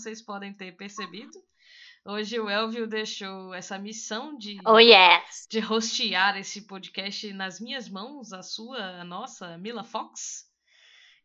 vocês 0.00 0.22
podem 0.22 0.52
ter 0.52 0.72
percebido. 0.72 1.38
Hoje 2.06 2.40
o 2.40 2.48
Elvio 2.48 2.86
deixou 2.86 3.52
essa 3.52 3.78
missão 3.78 4.36
de, 4.38 4.58
Oh, 4.64 4.78
yes. 4.78 5.46
de 5.50 5.58
hostear 5.58 6.38
esse 6.38 6.62
podcast 6.62 7.30
nas 7.34 7.60
minhas 7.60 7.86
mãos, 7.88 8.32
a 8.32 8.42
sua, 8.42 8.78
a 9.00 9.04
nossa, 9.04 9.58
Mila 9.58 9.84
Fox. 9.84 10.46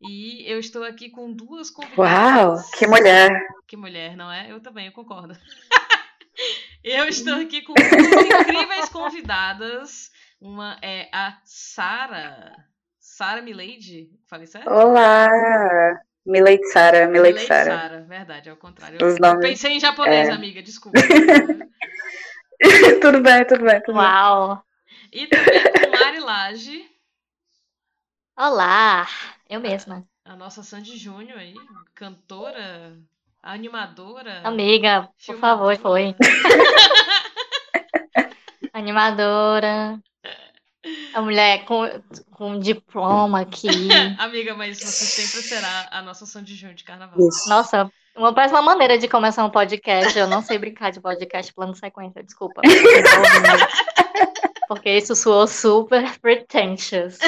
E 0.01 0.43
eu 0.45 0.59
estou 0.59 0.83
aqui 0.83 1.09
com 1.09 1.31
duas 1.31 1.69
convidadas. 1.69 2.63
Uau, 2.63 2.71
que 2.77 2.85
mulher. 2.85 3.47
Que 3.65 3.77
mulher, 3.77 4.17
não 4.17 4.29
é? 4.29 4.51
Eu 4.51 4.59
também, 4.59 4.87
eu 4.87 4.91
concordo. 4.91 5.33
eu 6.83 7.05
estou 7.07 7.35
aqui 7.35 7.61
com 7.61 7.73
duas 7.73 8.41
incríveis 8.41 8.89
convidadas. 8.89 10.11
Uma 10.41 10.77
é 10.81 11.09
a 11.13 11.39
Sara. 11.45 12.53
Sara 12.99 13.41
Milady. 13.41 14.09
Falei 14.27 14.45
certo? 14.45 14.69
Olá. 14.69 15.29
Milady 16.25 16.65
Sara, 16.69 17.07
Milady 17.07 17.39
Sara. 17.39 17.77
Sara, 17.77 18.01
verdade, 18.01 18.49
é 18.49 18.53
o 18.53 18.57
contrário. 18.57 18.97
Eu, 18.99 19.15
eu 19.15 19.39
pensei 19.39 19.73
em 19.73 19.79
japonês, 19.79 20.27
é. 20.27 20.31
amiga, 20.31 20.61
desculpa. 20.61 20.99
tudo 23.01 23.21
bem, 23.21 23.45
tudo 23.45 23.63
bem, 23.63 23.81
tudo 23.81 23.93
bem. 23.93 23.95
Uau. 23.95 24.63
e 25.11 25.27
também 25.27 25.63
com 25.63 25.91
Mari 25.91 26.19
Lage, 26.19 26.85
Olá. 28.37 29.07
Eu 29.49 29.61
mesma. 29.61 30.05
a 30.25 30.35
nossa 30.35 30.61
Sandy 30.61 30.97
Júnior 30.97 31.39
aí, 31.39 31.53
cantora, 31.93 32.97
animadora. 33.41 34.41
Amiga, 34.43 35.03
por 35.03 35.13
filmadora. 35.17 35.77
favor, 35.77 35.79
foi. 35.79 36.15
Animadora. 38.73 39.97
A 41.13 41.21
mulher 41.21 41.65
com, 41.65 41.89
com 42.31 42.59
diploma 42.59 43.41
aqui. 43.41 43.67
Amiga, 44.19 44.53
mas 44.53 44.77
você 44.77 45.05
sempre 45.05 45.47
será 45.47 45.87
a 45.91 46.01
nossa 46.01 46.25
Sandy 46.25 46.55
Júnior 46.55 46.75
de 46.75 46.83
carnaval. 46.83 47.27
Isso. 47.27 47.49
Nossa, 47.49 47.91
uma 48.15 48.33
péssima 48.33 48.61
maneira 48.61 48.97
de 48.97 49.07
começar 49.07 49.43
um 49.43 49.49
podcast. 49.49 50.17
Eu 50.17 50.27
não 50.27 50.41
sei 50.41 50.57
brincar 50.57 50.91
de 50.91 51.01
podcast 51.01 51.53
plano 51.53 51.75
sequência, 51.75 52.23
desculpa. 52.23 52.61
Porque 54.67 54.89
isso 54.89 55.15
soou 55.15 55.47
super 55.47 56.17
pretentious. 56.19 57.19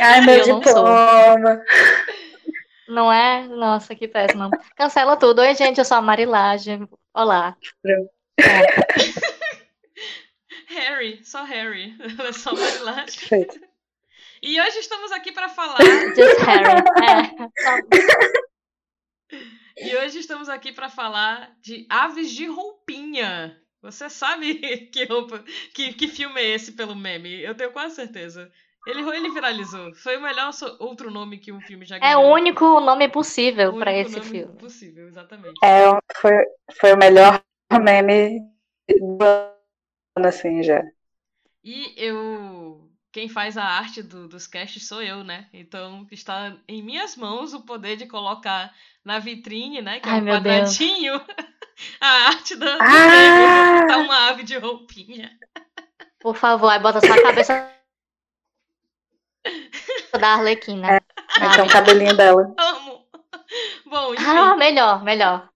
Ai, 0.00 0.20
meu 0.20 0.36
Eu 0.36 0.46
não 0.46 0.60
diploma. 0.60 1.62
Não 2.88 3.12
é? 3.12 3.46
Nossa, 3.48 3.94
que 3.94 4.06
péssima. 4.06 4.48
Cancela 4.76 5.16
tudo. 5.16 5.40
Oi, 5.40 5.54
gente, 5.54 5.78
eu 5.78 5.84
sou 5.84 5.96
a 5.96 6.02
Marilage. 6.02 6.78
Olá. 7.12 7.56
Pronto. 7.82 8.10
É. 8.38 9.26
Harry, 10.78 11.24
só 11.24 11.42
Harry. 11.44 11.94
Ela 12.18 12.28
é 12.28 12.32
só 12.32 12.52
Marilade. 12.56 13.16
Perfeito. 13.18 13.60
E 14.42 14.60
hoje 14.60 14.78
estamos 14.78 15.10
aqui 15.12 15.32
para 15.32 15.48
falar. 15.48 15.78
Just 16.14 16.38
Harry. 16.40 16.82
É. 17.02 17.62
Só- 17.62 17.78
E 19.78 19.96
hoje 19.96 20.18
estamos 20.20 20.48
aqui 20.48 20.72
para 20.72 20.88
falar 20.88 21.50
de 21.60 21.86
aves 21.90 22.30
de 22.30 22.46
roupinha. 22.46 23.60
Você 23.82 24.08
sabe 24.08 24.54
que 24.92 25.04
roupa, 25.04 25.44
que, 25.74 25.92
que 25.92 26.08
filme 26.08 26.40
é 26.40 26.54
esse 26.54 26.72
pelo 26.72 26.94
meme? 26.96 27.42
Eu 27.42 27.54
tenho 27.54 27.72
quase 27.72 27.94
certeza. 27.94 28.50
Ele, 28.86 29.02
ele 29.16 29.30
viralizou. 29.30 29.92
Foi 29.96 30.16
o 30.16 30.22
melhor 30.22 30.52
so- 30.52 30.76
outro 30.80 31.10
nome 31.10 31.38
que 31.38 31.52
um 31.52 31.60
filme 31.60 31.84
já 31.84 31.96
É 31.96 32.00
ganhou. 32.00 32.24
o 32.26 32.32
único 32.34 32.80
nome 32.80 33.08
possível 33.08 33.70
O 33.74 33.78
para 33.78 33.90
único 33.92 34.08
esse 34.08 34.18
nome 34.18 34.30
filme. 34.30 34.58
possível, 34.58 35.08
exatamente. 35.08 35.54
É, 35.62 35.84
foi, 36.20 36.32
foi 36.80 36.92
o 36.92 36.96
melhor 36.98 37.42
meme 37.82 38.40
do 38.88 39.55
assim, 40.24 40.62
já. 40.62 40.82
E 41.62 41.94
eu. 41.96 42.90
Quem 43.12 43.28
faz 43.30 43.56
a 43.56 43.64
arte 43.64 44.02
do- 44.02 44.28
dos 44.28 44.46
casts 44.46 44.86
sou 44.86 45.02
eu, 45.02 45.24
né? 45.24 45.48
Então 45.52 46.06
está 46.10 46.54
em 46.68 46.82
minhas 46.82 47.16
mãos 47.16 47.54
o 47.54 47.62
poder 47.64 47.96
de 47.96 48.06
colocar 48.06 48.74
na 49.04 49.18
vitrine, 49.18 49.80
né? 49.80 50.00
Que 50.00 50.08
é 50.10 50.12
Ai, 50.12 50.20
um 50.20 50.22
meu 50.22 50.38
Deus. 50.40 50.78
quadradinho, 50.80 51.14
a 52.00 52.08
arte 52.28 52.54
do, 52.56 52.84
do 52.88 53.00
Ah! 53.00 53.06
prêmio. 53.06 53.54
Tá 53.86 53.98
uma 53.98 54.28
ave 54.28 54.42
de 54.44 54.56
roupinha. 54.58 55.38
Por 56.22 56.34
favor, 56.42 56.68
aí 56.70 56.78
bota 56.86 57.00
só 57.00 57.14
a 57.14 57.24
cabeça 57.26 57.54
da 60.20 60.34
Arlequina. 60.34 60.98
É 61.38 61.62
o 61.62 61.68
cabelinho 61.68 62.16
dela. 62.16 62.56
Amo! 62.58 63.06
Bom, 63.86 64.14
enfim, 64.14 64.48
Ah, 64.48 64.56
melhor, 64.56 65.02
melhor. 65.04 65.48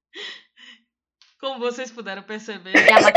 Como 1.41 1.59
vocês 1.59 1.91
puderam 1.91 2.23
perceber, 2.23 2.73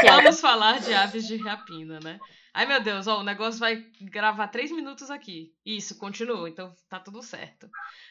vamos 0.07 0.39
falar 0.39 0.79
de 0.79 0.93
aves 0.93 1.27
de 1.27 1.35
rapina, 1.37 1.99
né? 1.99 2.19
Ai, 2.53 2.65
meu 2.65 2.81
Deus, 2.81 3.07
ó, 3.07 3.19
o 3.19 3.23
negócio 3.23 3.59
vai 3.59 3.83
gravar 4.01 4.47
três 4.47 4.71
minutos 4.71 5.09
aqui. 5.09 5.51
Isso, 5.65 5.97
continua, 5.97 6.47
então 6.47 6.73
tá 6.87 6.99
tudo 6.99 7.21
certo. 7.21 7.67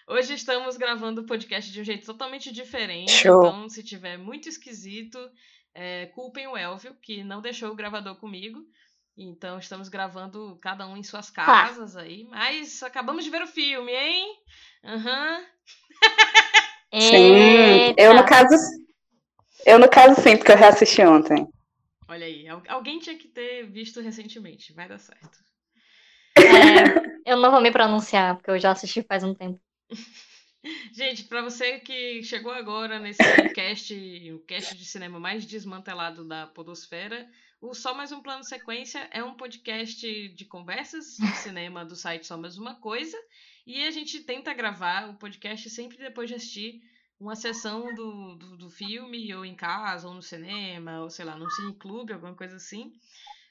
Hoje 0.07 0.35
estamos 0.35 0.77
gravando 0.77 1.21
o 1.21 1.27
podcast 1.27 1.71
de 1.71 1.81
um 1.81 1.85
jeito 1.85 2.05
totalmente 2.05 2.53
diferente, 2.53 3.13
Show. 3.13 3.47
então 3.47 3.69
se 3.69 3.83
tiver 3.83 4.19
muito 4.19 4.49
esquisito, 4.49 5.19
é, 5.75 6.07
culpem 6.07 6.47
o 6.49 6.57
Elvio, 6.57 6.95
que 7.01 7.23
não 7.23 7.41
deixou 7.41 7.71
o 7.71 7.77
gravador 7.77 8.17
comigo. 8.17 8.61
Então 9.17 9.59
estamos 9.59 9.89
gravando 9.89 10.59
cada 10.61 10.87
um 10.87 10.97
em 10.97 11.03
suas 11.03 11.31
casas 11.31 11.97
aí, 11.97 12.27
mas 12.31 12.83
acabamos 12.83 13.25
de 13.25 13.31
ver 13.31 13.43
o 13.43 13.47
filme, 13.47 13.93
hein? 13.93 14.39
Aham. 14.85 15.45
Sim. 16.99 17.95
Eu, 17.97 18.15
no 18.15 18.25
caso, 18.25 18.55
eu, 19.67 19.79
no 19.79 19.89
caso, 19.89 20.21
sim, 20.21 20.37
porque 20.37 20.53
eu 20.53 20.57
reassisti 20.57 21.03
ontem. 21.03 21.47
Olha 22.09 22.27
aí, 22.27 22.47
al- 22.49 22.63
alguém 22.69 22.99
tinha 22.99 23.17
que 23.17 23.29
ter 23.29 23.67
visto 23.67 24.01
recentemente, 24.01 24.73
vai 24.73 24.89
dar 24.89 24.99
certo. 24.99 25.39
É, 26.37 27.31
eu 27.33 27.37
não 27.37 27.51
vou 27.51 27.61
me 27.61 27.71
pronunciar, 27.71 28.37
porque 28.37 28.51
eu 28.51 28.59
já 28.59 28.73
assisti 28.73 29.03
faz 29.03 29.23
um 29.23 29.35
tempo. 29.35 29.61
Gente, 30.93 31.25
pra 31.25 31.43
você 31.43 31.81
que 31.81 32.23
chegou 32.23 32.53
agora 32.53 32.99
nesse 32.99 33.23
cast, 33.53 33.95
o 34.33 34.39
cast 34.41 34.77
de 34.77 34.85
cinema 34.85 35.19
mais 35.19 35.45
desmantelado 35.45 36.25
da 36.25 36.47
podosfera, 36.47 37.29
o 37.61 37.75
Só 37.75 37.95
Mais 37.95 38.13
Um 38.13 38.23
Plano 38.23 38.45
Sequência 38.45 39.09
é 39.11 39.25
um 39.25 39.35
podcast 39.35 40.29
de 40.29 40.45
conversas 40.45 41.17
de 41.17 41.27
cinema 41.39 41.85
do 41.85 41.97
site 41.97 42.27
Só 42.27 42.37
Mais 42.37 42.59
Uma 42.59 42.77
Coisa, 42.77 43.17
e 43.67 43.85
a 43.85 43.91
gente 43.91 44.21
tenta 44.21 44.55
gravar 44.55 45.09
o 45.11 45.15
podcast 45.15 45.69
sempre 45.71 45.97
depois 45.97 46.29
de 46.29 46.37
assistir 46.37 46.81
uma 47.23 47.37
sessão 47.37 47.95
do, 47.95 48.35
do, 48.35 48.57
do 48.57 48.71
filme, 48.71 49.33
ou 49.33 49.45
em 49.45 49.55
casa, 49.55 50.09
ou 50.09 50.15
no 50.15 50.23
cinema, 50.23 51.01
ou 51.01 51.09
sei 51.09 51.25
lá, 51.25 51.37
num 51.37 51.49
cineclube, 51.49 52.13
alguma 52.13 52.35
coisa 52.35 52.57
assim. 52.57 52.93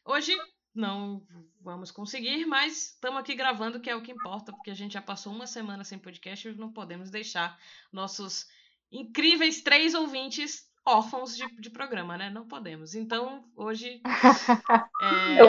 Hoje 0.03 0.37
não 0.75 1.25
vamos 1.61 1.89
conseguir, 1.89 2.45
mas 2.45 2.93
estamos 2.93 3.19
aqui 3.19 3.33
gravando, 3.33 3.79
que 3.79 3.89
é 3.89 3.95
o 3.95 4.01
que 4.01 4.11
importa, 4.11 4.51
porque 4.51 4.71
a 4.71 4.75
gente 4.75 4.93
já 4.93 5.01
passou 5.01 5.33
uma 5.33 5.47
semana 5.47 5.85
sem 5.85 5.97
podcast 5.97 6.47
e 6.47 6.53
não 6.53 6.71
podemos 6.71 7.09
deixar 7.09 7.57
nossos 7.93 8.45
incríveis 8.91 9.61
três 9.61 9.93
ouvintes 9.93 10.69
órfãos 10.85 11.37
de, 11.37 11.47
de 11.61 11.69
programa, 11.69 12.17
né? 12.17 12.29
Não 12.29 12.45
podemos. 12.45 12.93
Então, 12.93 13.45
hoje. 13.55 14.01
é, 15.01 15.41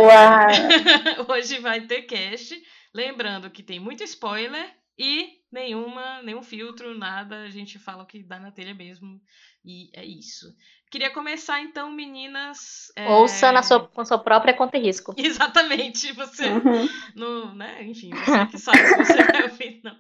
hoje 1.29 1.59
vai 1.59 1.81
ter 1.87 2.03
cast. 2.03 2.63
Lembrando 2.95 3.51
que 3.51 3.63
tem 3.63 3.81
muito 3.81 4.05
spoiler 4.05 4.77
E 4.97 5.42
nenhuma, 5.53 6.23
nenhum 6.23 6.43
filtro, 6.43 6.97
nada. 6.99 7.43
A 7.43 7.51
gente 7.51 7.79
fala 7.79 8.03
o 8.03 8.07
que 8.07 8.23
dá 8.23 8.39
na 8.41 8.51
telha 8.51 8.75
mesmo. 8.75 9.21
E 9.65 9.91
é 9.95 10.05
isso. 10.05 10.47
Queria 10.91 11.11
começar 11.11 11.61
então, 11.61 11.91
meninas. 11.91 12.91
é, 12.97 13.09
Ouça 13.09 13.53
na 13.53 13.63
sua, 13.63 13.87
com 13.89 14.05
sua 14.05 14.19
própria 14.19 14.53
conta 14.55 14.77
e 14.77 14.81
risco. 14.83 15.15
Exatamente, 15.19 16.13
você. 16.13 16.49
Uhum. 16.49 16.89
No, 17.15 17.55
né? 17.55 17.83
Enfim, 17.85 18.11
você 18.11 18.47
que 18.47 18.59
sabe 18.59 18.79
que 18.79 19.05
você 19.05 19.23
vai 19.25 19.43
ouvir, 19.49 19.81
não. 19.85 19.97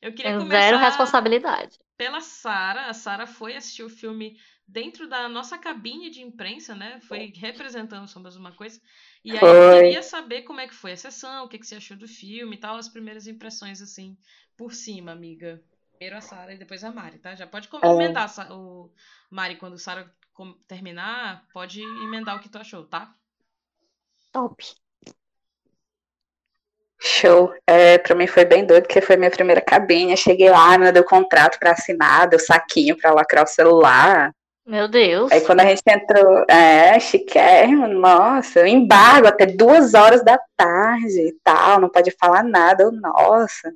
Eu 0.00 0.14
queria 0.14 0.30
Tem 0.32 0.38
começar 0.40 0.60
zero 0.62 0.78
responsabilidade. 0.78 1.78
pela 1.96 2.20
Sara. 2.20 2.86
A 2.86 2.94
Sara 2.94 3.26
foi 3.26 3.54
assistir 3.56 3.82
o 3.82 3.90
filme 3.90 4.38
dentro 4.70 5.08
da 5.08 5.28
nossa 5.28 5.58
cabine 5.58 6.10
de 6.10 6.22
imprensa, 6.22 6.74
né? 6.74 7.00
Foi 7.00 7.32
representando 7.36 8.08
Sombras 8.08 8.36
uma 8.36 8.52
coisa. 8.52 8.80
E 9.24 9.36
aí 9.36 9.54
eu 9.54 9.62
Foi. 9.62 9.70
queria 9.82 10.02
saber 10.02 10.42
como 10.42 10.60
é 10.60 10.68
que 10.68 10.74
foi 10.74 10.92
a 10.92 10.96
sessão, 10.96 11.44
o 11.44 11.48
que, 11.48 11.58
que 11.58 11.66
você 11.66 11.76
achou 11.76 11.96
do 11.96 12.08
filme 12.08 12.56
e 12.56 12.60
tal, 12.60 12.76
as 12.76 12.88
primeiras 12.88 13.26
impressões, 13.26 13.82
assim, 13.82 14.16
por 14.56 14.72
cima, 14.72 15.12
amiga. 15.12 15.62
Primeiro 15.92 16.16
a 16.16 16.20
Sara 16.20 16.54
e 16.54 16.58
depois 16.58 16.82
a 16.84 16.92
Mari, 16.92 17.18
tá? 17.18 17.34
Já 17.34 17.46
pode 17.46 17.68
É. 17.68 17.70
comentar, 17.70 18.28
Sa- 18.28 18.52
o 18.54 18.90
Mari, 19.30 19.56
quando 19.56 19.74
a 19.74 19.78
Sara 19.78 20.14
terminar, 20.66 21.46
pode 21.52 21.82
emendar 21.82 22.36
o 22.36 22.40
que 22.40 22.48
tu 22.48 22.58
achou, 22.58 22.86
tá? 22.86 23.14
Top. 24.32 24.60
Show. 27.02 27.52
É, 27.66 27.98
pra 27.98 28.14
mim 28.14 28.26
foi 28.26 28.44
bem 28.44 28.64
doido, 28.66 28.84
porque 28.86 29.00
foi 29.00 29.16
minha 29.16 29.30
primeira 29.30 29.60
cabine. 29.60 30.12
Eu 30.12 30.16
cheguei 30.16 30.50
lá, 30.50 30.76
me 30.78 30.90
deu 30.92 31.04
contrato 31.04 31.58
pra 31.58 31.72
assinar, 31.72 32.28
deu 32.28 32.38
saquinho 32.38 32.96
pra 32.96 33.12
lacrar 33.12 33.44
o 33.44 33.46
celular. 33.46 34.32
Meu 34.66 34.86
Deus. 34.86 35.32
Aí 35.32 35.40
quando 35.40 35.60
a 35.60 35.64
gente 35.64 35.82
entrou, 35.88 36.44
é, 36.48 36.98
chiquérrimo, 37.00 37.88
nossa, 37.88 38.68
embargo 38.68 39.26
até 39.26 39.46
duas 39.46 39.94
horas 39.94 40.22
da 40.22 40.38
tarde 40.56 41.20
e 41.20 41.32
tal, 41.42 41.80
não 41.80 41.88
pode 41.88 42.10
falar 42.12 42.42
nada, 42.42 42.84
eu, 42.84 42.92
nossa. 42.92 43.72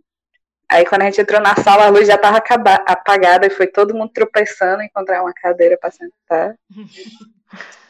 Aí 0.69 0.85
quando 0.85 1.03
a 1.03 1.05
gente 1.07 1.21
entrou 1.21 1.41
na 1.41 1.55
sala, 1.57 1.87
a 1.87 1.89
luz 1.89 2.07
já 2.07 2.19
tava 2.19 2.43
apagada 2.87 3.47
e 3.47 3.51
foi 3.51 3.67
todo 3.67 3.95
mundo 3.95 4.11
tropeçando 4.13 4.83
em 4.83 4.87
encontrar 4.87 5.23
uma 5.23 5.33
cadeira 5.33 5.77
pra 5.79 5.91
sentar. 5.91 6.57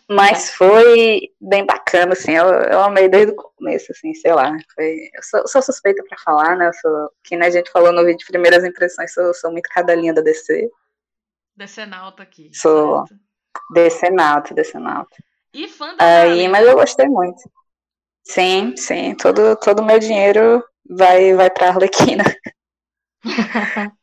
Mas 0.06 0.50
foi 0.50 1.31
bem 1.41 1.64
bacana, 1.64 2.12
assim, 2.12 2.32
eu, 2.32 2.44
eu 2.44 2.81
amei 2.82 3.08
desde 3.08 3.32
o 3.32 3.37
começo, 3.37 3.91
assim, 3.91 4.12
sei 4.12 4.35
lá. 4.35 4.55
Foi, 4.75 5.08
eu 5.14 5.23
sou, 5.23 5.41
eu 5.41 5.49
sou 5.49 5.62
suspeita 5.62 6.05
pra 6.06 6.19
falar, 6.19 6.56
né? 6.56 6.69
Eu 6.69 6.75
sou, 6.75 7.11
que 7.23 7.37
nem 7.37 7.49
a 7.49 7.50
gente 7.50 7.70
falou 7.70 7.91
no 7.91 8.05
vídeo 8.05 8.26
Primeiras 8.26 8.64
Impressões, 8.64 9.14
sou, 9.14 9.32
sou 9.32 9.50
muito 9.50 9.69
cadelinha 9.70 10.12
da 10.12 10.20
DC. 10.20 10.70
Decenalta 11.56 12.23
aqui. 12.23 12.51
Sou. 12.53 13.06
certo? 13.06 13.25
Decenalto, 13.73 14.55
decenalto. 14.55 15.17
E 15.53 15.69
fã 15.69 15.97
da 15.97 16.23
Aí, 16.23 16.49
mas 16.49 16.67
eu 16.67 16.75
gostei 16.75 17.06
muito. 17.06 17.41
Sim, 18.25 18.77
sim, 18.77 19.15
todo 19.15 19.56
todo 19.56 19.81
o 19.81 19.85
meu 19.85 19.99
dinheiro 19.99 20.65
vai 20.89 21.35
vai 21.35 21.51
para 21.51 21.69
Arlequina. 21.69 22.25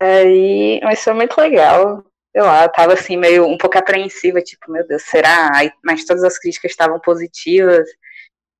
Aí, 0.00 0.80
mas 0.82 1.02
foi 1.02 1.14
muito 1.14 1.38
legal. 1.38 2.04
Sei 2.32 2.42
lá, 2.42 2.64
eu 2.64 2.72
tava 2.72 2.94
assim 2.94 3.16
meio 3.16 3.46
um 3.46 3.56
pouco 3.56 3.78
apreensiva, 3.78 4.42
tipo, 4.42 4.70
meu 4.70 4.86
Deus, 4.86 5.02
será? 5.04 5.50
Aí, 5.56 5.70
mas 5.84 6.04
todas 6.04 6.24
as 6.24 6.38
críticas 6.38 6.72
estavam 6.72 6.98
positivas. 7.00 7.86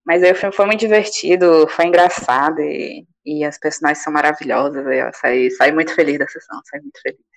Mas 0.06 0.22
aí 0.22 0.32
o 0.32 0.34
filme 0.36 0.54
foi 0.54 0.66
muito 0.66 0.80
divertido, 0.80 1.66
foi 1.68 1.86
engraçado 1.86 2.60
e, 2.60 3.06
e 3.24 3.44
as 3.44 3.58
personagens 3.58 4.02
são 4.04 4.12
maravilhosas. 4.12 4.86
Eu 4.86 5.10
saí, 5.14 5.50
saí 5.52 5.72
muito 5.72 5.94
feliz 5.94 6.18
da 6.18 6.28
sessão, 6.28 6.60
saí 6.66 6.80
muito 6.80 7.00
feliz. 7.02 7.33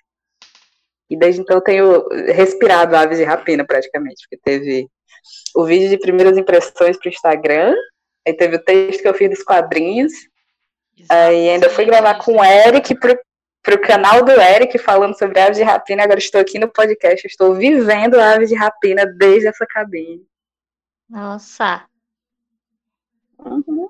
E 1.10 1.16
desde 1.16 1.40
então 1.40 1.56
eu 1.56 1.62
tenho 1.62 2.08
respirado 2.32 2.94
aves 2.94 3.18
de 3.18 3.24
rapina 3.24 3.64
praticamente, 3.64 4.22
porque 4.22 4.42
teve 4.42 4.88
o 5.54 5.64
vídeo 5.64 5.88
de 5.88 5.98
primeiras 5.98 6.36
impressões 6.36 6.98
pro 6.98 7.08
Instagram, 7.08 7.74
aí 8.26 8.34
teve 8.34 8.56
o 8.56 8.62
texto 8.62 9.00
que 9.00 9.08
eu 9.08 9.14
fiz 9.14 9.30
dos 9.30 9.42
quadrinhos, 9.42 10.12
aí 11.08 11.48
ainda 11.50 11.70
fui 11.70 11.84
gravar 11.84 12.18
com 12.18 12.36
o 12.36 12.44
Eric 12.44 12.94
pro, 12.96 13.18
pro 13.62 13.80
canal 13.80 14.22
do 14.22 14.32
Eric 14.32 14.78
falando 14.78 15.18
sobre 15.18 15.40
aves 15.40 15.56
de 15.56 15.62
rapina, 15.62 16.04
agora 16.04 16.18
estou 16.18 16.40
aqui 16.40 16.58
no 16.58 16.70
podcast, 16.70 17.26
estou 17.26 17.54
vivendo 17.54 18.20
aves 18.20 18.50
de 18.50 18.54
rapina 18.54 19.06
desde 19.06 19.48
essa 19.48 19.66
cabine. 19.66 20.22
Nossa. 21.08 21.86
Uhum. 23.38 23.88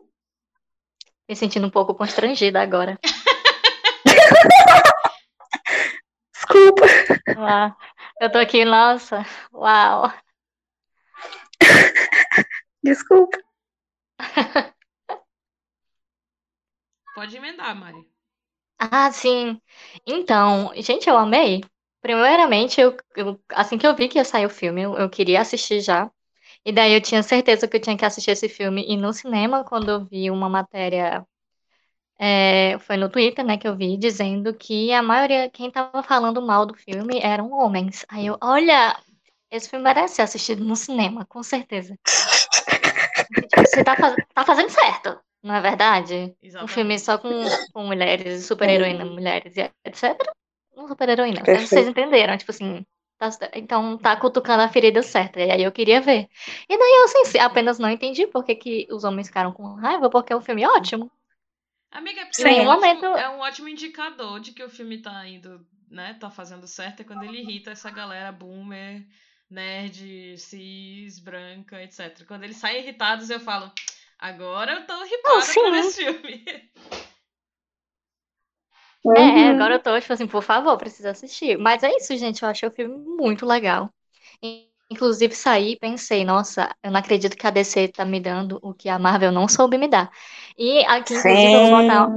Me 1.29 1.35
sentindo 1.35 1.67
um 1.67 1.71
pouco 1.71 1.95
constrangida 1.95 2.61
agora. 2.63 2.99
Desculpa. 6.49 6.87
Ah, 7.35 7.77
eu 8.21 8.31
tô 8.33 8.39
aqui, 8.39 8.65
nossa. 8.65 9.25
Uau. 9.53 10.13
Desculpa. 12.83 13.39
Pode 17.15 17.37
emendar, 17.37 17.75
Mari. 17.77 18.03
Ah, 18.79 19.11
sim. 19.13 19.61
Então, 20.07 20.73
gente, 20.77 21.09
eu 21.09 21.17
amei. 21.17 21.63
Primeiramente, 22.01 22.81
eu, 22.81 22.97
eu- 23.17 23.41
assim 23.51 23.77
que 23.79 23.87
eu 23.87 23.95
vi 23.97 24.09
que 24.09 24.19
ia 24.19 24.25
sair 24.25 24.47
o 24.47 24.51
filme, 24.51 24.83
eu, 24.83 24.97
eu 24.97 25.11
queria 25.11 25.41
assistir 25.41 25.81
já. 25.81 26.11
E 26.65 26.73
daí 26.73 26.95
eu 26.95 27.03
tinha 27.03 27.23
certeza 27.23 27.69
que 27.69 27.77
eu 27.77 27.81
tinha 27.83 27.97
que 27.99 28.05
assistir 28.05 28.33
esse 28.33 28.49
filme. 28.49 28.85
E 28.89 28.97
no 28.97 29.13
cinema, 29.15 29.65
quando 29.65 29.91
eu 29.91 30.05
vi 30.07 30.31
uma 30.31 30.49
matéria, 30.51 31.27
é, 32.19 32.79
foi 32.81 32.97
no 32.97 33.09
Twitter, 33.09 33.45
né, 33.45 33.57
que 33.59 33.67
eu 33.69 33.77
vi, 33.77 33.97
dizendo 33.97 34.55
que 34.55 34.93
a 34.93 35.03
maioria, 35.03 35.51
quem 35.51 35.71
tava 35.71 36.03
falando 36.03 36.43
mal 36.43 36.67
do 36.67 36.75
filme 36.75 37.21
eram 37.23 37.53
homens. 37.53 38.05
Aí 38.09 38.27
eu, 38.27 38.37
olha, 38.43 38.97
esse 39.51 39.69
filme 39.71 39.85
merece 39.85 40.17
ser 40.17 40.23
assistido 40.23 40.65
no 40.65 40.77
cinema, 40.77 41.25
com 41.27 41.43
certeza. 41.43 41.97
Tipo, 43.49 43.61
Você 43.65 43.83
tá, 43.85 43.97
faz- 43.97 44.17
tá 44.35 44.45
fazendo 44.45 44.71
certo, 44.71 45.19
não 45.43 45.55
é 45.55 45.61
verdade? 45.61 46.15
Um 46.43 46.47
Exatamente. 46.47 46.73
filme 46.75 46.99
só 46.99 47.19
com, 47.19 47.29
com 47.73 47.85
mulheres, 47.85 48.47
super-heroína, 48.47 49.05
mulheres 49.05 49.57
e 49.57 49.61
etc. 49.85 50.33
Não 50.77 50.89
super-heroína, 50.89 51.49
vocês 51.53 51.89
entenderam, 51.89 52.37
tipo 52.37 52.51
assim. 52.51 52.85
tá- 53.19 53.31
então 53.55 53.99
tá 53.99 54.17
cutucando 54.17 54.63
a 54.63 54.69
ferida 54.69 55.03
certa, 55.03 55.41
e 55.41 55.51
aí 55.51 55.63
eu 55.63 55.73
queria 55.73 56.01
ver. 56.01 56.29
E 56.69 56.79
daí 56.79 56.93
eu 57.01 57.05
assim, 57.05 57.39
apenas 57.39 57.79
não 57.79 57.91
entendi 57.91 58.27
por 58.27 58.45
que, 58.45 58.55
que 58.55 58.87
os 58.91 59.05
homens 59.05 59.29
ficaram 59.29 59.53
com 59.53 59.75
raiva, 59.75 60.09
porque 60.11 60.33
é 60.33 60.37
um 60.37 60.41
filme 60.43 60.67
ótimo. 60.67 61.11
Amiga, 61.91 62.21
é 62.23 62.25
porque 62.27 62.43
Sim. 62.43 62.61
é, 62.61 62.63
um 62.63 62.65
Momento- 62.65 63.07
ótimo, 63.07 63.17
é 63.17 63.29
um 63.29 63.39
ótimo 63.41 63.69
indicador 63.69 64.41
de 64.41 64.53
que 64.53 64.63
o 64.63 64.69
filme 64.71 64.99
tá 65.03 65.27
indo, 65.27 65.67
né? 65.91 66.15
Tá 66.15 66.31
fazendo 66.31 66.67
certo, 66.67 67.01
é 67.01 67.05
quando 67.05 67.23
ele 67.23 67.39
irrita 67.41 67.71
essa 67.71 67.91
galera 67.91 68.31
boomer, 68.33 69.07
nerd, 69.51 70.37
cis, 70.39 71.19
branca, 71.19 71.83
etc. 71.83 72.27
Quando 72.27 72.45
eles 72.45 72.57
saem 72.59 72.83
irritados, 72.83 73.31
eu 73.31 73.41
falo, 73.41 73.73
agora 74.19 74.73
eu 74.75 74.87
tô 74.87 75.05
irritada 75.05 75.55
sim. 75.55 75.61
por 75.61 75.75
esse 75.75 75.95
filme. 76.05 76.45
É, 79.17 79.49
Uhum. 79.49 79.51
agora 79.51 79.75
eu 79.75 79.83
tô, 79.83 79.99
tipo 80.01 80.13
assim, 80.13 80.27
por 80.27 80.43
favor, 80.43 80.77
preciso 80.79 81.09
assistir. 81.09 81.59
Mas 81.59 81.83
é 81.83 81.91
isso, 81.97 82.17
gente, 82.17 82.43
eu 82.43 82.49
achei 82.49 82.69
o 82.69 82.73
filme 82.73 82.97
muito 82.99 83.47
legal. 83.47 83.93
E, 84.43 84.68
Inclusive, 84.91 85.35
saí 85.35 85.73
e 85.73 85.79
pensei, 85.79 86.25
nossa, 86.25 86.75
eu 86.83 86.91
não 86.91 86.99
acredito 87.01 87.37
que 87.37 87.47
a 87.47 87.51
DC 87.51 87.89
tá 87.89 88.05
me 88.05 88.19
dando 88.21 88.59
o 88.63 88.73
que 88.73 88.89
a 88.89 88.99
Marvel 88.99 89.31
não 89.31 89.47
soube 89.47 89.77
me 89.77 89.87
dar. 89.89 90.11
E 90.57 90.81
aqui, 90.87 91.15
inclusive, 91.15 91.53
eu 91.53 91.61
vou 91.61 91.83
botar, 91.83 92.09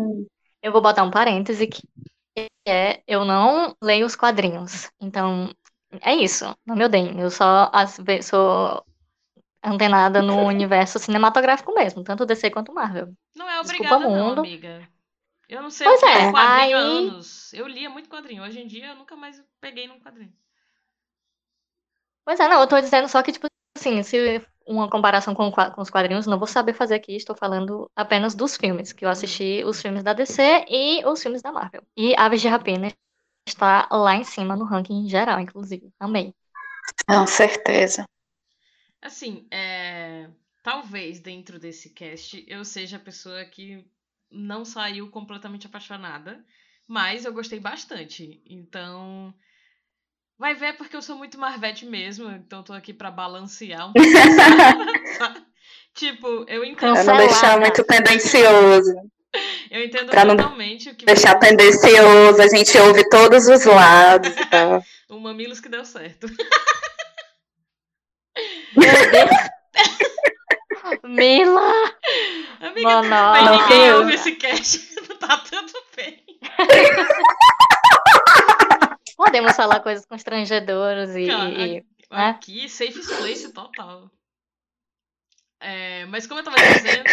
eu 0.63 0.71
vou 0.71 0.81
botar 0.81 1.03
um 1.03 1.11
parêntese 1.11 1.67
que 1.67 1.81
é, 2.65 3.01
eu 3.07 3.25
não 3.25 3.75
leio 3.81 4.05
os 4.05 4.15
quadrinhos. 4.15 4.89
Então, 5.01 5.49
é 6.01 6.15
isso, 6.15 6.45
não 6.65 6.75
me 6.75 6.85
odeiem. 6.85 7.19
Eu 7.19 7.29
só 7.29 7.69
as- 7.73 7.97
sou 8.23 8.83
antenada 9.63 10.21
no 10.21 10.35
universo 10.47 10.97
cinematográfico 10.97 11.73
mesmo, 11.73 12.03
tanto 12.03 12.25
DC 12.25 12.49
quanto 12.51 12.73
Marvel. 12.73 13.13
Não 13.35 13.49
é 13.49 13.61
Desculpa, 13.61 13.95
obrigada, 13.95 14.17
não, 14.17 14.29
mundo. 14.29 14.39
amiga. 14.39 14.87
Eu 15.49 15.61
não 15.61 15.69
sei 15.69 15.85
Pois 15.85 16.01
é, 16.03 16.31
quadrinho 16.31 16.37
há 16.37 16.55
aí- 16.61 16.73
anos. 16.73 17.53
Eu 17.53 17.67
lia 17.67 17.89
muito 17.89 18.09
quadrinho. 18.09 18.41
Hoje 18.43 18.61
em 18.61 18.67
dia 18.67 18.87
eu 18.87 18.95
nunca 18.95 19.17
mais 19.17 19.43
peguei 19.59 19.85
num 19.87 19.99
quadrinho. 19.99 20.31
Pois 22.25 22.39
é, 22.39 22.47
não, 22.47 22.61
eu 22.61 22.67
tô 22.67 22.79
dizendo 22.79 23.07
só 23.07 23.21
que, 23.21 23.31
tipo 23.31 23.47
assim, 23.77 24.03
se 24.03 24.41
uma 24.67 24.89
comparação 24.89 25.33
com, 25.33 25.51
com 25.51 25.81
os 25.81 25.89
quadrinhos, 25.89 26.27
não 26.27 26.37
vou 26.37 26.47
saber 26.47 26.73
fazer 26.73 26.95
aqui, 26.95 27.15
estou 27.15 27.35
falando 27.35 27.89
apenas 27.95 28.35
dos 28.35 28.55
filmes, 28.55 28.93
que 28.93 29.03
eu 29.03 29.09
assisti 29.09 29.63
os 29.65 29.81
filmes 29.81 30.03
da 30.03 30.13
DC 30.13 30.65
e 30.69 31.05
os 31.05 31.21
filmes 31.21 31.41
da 31.41 31.51
Marvel. 31.51 31.83
E 31.97 32.15
Aves 32.15 32.41
de 32.41 32.47
Rapina 32.47 32.91
está 33.47 33.87
lá 33.91 34.15
em 34.15 34.23
cima 34.23 34.55
no 34.55 34.65
ranking 34.65 35.07
geral, 35.07 35.39
inclusive. 35.39 35.91
Amei. 35.99 36.33
Com 37.07 37.25
certeza. 37.27 38.05
Assim, 39.01 39.47
é, 39.49 40.29
talvez 40.61 41.19
dentro 41.19 41.59
desse 41.59 41.89
cast 41.89 42.45
eu 42.47 42.63
seja 42.63 42.97
a 42.97 42.99
pessoa 42.99 43.43
que 43.45 43.85
não 44.29 44.63
saiu 44.63 45.09
completamente 45.09 45.67
apaixonada, 45.67 46.45
mas 46.87 47.25
eu 47.25 47.33
gostei 47.33 47.59
bastante. 47.59 48.41
Então, 48.45 49.33
vai 50.41 50.55
ver 50.55 50.73
porque 50.73 50.95
eu 50.95 51.01
sou 51.03 51.15
muito 51.15 51.39
Marvete 51.39 51.85
mesmo, 51.85 52.29
então 52.31 52.63
tô 52.63 52.73
aqui 52.73 52.91
pra 52.93 53.11
balancear 53.11 53.87
um 53.89 53.93
pouco. 53.93 55.41
tipo, 55.93 56.27
eu 56.47 56.65
entendo, 56.65 56.93
Pra 56.93 57.03
não 57.03 57.17
deixar 57.17 57.59
muito 57.59 57.83
tendencioso. 57.83 58.91
eu 59.69 59.83
entendo 59.85 60.09
pra 60.09 60.25
não 60.25 60.35
totalmente 60.35 60.89
o 60.89 60.95
que 60.95 61.05
Deixar 61.05 61.39
você- 61.39 61.47
tendencioso, 61.47 62.41
a 62.41 62.47
gente 62.47 62.75
ouve 62.79 63.07
todos 63.09 63.47
os 63.47 63.63
lados 63.65 64.35
e 64.35 64.45
tal. 64.47 64.83
o 65.09 65.19
Mamilos 65.19 65.59
que 65.59 65.69
deu 65.69 65.85
certo. 65.85 66.27
Meu 68.75 69.11
Deus! 69.11 69.51
Mila! 71.03 71.73
Amiga, 72.61 73.01
Mano, 73.03 73.61
ninguém 73.61 73.93
ouve 73.93 74.15
esse 74.15 74.31
cast. 74.33 74.89
Não 75.07 75.17
tá 75.17 75.37
tudo 75.37 75.71
bem. 75.95 76.23
Podemos 79.21 79.55
falar 79.55 79.81
coisas 79.81 80.03
constrangedoras 80.03 81.15
e. 81.15 81.27
Cara, 81.27 81.67
e- 81.67 81.75
né? 81.75 81.85
Aqui, 82.09 82.67
safe 82.67 82.99
place 83.05 83.53
total. 83.53 84.09
É, 85.59 86.05
mas 86.07 86.25
como 86.25 86.39
eu 86.39 86.43
tava 86.43 86.57
dizendo, 86.57 87.05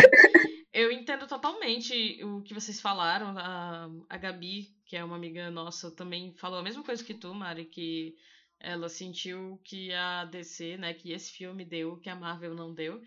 eu 0.73 0.91
entendo 0.91 1.27
totalmente 1.27 2.25
o 2.25 2.41
que 2.41 2.55
vocês 2.55 2.81
falaram. 2.81 3.37
A, 3.37 3.91
a 4.09 4.17
Gabi, 4.17 4.75
que 4.87 4.97
é 4.97 5.05
uma 5.05 5.17
amiga 5.17 5.51
nossa, 5.51 5.91
também 5.91 6.33
falou 6.33 6.59
a 6.59 6.63
mesma 6.63 6.83
coisa 6.83 7.05
que 7.05 7.13
tu, 7.13 7.35
Mari, 7.35 7.67
que 7.67 8.17
ela 8.59 8.89
sentiu 8.89 9.61
que 9.63 9.93
a 9.93 10.25
DC, 10.25 10.79
né, 10.79 10.95
que 10.95 11.13
esse 11.13 11.31
filme 11.31 11.63
deu, 11.63 11.99
que 11.99 12.09
a 12.09 12.17
Marvel 12.17 12.55
não 12.55 12.73
deu. 12.73 13.03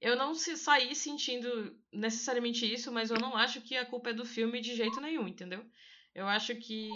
Eu 0.00 0.16
não 0.16 0.34
se, 0.34 0.56
saí 0.56 0.94
sentindo 0.94 1.76
necessariamente 1.92 2.64
isso, 2.64 2.90
mas 2.90 3.10
eu 3.10 3.18
não 3.18 3.36
acho 3.36 3.60
que 3.60 3.76
a 3.76 3.84
culpa 3.84 4.08
é 4.08 4.14
do 4.14 4.24
filme 4.24 4.58
de 4.58 4.74
jeito 4.74 5.02
nenhum, 5.02 5.28
entendeu? 5.28 5.62
Eu 6.14 6.26
acho 6.26 6.56
que 6.56 6.88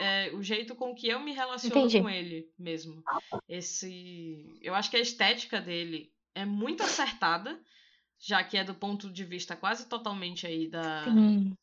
é 0.00 0.30
o 0.32 0.42
jeito 0.42 0.74
com 0.74 0.94
que 0.94 1.08
eu 1.08 1.20
me 1.20 1.32
relaciono 1.32 1.76
Entendi. 1.76 2.00
com 2.00 2.08
ele 2.08 2.50
mesmo. 2.58 3.02
Esse, 3.48 4.58
eu 4.62 4.74
acho 4.74 4.90
que 4.90 4.96
a 4.96 5.00
estética 5.00 5.60
dele 5.60 6.10
é 6.34 6.44
muito 6.44 6.82
acertada, 6.82 7.60
já 8.18 8.42
que 8.42 8.56
é 8.56 8.64
do 8.64 8.74
ponto 8.74 9.10
de 9.10 9.24
vista 9.24 9.54
quase 9.54 9.88
totalmente 9.88 10.46
aí 10.46 10.68
da 10.68 11.04
Sim. 11.04 11.54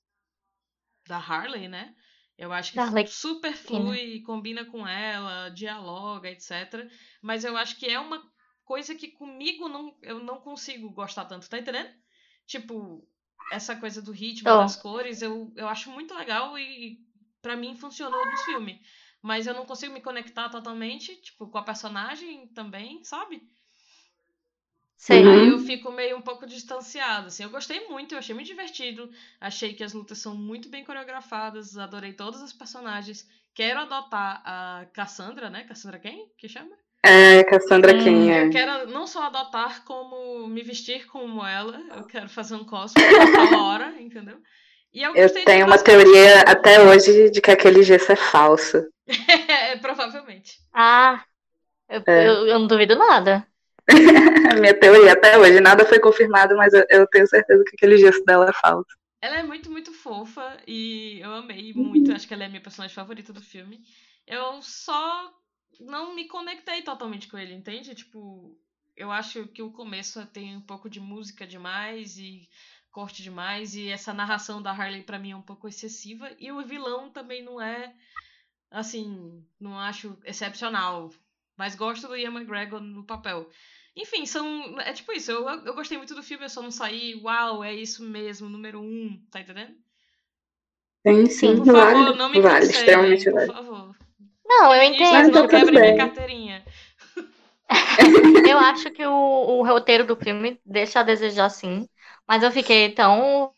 da 1.08 1.18
Harley, 1.18 1.68
né? 1.68 1.96
Eu 2.38 2.54
acho 2.54 2.72
que 2.72 2.80
Arlequina. 2.80 3.08
super 3.08 3.54
flui, 3.54 4.22
combina 4.22 4.64
com 4.66 4.88
ela, 4.88 5.50
dialoga, 5.50 6.30
etc. 6.30 6.88
Mas 7.22 7.44
eu 7.44 7.58
acho 7.58 7.78
que 7.78 7.88
é 7.88 8.00
uma 8.00 8.22
coisa 8.64 8.94
que 8.94 9.08
comigo 9.08 9.68
não, 9.68 9.98
eu 10.04 10.20
não 10.20 10.40
consigo 10.40 10.92
gostar 10.92 11.26
tanto, 11.26 11.50
tá 11.50 11.58
entendendo? 11.58 11.90
Tipo, 12.46 13.04
essa 13.52 13.76
coisa 13.76 14.02
do 14.02 14.12
ritmo, 14.12 14.50
Tô. 14.50 14.58
das 14.58 14.76
cores, 14.76 15.24
eu, 15.24 15.52
eu 15.56 15.68
acho 15.68 15.90
muito 15.90 16.14
legal 16.14 16.60
e 16.60 17.00
pra 17.42 17.56
mim 17.56 17.76
funcionou 17.76 18.26
no 18.26 18.38
filme. 18.38 18.82
Mas 19.22 19.48
eu 19.48 19.54
não 19.54 19.66
consigo 19.66 19.94
me 19.94 20.02
conectar 20.02 20.50
totalmente, 20.50 21.16
tipo, 21.18 21.48
com 21.48 21.58
a 21.58 21.64
personagem 21.64 22.48
também, 22.48 23.04
sabe? 23.04 23.42
Sei. 24.96 25.24
Uhum. 25.24 25.32
Aí 25.32 25.48
eu 25.50 25.60
fico 25.60 25.92
meio 25.92 26.18
um 26.18 26.22
pouco 26.22 26.48
distanciada, 26.48 27.28
assim. 27.28 27.44
Eu 27.44 27.50
gostei 27.50 27.88
muito, 27.88 28.14
eu 28.14 28.20
achei 28.20 28.34
muito 28.34 28.48
divertido. 28.48 29.10
Achei 29.40 29.74
que 29.74 29.84
as 29.84 29.94
lutas 29.94 30.18
são 30.18 30.36
muito 30.36 30.70
bem 30.70 30.84
coreografadas, 30.84 31.78
adorei 31.78 32.14
todos 32.14 32.42
os 32.42 32.52
personagens. 32.52 33.28
Quero 33.54 33.80
adotar 33.80 34.42
a 34.46 34.86
Cassandra, 34.94 35.50
né? 35.50 35.64
Cassandra 35.64 36.00
quem? 36.00 36.32
Que 36.38 36.50
chama? 36.50 36.76
É, 37.04 37.44
Cassandra 37.44 37.96
Hum, 37.96 38.04
quem 38.04 38.34
é? 38.34 38.46
Eu 38.46 38.50
quero 38.50 38.90
não 38.90 39.06
só 39.06 39.24
adotar, 39.24 39.84
como 39.86 40.48
me 40.48 40.62
vestir 40.62 41.06
como 41.08 41.46
ela. 41.46 41.80
Eu 41.96 42.06
quero 42.06 42.28
fazer 42.28 42.56
um 42.56 42.66
cosplay 42.66 43.06
a 43.06 43.32
tal 43.32 43.60
hora, 43.62 44.02
entendeu? 44.02 44.42
E 44.94 45.02
eu, 45.02 45.14
Eu 45.14 45.30
tenho 45.44 45.66
uma 45.66 45.78
teoria 45.78 46.42
até 46.42 46.80
hoje 46.82 47.30
de 47.30 47.42
que 47.42 47.52
aquele 47.52 47.84
gesso 47.84 48.12
é 48.12 48.16
falso. 48.16 48.86
É, 49.50 49.78
provavelmente. 49.78 50.58
Ah, 50.74 51.26
eu, 51.90 52.02
É. 52.06 52.28
eu, 52.28 52.48
eu 52.48 52.60
não 52.60 52.68
duvido 52.68 52.96
nada. 52.98 53.48
A 54.52 54.56
minha 54.56 54.74
teoria 54.74 55.14
até 55.14 55.38
hoje. 55.38 55.60
Nada 55.60 55.86
foi 55.86 56.00
confirmado, 56.00 56.56
mas 56.56 56.74
eu, 56.74 56.84
eu 56.90 57.08
tenho 57.08 57.28
certeza 57.28 57.64
que 57.66 57.76
aquele 57.76 57.98
gesto 57.98 58.24
dela 58.26 58.50
é 58.50 58.54
falso. 58.54 58.98
Ela 59.22 59.38
é 59.38 59.44
muito, 59.44 59.70
muito 59.72 59.92
fofa 59.94 60.62
e 60.68 61.20
eu 61.22 61.34
amei 61.34 61.74
muito. 61.74 62.12
Acho 62.12 62.28
que 62.28 62.34
ela 62.34 62.44
é 62.44 62.46
a 62.46 62.50
minha 62.50 62.62
personagem 62.62 62.96
favorita 62.96 63.34
do 63.34 63.42
filme. 63.42 63.84
Eu 64.26 64.62
só 64.62 65.34
não 65.80 66.14
me 66.16 66.28
conectei 66.28 66.82
totalmente 66.84 67.28
com 67.28 67.38
ele, 67.38 67.54
entende? 67.54 67.96
Tipo, 67.96 68.58
eu 68.96 69.12
acho 69.12 69.48
que 69.48 69.62
o 69.62 69.72
começo 69.72 70.26
tem 70.28 70.56
um 70.56 70.62
pouco 70.62 70.90
de 70.90 71.00
música 71.00 71.46
demais 71.48 72.18
e 72.18 72.48
corte 72.98 73.22
demais 73.22 73.76
e 73.76 73.90
essa 73.90 74.12
narração 74.12 74.60
da 74.60 74.72
Harley 74.72 75.04
pra 75.04 75.20
mim 75.20 75.30
é 75.30 75.36
um 75.36 75.42
pouco 75.44 75.68
excessiva 75.68 76.32
e 76.40 76.52
o 76.52 76.66
vilão 76.66 77.12
também 77.12 77.44
não 77.44 77.62
é 77.62 77.94
assim, 78.72 79.46
não 79.62 79.78
acho 79.78 80.18
excepcional, 80.26 81.12
mas 81.56 81.76
gosto 81.76 82.08
do 82.08 82.18
Ian 82.18 82.32
McGregor 82.32 82.82
no 82.82 83.04
papel. 83.04 83.48
Enfim, 83.96 84.26
são. 84.26 84.80
É 84.82 84.94
tipo 84.94 85.12
isso, 85.12 85.32
eu, 85.32 85.48
eu 85.48 85.76
gostei 85.76 85.96
muito 85.96 86.16
do 86.16 86.24
filme, 86.24 86.46
eu 86.46 86.50
só 86.50 86.60
não 86.60 86.72
saí, 86.72 87.14
uau, 87.24 87.64
é 87.64 87.72
isso 87.72 88.04
mesmo, 88.04 88.50
número 88.50 88.82
um, 88.82 89.24
tá 89.30 89.42
entendendo? 89.42 89.76
Sim, 91.08 91.26
sim, 91.28 91.56
Por 91.58 91.68
favor, 91.68 92.04
vale. 92.04 92.18
não 92.18 92.30
me 92.30 92.42
vale, 92.42 92.66
cancelem, 92.66 92.80
extremamente 92.80 93.26
por 93.26 93.34
vale. 93.34 93.48
favor. 93.54 93.96
Não, 94.44 94.74
eu 94.74 94.82
entendo. 94.82 95.12
tá 95.12 95.24
não 95.24 95.32
tudo 95.34 95.48
quebrem 95.50 95.80
minha 95.80 95.98
carteirinha. 95.98 96.66
Eu 98.46 98.58
acho 98.60 98.92
que 98.92 99.06
o, 99.06 99.12
o 99.14 99.66
roteiro 99.68 100.06
do 100.06 100.16
filme 100.16 100.60
deixa 100.66 101.00
a 101.00 101.04
desejar 101.04 101.50
sim, 101.50 101.88
mas 102.28 102.44
eu 102.44 102.52
fiquei 102.52 102.94
tão 102.94 103.54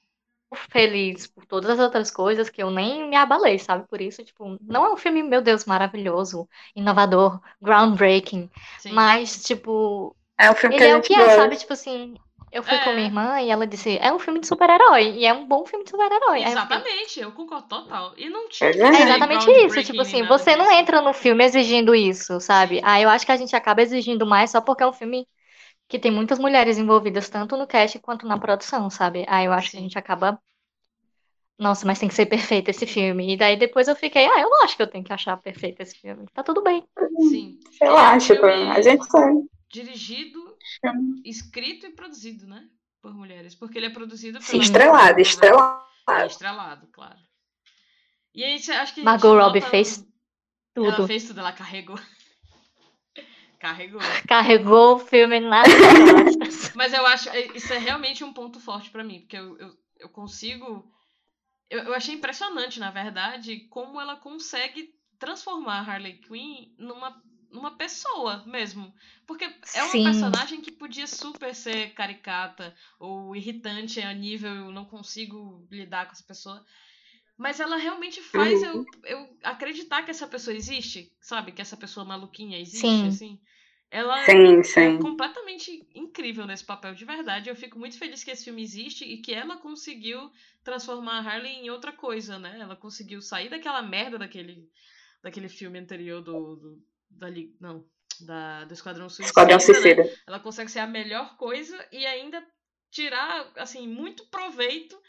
feliz 0.72 1.28
por 1.28 1.46
todas 1.46 1.72
as 1.72 1.80
outras 1.80 2.12
coisas 2.12 2.50
que 2.50 2.64
eu 2.64 2.72
nem 2.72 3.10
me 3.10 3.16
abalei, 3.16 3.60
sabe? 3.60 3.88
Por 3.88 4.02
isso, 4.02 4.24
tipo, 4.26 4.58
não 4.62 4.86
é 4.86 4.94
um 4.94 4.98
filme, 4.98 5.24
meu 5.24 5.42
Deus, 5.42 5.66
maravilhoso, 5.66 6.50
inovador, 6.76 7.42
groundbreaking, 7.62 8.50
Sim. 8.78 8.94
mas, 8.94 9.44
tipo, 9.44 10.16
É 10.40 10.50
um 10.50 10.56
filme 10.56 10.76
que 10.78 10.84
é 10.84 10.96
o 10.96 11.02
que 11.02 11.14
é, 11.14 11.30
gosta. 11.30 11.30
sabe? 11.30 11.58
Tipo 11.58 11.74
assim, 11.74 12.16
eu 12.52 12.64
fui 12.64 12.78
com 12.80 12.92
É. 12.92 12.96
minha 12.96 13.08
irmã 13.08 13.42
e 13.42 13.50
ela 13.50 13.68
disse, 13.68 13.98
é 13.98 14.12
um 14.14 14.20
filme 14.20 14.40
de 14.40 14.48
super-herói, 14.48 15.12
e 15.18 15.26
é 15.26 15.34
um 15.34 15.46
bom 15.48 15.66
filme 15.66 15.84
de 15.86 15.92
super-herói. 15.92 16.44
Aí 16.44 16.54
eu 16.54 16.58
fiquei, 16.58 16.78
Exatamente, 16.78 17.20
eu 17.20 17.32
concordo 17.34 17.68
total. 17.68 18.14
E 18.18 18.30
não 18.30 18.48
tinha 18.50 18.72
é. 18.72 19.02
É 19.02 19.04
exatamente 19.04 19.50
isso, 19.66 19.84
tipo 19.84 20.02
assim, 20.02 20.24
você 20.26 20.56
não 20.56 20.66
disso. 20.66 20.80
entra 20.80 21.02
no 21.02 21.14
filme 21.14 21.44
exigindo 21.44 21.94
isso, 21.96 22.40
sabe? 22.40 22.82
Aí 22.84 23.04
eu 23.04 23.10
acho 23.10 23.26
que 23.26 23.32
a 23.32 23.38
gente 23.38 23.56
acaba 23.56 23.82
exigindo 23.82 24.26
mais 24.26 24.52
só 24.52 24.62
porque 24.62 24.84
é 24.84 24.88
um 24.88 24.94
filme 24.94 25.28
que 25.88 26.00
tem 26.00 26.12
muitas 26.12 26.40
mulheres 26.40 26.78
envolvidas, 26.78 27.30
tanto 27.30 27.58
no 27.58 27.68
cast 27.68 28.00
quanto 28.00 28.28
na 28.28 28.40
produção, 28.40 28.90
sabe? 28.90 29.26
Aí 29.30 29.46
eu 29.46 29.54
acho 29.54 29.72
que 29.72 29.78
a 29.78 29.80
Sim. 29.80 29.86
gente 29.86 29.98
acaba. 30.00 30.40
Nossa, 31.58 31.86
mas 31.86 32.00
tem 32.00 32.08
que 32.08 32.16
ser 32.16 32.26
perfeito 32.26 32.70
esse 32.70 32.88
filme. 32.88 33.34
E 33.34 33.38
daí 33.38 33.58
depois 33.58 33.88
eu 33.88 33.96
fiquei, 33.96 34.26
ah, 34.26 34.40
eu 34.42 34.50
não 34.50 34.64
acho 34.64 34.78
que 34.78 34.82
eu 34.82 34.88
tenho 34.90 35.04
que 35.04 35.12
achar 35.12 35.36
perfeito 35.38 35.82
esse 35.82 35.96
filme. 36.00 36.26
Tá 36.34 36.42
tudo 36.42 36.64
bem. 36.64 36.84
Sim. 37.30 37.60
Ele 37.82 37.90
é 37.90 37.92
um 37.92 38.72
a 38.72 38.82
gente 38.82 39.04
sabe. 39.06 39.50
Dirigido, 39.72 40.49
escrito 41.26 41.86
e 41.86 41.92
produzido, 41.92 42.48
né? 42.48 42.68
Por 43.02 43.14
mulheres. 43.14 43.56
Porque 43.56 43.78
ele 43.78 43.88
é 43.88 43.90
produzido 43.90 44.42
Sim. 44.42 44.52
pela 44.54 44.64
Estrelado, 44.64 45.04
Margot 45.06 45.22
estrelado. 45.22 45.84
Robbie. 46.08 46.22
É 46.22 46.26
estrelado, 46.26 46.88
claro. 46.88 47.20
E 48.34 48.44
aí, 48.44 48.60
você 48.60 48.72
acha 48.72 48.94
que 48.94 49.02
Margot 49.02 49.34
Robbie 49.38 49.60
nota- 49.60 49.72
fez 49.72 50.06
Ela 50.76 50.96
Tudo. 50.96 51.08
fez 51.08 51.28
tudo, 51.28 51.40
ela 51.40 51.52
carregou. 51.52 51.98
carregou. 53.60 54.02
Carregou 54.28 54.96
o 54.96 55.00
filme 55.00 55.40
nas 55.40 55.68
costas. 56.40 56.74
Mas 56.76 56.94
eu 56.94 57.06
acho, 57.06 57.30
é, 57.30 57.48
isso 57.56 57.74
é 57.74 57.78
realmente 57.78 58.24
um 58.24 58.34
ponto 58.34 58.60
forte 58.60 58.90
pra 58.90 59.04
mim, 59.04 59.22
porque 59.22 59.38
eu, 59.38 59.58
eu, 59.58 59.78
eu 59.98 60.10
consigo. 60.10 60.90
Eu, 61.70 61.80
eu 61.84 61.94
achei 61.94 62.16
impressionante, 62.16 62.80
na 62.80 62.92
verdade, 62.92 63.68
como 63.70 64.00
ela 64.00 64.16
consegue 64.16 64.94
transformar 65.20 65.80
a 65.80 65.92
Harley 65.92 66.14
Quinn 66.20 66.74
numa, 66.78 67.22
numa 67.52 67.78
pessoa 67.78 68.44
mesmo. 68.46 68.94
Porque 69.26 69.46
é 69.74 69.84
uma 69.84 69.92
Sim. 69.92 70.04
personagem 70.04 70.62
que 70.62 70.72
podia 70.72 71.08
super 71.08 71.54
ser 71.56 71.94
caricata 71.94 72.76
ou 73.00 73.36
irritante 73.36 74.02
a 74.02 74.14
nível 74.14 74.54
eu 74.54 74.72
não 74.72 74.86
consigo 74.86 75.68
lidar 75.72 76.06
com 76.06 76.12
essa 76.14 76.24
pessoa. 76.24 76.66
Mas 77.38 77.60
ela 77.60 77.78
realmente 77.78 78.22
faz 78.22 78.62
eu, 78.62 78.86
eu 79.06 79.38
acreditar 79.44 80.04
que 80.04 80.12
essa 80.12 80.28
pessoa 80.28 80.56
existe, 80.56 81.12
sabe? 81.22 81.54
Que 81.54 81.62
essa 81.62 81.78
pessoa 81.78 82.06
maluquinha 82.06 82.60
existe, 82.60 83.06
Sim. 83.06 83.08
assim. 83.08 83.40
Ela 83.90 84.20
Sim, 84.26 84.64
é 84.64 84.64
sim. 84.64 85.00
completamente 85.00 85.88
incrível 85.96 86.46
nesse 86.46 86.66
papel, 86.66 86.94
de 86.94 87.06
verdade. 87.06 87.50
Eu 87.50 87.56
fico 87.56 87.80
muito 87.80 87.98
feliz 87.98 88.24
que 88.24 88.32
esse 88.32 88.44
filme 88.44 88.62
existe 88.62 89.06
e 89.06 89.22
que 89.22 89.34
ela 89.34 89.58
conseguiu 89.58 90.30
transformar 90.64 91.20
a 91.20 91.22
Harley 91.22 91.54
em 91.54 91.70
outra 91.70 91.92
coisa, 91.94 92.38
né? 92.38 92.60
Ela 92.60 92.76
conseguiu 92.76 93.22
sair 93.22 93.50
daquela 93.50 93.82
merda 93.82 94.20
daquele, 94.20 94.70
daquele 95.24 95.50
filme 95.50 95.80
anterior 95.80 96.22
do. 96.22 96.56
do 96.58 96.84
da, 97.10 97.30
Li- 97.30 97.56
não, 97.60 97.86
da, 98.22 98.66
do 98.66 98.74
Esquadrão 98.74 99.10
Suicida. 99.10 99.28
Esquadrão 99.28 99.58
né? 99.58 99.60
Suicida. 99.60 100.04
Ela 100.28 100.40
consegue 100.40 100.72
ser 100.72 100.80
a 100.80 100.88
melhor 100.88 101.38
coisa 101.38 101.88
e 101.92 102.06
ainda 102.06 102.44
tirar, 102.92 103.52
assim, 103.58 103.88
muito 103.88 104.26
proveito 104.28 105.00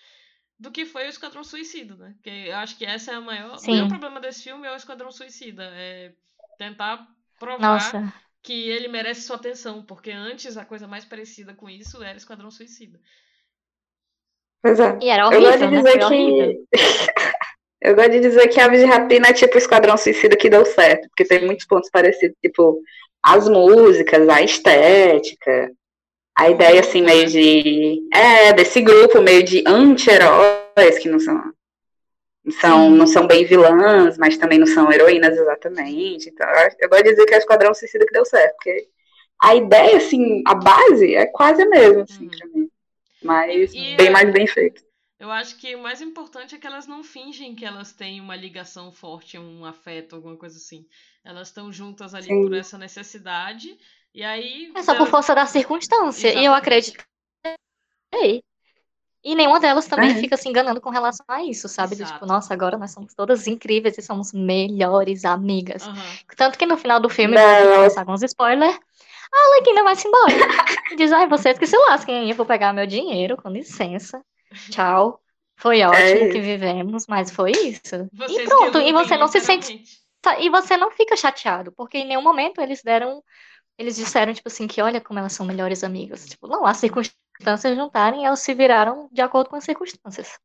do 0.59 0.71
que 0.71 0.85
foi 0.85 1.07
o 1.07 1.09
Esquadrão 1.09 1.43
Suicida, 1.43 1.97
né? 1.97 2.13
Porque 2.15 2.31
eu 2.31 2.57
acho 2.57 2.77
que 2.77 2.85
essa 2.85 3.13
é 3.13 3.15
a 3.15 3.21
maior, 3.21 3.59
o 3.59 3.67
maior 3.67 3.89
problema 3.89 4.21
desse 4.21 4.43
filme 4.43 4.67
é 4.67 4.73
o 4.73 4.77
Esquadrão 4.77 5.11
Suicida. 5.11 5.65
É 5.75 6.13
tentar 6.59 7.07
provar 7.39 7.59
Nossa. 7.75 8.13
que 8.43 8.69
ele 8.69 8.89
merece 8.89 9.23
sua 9.23 9.37
atenção, 9.37 9.83
porque 9.83 10.11
antes 10.11 10.57
a 10.59 10.65
coisa 10.65 10.87
mais 10.87 11.05
parecida 11.05 11.55
com 11.55 11.69
isso 11.71 12.03
era 12.03 12.19
Esquadrão 12.19 12.51
Suicida. 12.51 13.01
Pois 14.63 14.79
é. 14.81 14.99
E 15.01 15.09
era 15.09 15.25
Eu 15.31 15.41
horrível, 15.41 15.43
gosto 15.43 15.59
de 15.59 15.71
né? 15.71 15.77
dizer 15.79 16.05
horrível. 16.05 16.55
que. 16.55 16.67
Eu 17.83 17.95
gosto 17.95 18.11
de 18.11 18.21
dizer 18.21 18.49
que 18.49 18.61
Aves 18.61 18.81
de 18.81 18.87
Rapina 18.87 19.29
é 19.29 19.33
tipo 19.33 19.55
o 19.55 19.59
Esquadrão 19.59 19.97
Suicida 19.97 20.37
que 20.37 20.51
deu 20.51 20.65
certo, 20.67 21.09
porque 21.09 21.25
tem 21.25 21.47
muitos 21.47 21.67
pontos 21.67 21.89
parecidos, 21.91 22.37
tipo, 22.43 22.81
as 23.23 23.49
músicas, 23.49 24.29
a 24.29 24.43
estética, 24.43 25.71
a 26.37 26.51
ideia 26.51 26.81
assim, 26.81 27.03
meio 27.03 27.27
de. 27.27 28.01
É, 28.15 28.53
desse 28.53 28.81
grupo 28.83 29.21
meio 29.21 29.43
de 29.43 29.65
anti-heróis, 29.67 30.99
que 31.01 31.09
não 31.09 31.19
são. 31.19 31.43
Não 32.43 32.53
são, 32.53 32.91
não 32.91 33.07
são 33.07 33.27
bem 33.27 33.45
vilãs, 33.45 34.17
mas 34.19 34.37
também 34.39 34.59
não 34.59 34.67
são 34.67 34.91
heroínas 34.91 35.37
exatamente. 35.37 36.31
Então, 36.31 36.49
eu 36.81 36.89
gosto 36.89 37.05
de 37.05 37.11
dizer 37.11 37.27
que 37.27 37.35
é 37.35 37.37
o 37.37 37.41
Esquadrão 37.41 37.75
Suicida 37.75 38.05
que 38.07 38.13
deu 38.13 38.25
certo, 38.25 38.55
porque 38.57 38.89
a 39.43 39.55
ideia, 39.55 39.97
assim, 39.99 40.43
a 40.47 40.55
base 40.55 41.15
é 41.15 41.27
quase 41.27 41.63
a 41.63 41.67
mesma, 41.69 42.03
assim, 42.03 42.25
Uhum. 42.25 42.31
pra 42.31 42.47
mim. 42.49 42.69
Mas 43.23 43.73
E- 43.75 43.97
bem 43.97 44.11
mais 44.11 44.31
bem 44.33 44.47
feito. 44.47 44.83
Eu 45.21 45.31
acho 45.31 45.57
que 45.59 45.77
o 45.77 45.83
mais 45.83 46.01
importante 46.01 46.55
é 46.55 46.59
que 46.59 46.67
elas 46.67 46.87
não 46.87 47.05
fingem 47.05 47.55
que 47.55 47.65
elas 47.67 47.93
têm 47.93 48.23
uma 48.23 48.35
ligação 48.35 48.91
forte, 48.91 49.39
um 49.39 49.67
afeto, 49.67 50.17
alguma 50.17 50.35
coisa 50.35 50.57
assim. 50.57 50.87
Elas 51.23 51.49
estão 51.49 51.71
juntas 51.71 52.15
ali 52.15 52.25
Sim. 52.29 52.41
por 52.43 52.55
essa 52.55 52.79
necessidade. 52.79 53.79
E 54.15 54.25
aí. 54.25 54.73
É 54.75 54.83
só 54.83 54.95
por 54.95 55.03
ela- 55.03 55.11
força 55.11 55.35
da 55.35 55.45
circunstância. 55.45 56.29
E 56.29 56.33
eu 56.47 56.53
Exatamente. 56.55 56.59
acredito. 56.59 57.05
Ei. 58.15 58.43
E 59.23 59.35
nenhuma 59.35 59.61
delas 59.61 59.87
também 59.87 60.13
É. 60.13 60.15
fica 60.15 60.39
se 60.39 60.49
enganando 60.49 60.81
com 60.81 60.89
relação 60.89 61.27
a 61.29 61.45
isso, 61.45 61.69
sabe? 61.69 61.95
Do 61.95 62.07
tipo, 62.07 62.25
nossa, 62.25 62.55
agora 62.55 62.79
nós 62.79 62.91
somos 62.91 63.15
todas 63.15 63.47
incríveis 63.47 63.99
e 63.99 64.03
somos 64.03 64.33
melhores 64.33 65.27
amigas. 65.27 65.87
Aham. 65.87 66.03
Tanto 66.35 66.59
que 66.59 66.65
no 66.65 66.79
final 66.79 66.99
do 66.99 67.11
filme, 67.11 67.35
Não. 67.35 67.65
vou 67.67 67.75
começar 67.77 68.01
alguns 68.01 68.23
spoilers, 68.23 68.75
a 68.75 69.49
Arlequina 69.53 69.85
vai 69.85 69.95
se 69.97 70.09
embora. 70.09 70.33
E 70.93 70.97
diz, 70.97 71.13
ai, 71.13 71.29
vocês 71.29 71.59
que 71.59 71.67
se 71.67 71.77
lasquem, 71.77 72.31
eu 72.31 72.35
vou 72.35 72.47
pegar 72.47 72.73
meu 72.73 72.87
dinheiro, 72.87 73.37
com 73.37 73.51
licença. 73.51 74.25
Tchau. 74.71 75.21
Foi 75.57 75.83
ótimo 75.83 76.25
isso. 76.25 76.33
que 76.33 76.41
vivemos, 76.41 77.07
mas 77.07 77.31
foi 77.31 77.53
isso. 77.53 78.09
Vocês 78.13 78.41
E 78.41 78.45
pronto, 78.45 78.79
e 78.79 78.93
você 78.93 79.17
não 79.17 79.29
se 79.29 79.41
sente. 79.41 79.85
Tá, 80.23 80.39
E 80.41 80.49
você 80.49 80.77
não 80.77 80.91
fica 80.91 81.17
chateado, 81.17 81.73
porque 81.73 81.99
em 81.99 82.07
nenhum 82.07 82.23
momento 82.23 82.61
eles 82.61 82.83
deram. 82.83 83.23
Eles 83.79 83.97
disseram, 83.97 84.33
tipo 84.35 84.49
assim, 84.49 84.67
que 84.67 84.83
olha 84.83 85.01
como 85.01 85.19
elas 85.19 85.33
são 85.33 85.47
melhores 85.47 85.83
amigas. 85.83 86.27
Tipo, 86.27 86.47
não, 86.47 86.67
as 86.67 86.77
circunstâncias 86.77 87.77
juntarem, 87.77 88.27
elas 88.27 88.41
se 88.41 88.53
viraram 88.53 89.09
de 89.11 89.23
acordo 89.23 89.49
com 89.49 89.57
as 89.57 89.65
circunstâncias. 89.65 90.39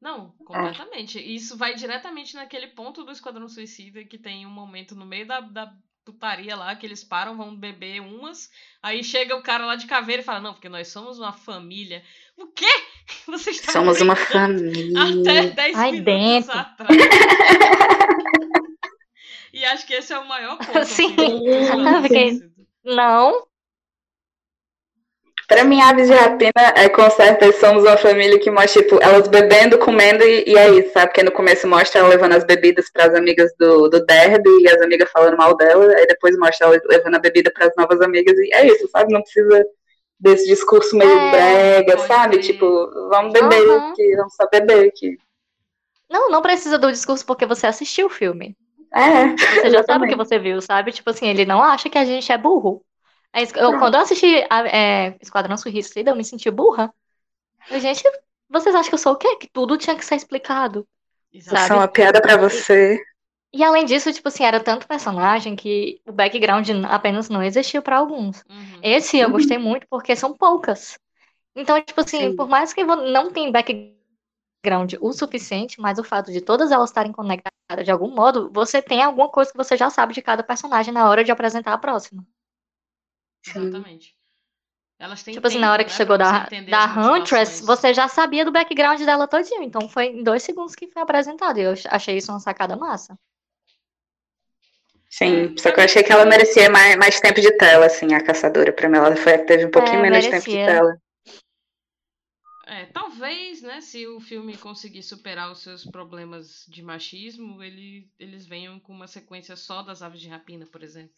Não, 0.00 0.32
completamente. 0.44 1.18
E 1.18 1.34
Isso 1.34 1.56
vai 1.56 1.74
diretamente 1.74 2.34
naquele 2.34 2.68
ponto 2.68 3.02
do 3.04 3.12
Esquadrão 3.12 3.48
Suicida 3.48 4.04
que 4.04 4.18
tem 4.18 4.46
um 4.46 4.50
momento 4.50 4.94
no 4.94 5.06
meio 5.06 5.26
da, 5.26 5.40
da 5.40 5.74
putaria 6.04 6.54
lá 6.54 6.76
que 6.76 6.86
eles 6.86 7.02
param, 7.02 7.36
vão 7.36 7.54
beber 7.54 8.00
umas. 8.00 8.48
Aí 8.82 9.02
chega 9.02 9.36
o 9.36 9.42
cara 9.42 9.66
lá 9.66 9.74
de 9.74 9.86
caveira 9.86 10.22
e 10.22 10.24
fala: 10.24 10.40
Não, 10.40 10.54
porque 10.54 10.68
nós 10.68 10.88
somos 10.88 11.18
uma 11.18 11.32
família. 11.32 12.02
O 12.38 12.46
quê? 12.48 12.66
Vocês 13.26 13.56
estavam 13.56 13.82
Somos 13.94 14.00
uma 14.00 14.16
família. 14.16 15.00
Até 15.20 15.42
10 15.50 15.76
Ai, 15.76 15.92
minutos 15.92 16.04
dentro. 16.14 16.58
atrás. 16.58 17.00
e 19.52 19.64
acho 19.64 19.86
que 19.86 19.94
esse 19.94 20.12
é 20.12 20.18
o 20.18 20.28
maior 20.28 20.58
ponto. 20.58 20.84
Sim. 20.84 21.14
assim, 21.18 21.48
Esquadrão 21.62 22.02
Fiquei- 22.02 22.28
Suicida. 22.30 22.50
Não, 22.84 23.46
Pra 25.48 25.62
mim, 25.62 25.80
Aves 25.80 26.08
de 26.08 26.12
Rapina 26.14 26.50
é 26.76 26.88
com 26.88 27.08
certeza 27.08 27.60
somos 27.60 27.84
uma 27.84 27.96
família 27.96 28.36
que 28.40 28.50
mostra, 28.50 28.82
tipo, 28.82 28.98
elas 29.00 29.28
bebendo, 29.28 29.78
comendo 29.78 30.24
e, 30.24 30.42
e 30.44 30.58
é 30.58 30.68
isso, 30.70 30.92
sabe? 30.92 31.06
Porque 31.06 31.22
no 31.22 31.30
começo 31.30 31.68
mostra 31.68 32.00
ela 32.00 32.08
levando 32.08 32.32
as 32.32 32.42
bebidas 32.42 32.90
pras 32.90 33.14
amigas 33.14 33.52
do, 33.56 33.88
do 33.88 34.04
Derby 34.04 34.50
e 34.62 34.68
as 34.68 34.82
amigas 34.82 35.08
falando 35.08 35.36
mal 35.36 35.56
dela, 35.56 35.86
aí 35.94 36.04
depois 36.08 36.36
mostra 36.36 36.66
ela 36.66 36.80
levando 36.88 37.14
a 37.14 37.20
bebida 37.20 37.52
pras 37.52 37.70
novas 37.76 38.00
amigas 38.00 38.36
e 38.36 38.52
é 38.52 38.66
isso, 38.66 38.88
sabe? 38.88 39.12
Não 39.12 39.22
precisa 39.22 39.64
desse 40.18 40.46
discurso 40.46 40.96
meio 40.96 41.10
É, 41.10 41.30
brega, 41.30 41.98
sabe? 42.06 42.38
Tipo, 42.40 42.66
vamos 43.08 43.32
beber 43.32 43.62
Aham. 43.70 43.90
aqui, 43.92 44.16
vamos 44.16 44.34
só 44.34 44.48
beber 44.50 44.88
aqui. 44.88 45.18
não, 46.08 46.30
não 46.30 46.42
precisa 46.42 46.78
do 46.78 46.90
discurso 46.90 47.24
porque 47.26 47.46
você 47.46 47.66
assistiu 47.66 48.06
o 48.06 48.10
filme. 48.10 48.56
É, 48.94 49.26
Você 49.36 49.70
já 49.70 49.82
sabe 49.82 50.06
o 50.06 50.08
que 50.08 50.16
você 50.16 50.38
viu, 50.38 50.60
sabe? 50.62 50.92
Tipo 50.92 51.10
assim, 51.10 51.26
ele 51.26 51.44
não 51.44 51.62
acha 51.62 51.90
que 51.90 51.98
a 51.98 52.04
gente 52.04 52.30
é 52.32 52.38
burro. 52.38 52.82
É 53.32 53.42
isso 53.42 53.52
que- 53.52 53.58
eu- 53.60 53.78
quando 53.78 53.94
eu 53.94 54.00
assisti 54.00 54.44
a- 54.48 54.66
é, 54.68 55.16
Esquadrão 55.20 55.56
Suicida, 55.56 56.10
eu 56.10 56.16
me 56.16 56.24
senti 56.24 56.50
burra. 56.50 56.92
Eu, 57.70 57.80
gente, 57.80 58.02
vocês 58.48 58.74
acham 58.74 58.88
que 58.88 58.94
eu 58.94 58.98
sou 58.98 59.12
o 59.12 59.16
quê? 59.16 59.36
Que 59.36 59.48
tudo 59.48 59.76
tinha 59.76 59.96
que 59.96 60.04
ser 60.04 60.16
explicado. 60.16 60.86
Sabe? 61.40 61.68
Só 61.68 61.74
uma 61.74 61.88
piada 61.88 62.20
pra 62.22 62.36
você. 62.36 62.98
E 63.52 63.62
além 63.62 63.84
disso, 63.84 64.12
tipo 64.12 64.28
assim, 64.28 64.44
era 64.44 64.62
tanto 64.62 64.86
personagem 64.86 65.56
que 65.56 66.00
o 66.06 66.12
background 66.12 66.68
apenas 66.88 67.28
não 67.28 67.42
existiu 67.42 67.80
pra 67.80 67.98
alguns. 67.98 68.44
Uhum. 68.48 68.80
Esse 68.82 69.18
eu 69.18 69.30
gostei 69.30 69.56
muito 69.56 69.86
porque 69.88 70.14
são 70.14 70.36
poucas. 70.36 70.98
Então, 71.54 71.80
tipo 71.80 72.00
assim, 72.00 72.30
Sim. 72.30 72.36
por 72.36 72.48
mais 72.48 72.74
que 72.74 72.84
não 72.84 73.32
tenha 73.32 73.50
background 73.50 74.94
o 75.00 75.12
suficiente, 75.12 75.80
mas 75.80 75.98
o 75.98 76.04
fato 76.04 76.30
de 76.30 76.40
todas 76.40 76.70
elas 76.70 76.90
estarem 76.90 77.12
conectadas 77.12 77.84
de 77.84 77.90
algum 77.90 78.14
modo, 78.14 78.50
você 78.52 78.82
tem 78.82 79.02
alguma 79.02 79.28
coisa 79.28 79.50
que 79.50 79.56
você 79.56 79.76
já 79.76 79.88
sabe 79.88 80.12
de 80.12 80.20
cada 80.20 80.42
personagem 80.42 80.92
na 80.92 81.08
hora 81.08 81.24
de 81.24 81.32
apresentar 81.32 81.72
a 81.72 81.78
próxima. 81.78 82.26
Exatamente. 83.46 84.14
Elas 84.98 85.22
têm 85.22 85.34
Tipo 85.34 85.46
assim, 85.46 85.58
na 85.58 85.72
hora 85.72 85.84
que 85.84 85.90
né, 85.90 85.96
chegou 85.96 86.16
da, 86.16 86.48
da 86.68 86.84
Huntress, 86.86 87.64
você 87.64 87.92
já 87.92 88.08
sabia 88.08 88.44
do 88.44 88.52
background 88.52 89.00
dela 89.02 89.28
todinho. 89.28 89.62
Então 89.62 89.88
foi 89.88 90.06
em 90.06 90.22
dois 90.22 90.42
segundos 90.42 90.74
que 90.74 90.88
foi 90.88 91.02
apresentado. 91.02 91.58
E 91.58 91.62
eu 91.62 91.74
achei 91.90 92.16
isso 92.16 92.32
uma 92.32 92.40
sacada 92.40 92.76
massa. 92.76 93.18
Sim, 95.18 95.54
só 95.58 95.72
que 95.72 95.80
eu 95.80 95.84
achei 95.84 96.02
que 96.04 96.12
ela 96.12 96.24
merecia 96.26 96.70
mais, 96.70 96.96
mais 96.96 97.20
tempo 97.20 97.40
de 97.40 97.50
tela, 97.56 97.86
assim, 97.86 98.14
a 98.14 98.22
caçadora. 98.22 98.72
Pra 98.72 98.88
mim, 98.88 98.98
ela 98.98 99.16
foi 99.16 99.34
a 99.34 99.38
que 99.38 99.46
teve 99.46 99.64
um 99.66 99.70
pouquinho 99.70 100.00
É, 100.00 100.02
menos 100.02 100.24
de 100.24 100.30
tempo 100.30 100.48
de 100.48 100.58
merecia. 100.58 100.68
tela. 100.68 100.96
É, 102.66 102.84
talvez, 102.86 103.62
né, 103.62 103.80
se 103.80 104.06
o 104.08 104.20
filme 104.20 104.56
conseguir 104.58 105.02
superar 105.02 105.50
os 105.52 105.60
seus 105.60 105.84
problemas 105.84 106.64
de 106.68 106.82
machismo, 106.82 107.62
ele, 107.62 108.10
eles 108.18 108.44
venham 108.46 108.80
com 108.80 108.92
uma 108.92 109.06
sequência 109.06 109.54
só 109.56 109.82
das 109.82 110.02
aves 110.02 110.20
de 110.20 110.28
rapina, 110.28 110.66
por 110.66 110.82
exemplo. 110.82 111.14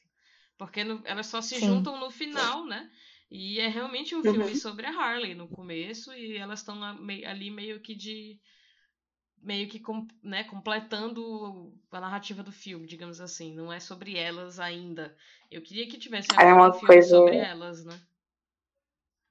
Porque 0.58 0.84
no- 0.84 1.02
elas 1.06 1.26
só 1.28 1.40
se 1.42 1.58
Sim. 1.58 1.60
juntam 1.60 1.98
no 2.00 2.10
final, 2.10 2.66
né? 2.66 2.90
E 3.30 3.60
é 3.60 3.68
realmente 3.68 4.14
um 4.14 4.24
Uhum. 4.24 4.24
filme 4.24 4.54
sobre 4.54 4.86
a 4.86 4.90
Harley 4.90 5.34
no 5.34 5.48
começo, 5.48 6.12
e 6.14 6.36
elas 6.36 6.60
estão 6.60 6.82
ali 6.84 7.50
meio 7.50 7.80
que 7.80 7.94
de. 7.94 8.38
Meio 9.42 9.68
que 9.68 9.78
com- 9.78 10.06
né, 10.22 10.44
completando 10.44 11.72
a 11.90 12.00
narrativa 12.00 12.42
do 12.42 12.52
filme, 12.52 12.86
digamos 12.86 13.20
assim. 13.20 13.54
Não 13.54 13.72
é 13.72 13.80
sobre 13.80 14.16
elas 14.16 14.58
ainda. 14.60 15.14
Eu 15.50 15.62
queria 15.62 15.86
que 15.88 15.98
tivesse 15.98 16.28
É 16.38 16.52
uma 16.52 16.72
filme 16.72 16.86
coisa- 16.86 17.08
sobre 17.16 17.36
elas, 17.36 17.84
né? 17.84 17.98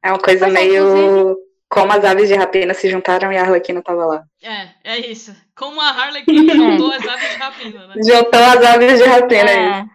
É 0.03 0.11
uma 0.11 0.19
coisa 0.19 0.45
Pois 0.45 0.55
é, 0.55 0.63
meio 0.63 1.37
como 1.69 1.91
as 1.91 2.03
aves 2.05 2.29
de 2.29 2.35
rapina 2.35 2.73
se 2.73 2.89
juntaram 2.89 3.31
e 3.31 3.37
a 3.37 3.41
Arlequina 3.41 3.81
tava 3.83 4.05
lá. 4.05 4.23
É, 4.41 4.69
é 4.83 4.99
isso. 4.99 5.35
Como 5.55 5.81
a 5.81 5.89
Harley 5.89 6.23
Quinn 6.23 6.47
juntou 6.81 6.91
as 6.91 7.05
aves 7.05 7.29
de 7.29 7.35
rapina, 7.35 7.87
né? 7.87 7.95
Juntou 7.97 8.39
as 8.41 8.63
aves 8.65 8.97
de 8.99 9.03
rapina 9.05 9.49
aí. 9.51 9.57
É. 9.83 9.85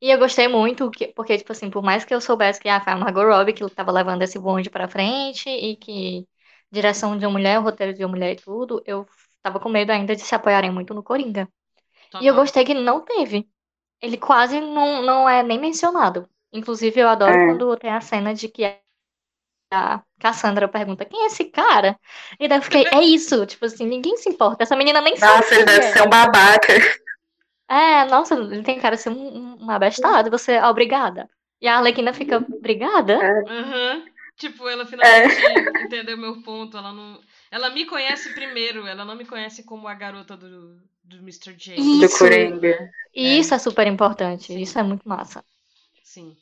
E 0.00 0.10
eu 0.10 0.18
gostei 0.18 0.48
muito, 0.48 0.90
que, 0.90 1.08
porque, 1.08 1.36
tipo 1.38 1.50
assim, 1.52 1.70
por 1.70 1.82
mais 1.82 2.04
que 2.04 2.14
eu 2.14 2.20
soubesse 2.20 2.60
que 2.60 2.68
ah, 2.68 2.80
foi 2.80 2.92
a 2.92 2.96
Margot 2.96 3.24
Robbie 3.24 3.52
que 3.52 3.68
tava 3.70 3.90
levando 3.90 4.22
esse 4.22 4.38
bonde 4.38 4.70
pra 4.70 4.88
frente 4.88 5.48
e 5.48 5.76
que 5.76 6.26
direção 6.70 7.16
de 7.16 7.26
uma 7.26 7.32
mulher, 7.32 7.58
roteiro 7.58 7.94
de 7.94 8.04
uma 8.04 8.10
mulher 8.10 8.32
e 8.32 8.36
tudo, 8.36 8.82
eu 8.86 9.06
tava 9.42 9.60
com 9.60 9.68
medo 9.68 9.90
ainda 9.90 10.14
de 10.14 10.22
se 10.22 10.34
apoiarem 10.34 10.70
muito 10.70 10.94
no 10.94 11.02
Coringa. 11.02 11.48
E 12.20 12.26
eu 12.26 12.34
Total. 12.34 12.34
gostei 12.34 12.64
que 12.64 12.74
não 12.74 13.00
teve. 13.00 13.48
Ele 14.00 14.16
quase 14.16 14.60
não, 14.60 15.02
não 15.02 15.28
é 15.28 15.42
nem 15.42 15.58
mencionado. 15.58 16.28
Inclusive, 16.52 17.00
eu 17.00 17.08
adoro 17.08 17.32
É. 17.32 17.46
quando 17.46 17.76
tem 17.76 17.90
a 17.90 18.00
cena 18.00 18.34
de 18.34 18.48
que 18.48 18.64
a 19.70 20.02
Cassandra 20.18 20.66
pergunta 20.68 21.04
quem 21.04 21.24
é 21.24 21.26
esse 21.26 21.44
cara? 21.44 21.98
E 22.40 22.48
daí 22.48 22.58
eu 22.58 22.62
fiquei, 22.62 22.86
é 22.92 23.02
isso. 23.02 23.44
Tipo 23.46 23.66
assim, 23.66 23.86
ninguém 23.86 24.16
se 24.16 24.28
importa. 24.28 24.62
Essa 24.62 24.76
menina 24.76 25.00
nem 25.00 25.16
sabe 25.16 25.36
Nossa, 25.38 25.54
ele 25.54 25.64
deve 25.64 25.86
é. 25.86 25.92
ser 25.92 26.02
um 26.02 26.08
babaca. 26.10 26.72
É, 27.68 28.04
nossa, 28.06 28.34
ele 28.34 28.62
tem 28.62 28.80
cara 28.80 28.96
de 28.96 29.02
ser 29.02 29.10
um, 29.10 29.64
um, 29.64 29.70
abestado. 29.70 30.30
Você, 30.30 30.52
é 30.52 30.66
obrigada. 30.66 31.28
E 31.60 31.68
a 31.68 31.76
Arlequina 31.76 32.12
fica, 32.14 32.38
obrigada? 32.38 33.18
Aham. 33.46 34.04
Tipo, 34.38 34.68
ela 34.68 34.86
finalmente 34.86 35.34
entendeu 35.84 36.16
meu 36.16 36.40
ponto. 36.42 36.76
Ela 36.76 36.92
não. 36.92 37.20
Ela 37.50 37.70
me 37.70 37.84
conhece 37.84 38.32
primeiro, 38.32 38.86
ela 38.86 39.04
não 39.04 39.16
me 39.16 39.26
conhece 39.26 39.64
como 39.64 39.88
a 39.88 39.94
garota 39.94 40.36
do, 40.36 40.80
do 41.02 41.18
Mr. 41.18 41.54
J. 41.54 41.74
Ih. 41.74 41.98
Do 41.98 42.04
Isso. 42.04 42.18
Coringa. 42.18 42.90
E 43.14 43.38
isso 43.40 43.52
é 43.52 43.58
super 43.58 43.86
importante. 43.86 44.44
Sim. 44.44 44.60
Isso 44.60 44.78
é 44.78 44.82
muito 44.82 45.08
massa. 45.08 45.44
Sim. 46.04 46.36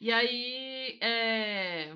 E 0.00 0.12
aí, 0.12 0.98
é, 1.02 1.92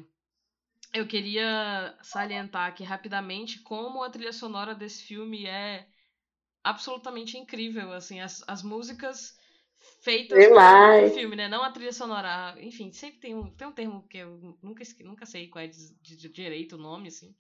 eu 0.93 1.07
queria 1.07 1.97
salientar 2.03 2.69
aqui 2.69 2.83
rapidamente 2.83 3.61
como 3.61 4.03
a 4.03 4.11
trilha 4.11 4.33
sonora 4.33 4.75
desse 4.75 5.05
filme 5.05 5.47
é 5.47 5.87
absolutamente 6.63 7.37
incrível, 7.37 7.93
assim, 7.93 8.21
as, 8.21 8.43
as 8.49 8.63
músicas 8.63 9.39
feitas 10.05 10.47
para 10.49 10.93
Demais. 10.93 11.05
o 11.05 11.09
filme, 11.09 11.37
né? 11.37 11.49
Não 11.49 11.65
a 11.65 11.71
trilha 11.73 11.93
sonora, 11.93 12.57
enfim, 12.61 12.93
sempre 12.93 13.21
tem 13.21 13.35
um, 13.35 13.51
tem 13.57 13.67
um 13.69 13.73
termo 13.73 14.07
que 14.09 14.19
eu 14.19 14.39
nunca, 14.63 14.85
nunca 15.05 15.27
sei 15.27 15.49
qual 15.49 15.65
é 15.65 15.69
de, 15.69 15.95
de- 16.01 16.17
de 16.17 16.29
direito 16.29 16.77
o 16.77 16.79
nome, 16.79 17.09
assim. 17.09 17.35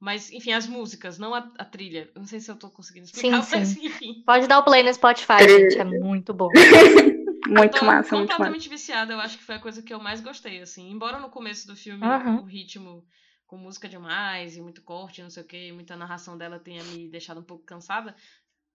Mas, 0.00 0.30
enfim, 0.32 0.52
as 0.52 0.66
músicas, 0.66 1.18
não 1.18 1.34
a, 1.34 1.40
a 1.58 1.64
trilha. 1.64 2.10
Não 2.16 2.26
sei 2.26 2.40
se 2.40 2.50
eu 2.50 2.56
tô 2.58 2.70
conseguindo 2.70 3.06
explicar, 3.06 3.40
Sim, 3.40 3.42
mas 3.50 3.76
sim. 3.76 3.76
enfim. 3.76 4.26
Pode 4.26 4.46
dar 4.46 4.58
o 4.58 4.64
play 4.64 4.82
no 4.82 4.92
Spotify, 4.92 5.46
Trilha. 5.46 5.48
gente. 5.48 5.78
É 5.80 5.84
muito 5.84 6.34
bom. 6.34 6.50
Muito 7.46 7.82
massa, 7.84 8.16
muito 8.16 8.38
massa. 8.38 8.58
completamente 8.58 8.68
viciada, 8.68 9.12
eu 9.12 9.20
acho 9.20 9.38
que 9.38 9.44
foi 9.44 9.56
a 9.56 9.60
coisa 9.60 9.82
que 9.82 9.92
eu 9.92 10.00
mais 10.00 10.20
gostei, 10.20 10.60
assim. 10.60 10.90
Embora 10.90 11.18
no 11.18 11.30
começo 11.30 11.66
do 11.66 11.76
filme 11.76 12.12
Aham. 12.12 12.36
o 12.36 12.44
ritmo 12.44 13.06
com 13.46 13.56
música 13.56 13.88
demais 13.88 14.56
e 14.56 14.60
muito 14.60 14.82
corte, 14.82 15.22
não 15.22 15.30
sei 15.30 15.42
o 15.42 15.46
que, 15.46 15.72
muita 15.72 15.96
narração 15.96 16.36
dela 16.36 16.58
tenha 16.58 16.82
me 16.84 17.08
deixado 17.08 17.40
um 17.40 17.44
pouco 17.44 17.64
cansada, 17.64 18.14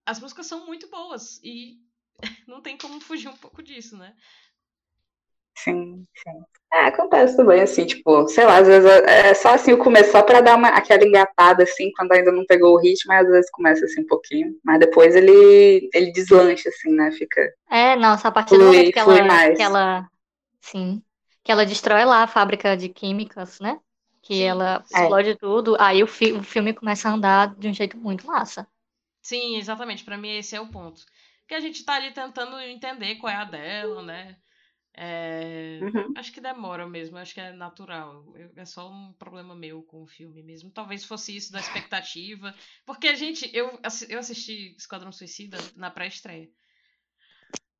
as 0.06 0.20
músicas 0.20 0.46
são 0.46 0.66
muito 0.66 0.88
boas 0.90 1.40
e 1.44 1.80
não 2.46 2.60
tem 2.60 2.76
como 2.76 3.00
fugir 3.00 3.28
um 3.28 3.36
pouco 3.36 3.62
disso, 3.62 3.96
né? 3.96 4.14
Sim, 5.56 6.04
sim. 6.22 6.42
É, 6.72 6.86
acontece 6.86 7.36
também, 7.36 7.60
assim, 7.62 7.86
tipo, 7.86 8.26
sei 8.28 8.44
lá, 8.44 8.58
às 8.58 8.66
vezes 8.66 8.90
é 8.90 9.30
é 9.30 9.34
só 9.34 9.50
assim 9.54 9.72
o 9.72 9.78
começo, 9.78 10.10
só 10.10 10.22
pra 10.22 10.40
dar 10.40 10.56
uma, 10.56 10.68
aquela 10.68 11.04
engatada, 11.04 11.62
assim, 11.62 11.90
quando 11.96 12.12
ainda 12.12 12.32
não 12.32 12.44
pegou 12.46 12.74
o 12.74 12.80
ritmo, 12.80 13.12
aí 13.12 13.20
às 13.20 13.28
vezes 13.28 13.50
começa 13.50 13.84
assim 13.84 14.02
um 14.02 14.06
pouquinho, 14.06 14.54
mas 14.64 14.80
depois 14.80 15.14
ele, 15.14 15.88
ele 15.94 16.12
deslancha, 16.12 16.68
assim, 16.68 16.92
né, 16.94 17.12
fica... 17.12 17.40
É, 17.68 17.96
nossa, 17.96 18.28
a 18.28 18.32
partir 18.32 18.56
do 18.58 18.64
momento 18.64 18.90
que 18.92 18.98
ela, 18.98 19.42
que 19.54 19.62
ela, 19.62 20.08
sim, 20.60 21.02
que 21.44 21.52
ela 21.52 21.66
destrói 21.66 22.04
lá 22.04 22.24
a 22.24 22.26
fábrica 22.28 22.76
de 22.76 22.88
químicas, 22.88 23.60
né? 23.60 23.80
que 24.22 24.42
Sim, 24.42 24.44
ela 24.44 24.84
explode 24.90 25.36
tudo, 25.36 25.76
aí 25.80 26.02
o, 26.02 26.06
fi- 26.08 26.32
o 26.34 26.42
filme 26.44 26.74
começa 26.74 27.08
a 27.08 27.12
andar 27.14 27.54
de 27.56 27.68
um 27.68 27.74
jeito 27.74 27.96
muito 27.98 28.26
massa. 28.26 28.68
Sim, 29.22 29.56
exatamente. 29.56 30.04
Pra 30.04 30.16
mim 30.18 30.30
esse 30.36 30.54
é 30.54 30.60
o 30.60 30.68
ponto. 30.70 31.04
Porque 31.44 31.54
a 31.54 31.60
gente 31.60 31.84
tá 31.84 31.94
ali 31.94 32.12
tentando 32.12 32.58
entender 32.60 33.16
qual 33.16 33.32
é 33.32 33.36
a 33.36 33.44
dela, 33.44 34.02
né? 34.02 34.36
É, 34.96 35.80
Uhum. 35.82 36.14
Acho 36.16 36.32
que 36.32 36.40
demora 36.40 36.86
mesmo, 36.88 37.18
acho 37.18 37.34
que 37.34 37.40
é 37.40 37.52
natural. 37.52 38.32
Eu- 38.36 38.52
é 38.56 38.64
só 38.64 38.90
um 38.90 39.12
problema 39.14 39.54
meu 39.54 39.82
com 39.82 40.02
o 40.02 40.06
filme 40.06 40.42
mesmo. 40.42 40.70
Talvez 40.70 41.04
fosse 41.04 41.36
isso 41.36 41.52
da 41.52 41.60
expectativa. 41.60 42.54
Porque, 42.86 43.08
a 43.08 43.14
gente, 43.14 43.50
eu, 43.54 43.80
eu 44.08 44.18
assisti 44.20 44.74
Esquadrão 44.78 45.12
Suicida 45.12 45.58
na 45.76 45.90
pré-estreia. 45.90 46.50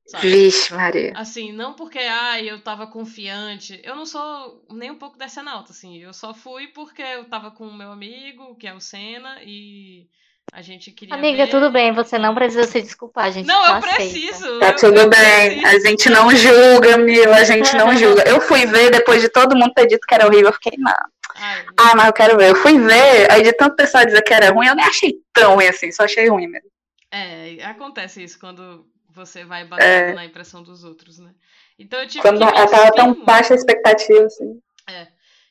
Sabe? 0.07 0.29
Vixe, 0.29 0.74
Maria. 0.74 1.12
Assim, 1.14 1.53
não 1.53 1.74
porque 1.74 1.98
ai, 1.98 2.50
eu 2.50 2.62
tava 2.62 2.87
confiante. 2.87 3.81
Eu 3.85 3.96
não 3.96 4.07
sou 4.07 4.66
nem 4.70 4.90
um 4.90 4.98
pouco 4.98 5.18
decenalta, 5.18 5.72
assim. 5.72 5.98
Eu 5.98 6.12
só 6.14 6.35
fui 6.35 6.68
porque 6.68 7.03
eu 7.03 7.29
tava 7.29 7.50
com 7.53 7.66
o 7.68 7.74
meu 7.74 7.92
amigo, 7.92 8.57
que 8.57 8.66
é 8.66 8.74
o 8.74 8.81
Senna, 8.81 9.42
e 9.44 10.09
a 10.52 10.62
gente 10.62 10.90
queria. 10.92 11.14
Amiga, 11.14 11.44
ver. 11.46 11.50
tudo 11.50 11.70
bem, 11.70 11.92
você 11.92 12.18
não 12.18 12.35
precisa 12.35 12.64
se 12.64 12.80
desculpar, 12.83 13.26
a 13.26 13.30
gente 13.30 13.46
Não, 13.46 13.61
tá 13.62 13.68
eu 13.70 13.74
aceita. 13.76 13.96
preciso. 13.96 14.59
Tá 14.61 14.68
eu- 14.68 14.76
tudo 14.76 15.00
eu 15.00 15.09
bem. 15.11 15.61
preciso. 15.61 15.66
A 15.66 15.88
gente 15.88 16.11
não 16.11 16.30
julga, 16.37 16.98
Mila. 16.98 17.37
A 17.37 17.44
gente 17.44 17.76
não 17.76 17.96
julga. 17.96 18.22
Eu 18.28 18.40
fui 18.40 18.66
ver 18.66 18.90
depois 18.90 19.20
de 19.20 19.28
todo 19.28 19.57
mundo 19.57 19.72
ter 19.74 19.87
dito 19.87 20.07
que 20.07 20.14
era 20.14 20.26
horrível. 20.26 20.48
Eu 20.48 20.52
fiquei, 20.52 20.74
não. 20.78 20.92
Ai, 21.37 21.66
Ah, 21.76 21.96
mas 21.96 22.07
eu 22.07 22.12
quero 22.12 22.37
ver. 22.37 22.50
Eu 22.50 22.57
fui 22.57 22.78
ver, 22.78 23.30
aí 23.33 23.42
de 23.42 23.52
tanto 23.52 23.74
pessoal 23.76 24.04
dizer 24.07 24.22
que 24.22 24.33
era 24.33 24.50
ruim, 24.52 24.66
eu 24.68 24.76
nem 24.76 24.85
achei 24.85 25.14
tão 25.33 25.54
ruim 25.57 25.66
assim. 25.66 25.90
Só 25.90 26.04
achei 26.04 26.28
ruim 26.28 26.46
mesmo. 26.46 26.68
é, 27.11 27.62
acontece 27.64 28.22
isso 28.24 28.38
quando 28.40 28.87
você 29.09 29.44
vai 29.44 29.64
baseado 29.64 30.14
na 30.16 30.24
impressão 30.24 30.62
dos 30.64 30.83
outros, 30.85 31.18
né? 31.20 31.30
Então 31.78 32.00
eu 32.00 32.07
tive 32.09 32.22
Quando 32.22 32.38
que 32.38 32.44
eu 32.44 32.66
tava 32.68 32.92
tão 32.92 33.07
muito. 33.09 33.24
baixa 33.24 33.54
a 33.54 33.57
expectativa, 33.57 34.24
assim. 34.24 34.61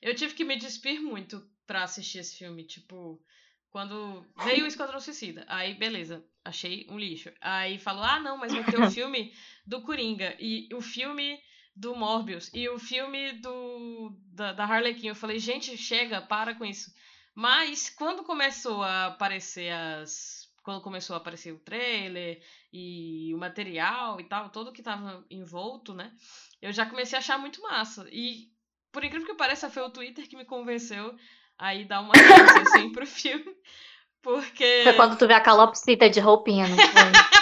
Eu 0.01 0.13
tive 0.13 0.34
que 0.34 0.43
me 0.43 0.58
despir 0.58 1.01
muito 1.01 1.41
pra 1.65 1.84
assistir 1.84 2.19
esse 2.19 2.36
filme. 2.38 2.63
Tipo, 2.65 3.19
quando 3.73 4.23
veio 4.45 4.65
o 4.65 4.67
Esquadrão 4.67 4.99
Suicida, 4.99 5.43
aí 5.47 5.73
beleza, 5.73 6.23
achei 6.45 6.86
um 6.91 6.99
lixo. 6.99 7.31
Aí 7.41 7.79
falou: 7.79 8.03
ah, 8.03 8.19
não, 8.19 8.38
mas 8.38 8.53
vai 8.53 8.63
ter 8.63 8.79
o 8.79 8.89
filme 8.91 9.33
do 9.65 9.81
Coringa 9.81 10.38
e 10.39 10.69
o 10.71 10.79
filme 10.79 11.41
do 11.75 11.95
Morbius 11.95 12.51
e 12.53 12.69
o 12.69 12.77
filme 12.77 13.33
do 13.33 14.15
da, 14.27 14.53
da 14.53 14.63
Harley 14.63 14.93
Quinn. 14.93 15.09
Eu 15.09 15.15
falei: 15.15 15.39
gente, 15.39 15.75
chega, 15.75 16.21
para 16.21 16.53
com 16.53 16.63
isso. 16.63 16.93
Mas 17.33 17.89
quando 17.89 18.23
começou 18.23 18.83
a 18.83 19.07
aparecer 19.07 19.73
as. 19.73 20.47
Quando 20.62 20.83
começou 20.83 21.15
a 21.15 21.17
aparecer 21.17 21.51
o 21.51 21.59
trailer 21.59 22.41
e 22.71 23.33
o 23.33 23.39
material 23.39 24.21
e 24.21 24.23
tal, 24.25 24.51
todo 24.51 24.71
que 24.71 24.83
tava 24.83 25.25
envolto, 25.31 25.95
né? 25.95 26.13
Eu 26.62 26.71
já 26.71 26.86
comecei 26.86 27.17
a 27.17 27.19
achar 27.19 27.39
muito 27.39 27.59
massa. 27.63 28.07
E 28.12 28.53
por 28.91 29.03
incrível 29.03 29.27
que 29.27 29.33
pareça, 29.33 29.69
foi 29.69 29.81
o 29.81 29.89
Twitter 29.89 30.29
que 30.29 30.38
me 30.38 30.45
convenceu 30.45 31.17
a 31.63 31.73
ir 31.73 31.86
dar 31.86 32.02
uma 32.02 32.13
chance 32.13 32.60
assim 32.60 32.91
pro 32.91 33.08
filme. 33.08 33.56
Porque. 34.21 34.82
Foi 34.84 34.93
quando 34.93 35.17
tu 35.17 35.26
vê 35.26 35.34
a 35.34 35.41
calopsita 35.41 36.10
de 36.10 36.19
roupinha, 36.19 36.67
não 36.67 36.78
foi? 36.78 36.88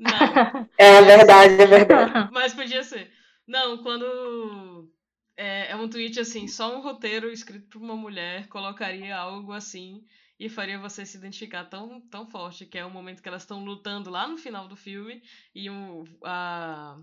Não, 0.00 0.68
É 0.78 1.02
verdade, 1.02 1.60
é 1.60 1.66
verdade. 1.66 2.28
mas 2.32 2.54
podia 2.54 2.82
ser. 2.82 3.12
Não, 3.46 3.82
quando. 3.82 4.88
É, 5.36 5.72
é 5.72 5.76
um 5.76 5.88
tweet 5.88 6.18
assim, 6.18 6.48
só 6.48 6.74
um 6.74 6.80
roteiro 6.80 7.30
escrito 7.30 7.68
por 7.68 7.82
uma 7.82 7.96
mulher 7.96 8.46
colocaria 8.48 9.14
algo 9.14 9.52
assim 9.52 10.02
e 10.38 10.48
faria 10.48 10.78
você 10.78 11.04
se 11.04 11.18
identificar 11.18 11.64
tão, 11.64 12.00
tão 12.10 12.26
forte, 12.26 12.64
que 12.64 12.78
é 12.78 12.84
o 12.84 12.90
momento 12.90 13.22
que 13.22 13.28
elas 13.28 13.42
estão 13.42 13.62
lutando 13.62 14.08
lá 14.08 14.26
no 14.26 14.38
final 14.38 14.66
do 14.68 14.76
filme 14.76 15.22
e 15.54 15.68
o, 15.68 16.04
a, 16.24 16.96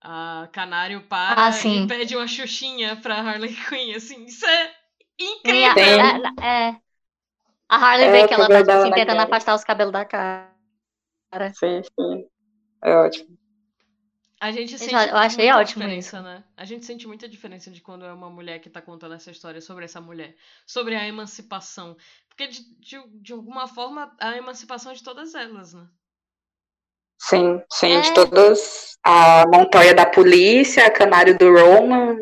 a 0.00 0.48
Canário 0.52 1.02
para 1.02 1.46
Ah, 1.46 1.50
e 1.50 1.86
pede 1.86 2.16
uma 2.16 2.26
xuxinha 2.26 2.96
pra 2.96 3.20
Harley 3.20 3.54
Quinn, 3.54 3.94
assim, 3.94 4.24
isso 4.24 4.46
é 4.46 4.75
incrível! 5.18 6.02
a, 6.02 6.42
é, 6.42 6.68
é. 6.70 6.80
A 7.68 7.76
Harley 7.76 8.08
É, 8.08 8.10
vê 8.10 8.24
que 8.24 8.34
ela 8.34 8.48
tá 8.50 8.60
assim, 8.74 8.92
tentando 8.92 9.20
cara. 9.20 9.22
afastar 9.22 9.54
os 9.54 9.64
cabelos 9.64 9.92
da 9.92 10.04
cara. 10.04 10.50
Sim, 11.52 11.82
sim. 11.82 12.28
É 12.82 12.96
ótimo. 12.96 13.38
A 14.40 14.50
gente 14.50 14.78
Eu 14.80 14.88
sente 14.88 14.94
eu 15.10 15.16
achei 15.16 15.50
muita 15.50 15.60
ótimo 15.60 15.82
diferença, 15.82 16.22
né? 16.22 16.42
A 16.56 16.64
gente 16.64 16.86
sente 16.86 17.06
muita 17.06 17.28
diferença 17.28 17.70
de 17.70 17.82
quando 17.82 18.04
é 18.06 18.12
uma 18.14 18.30
mulher 18.30 18.60
que 18.60 18.70
tá 18.70 18.80
contando 18.80 19.12
essa 19.14 19.30
história 19.30 19.60
sobre 19.60 19.84
essa 19.84 20.00
mulher, 20.00 20.34
sobre 20.66 20.94
a 20.96 21.06
emancipação. 21.06 21.96
Porque, 22.28 22.46
de, 22.46 22.62
de, 22.80 23.08
de 23.20 23.32
alguma 23.34 23.66
forma, 23.68 24.14
a 24.20 24.34
emancipação 24.36 24.92
é 24.92 24.94
de 24.94 25.02
todas 25.02 25.34
elas, 25.34 25.72
né? 25.74 25.86
Sim, 27.18 27.60
sim, 27.72 28.00
de 28.00 28.12
É. 28.12 28.14
todas. 28.14 28.96
A 29.04 29.44
Montoya 29.52 29.94
da 29.94 30.06
polícia, 30.06 30.86
a 30.86 30.90
Canário 30.90 31.36
do 31.38 31.52
Roman, 31.52 32.16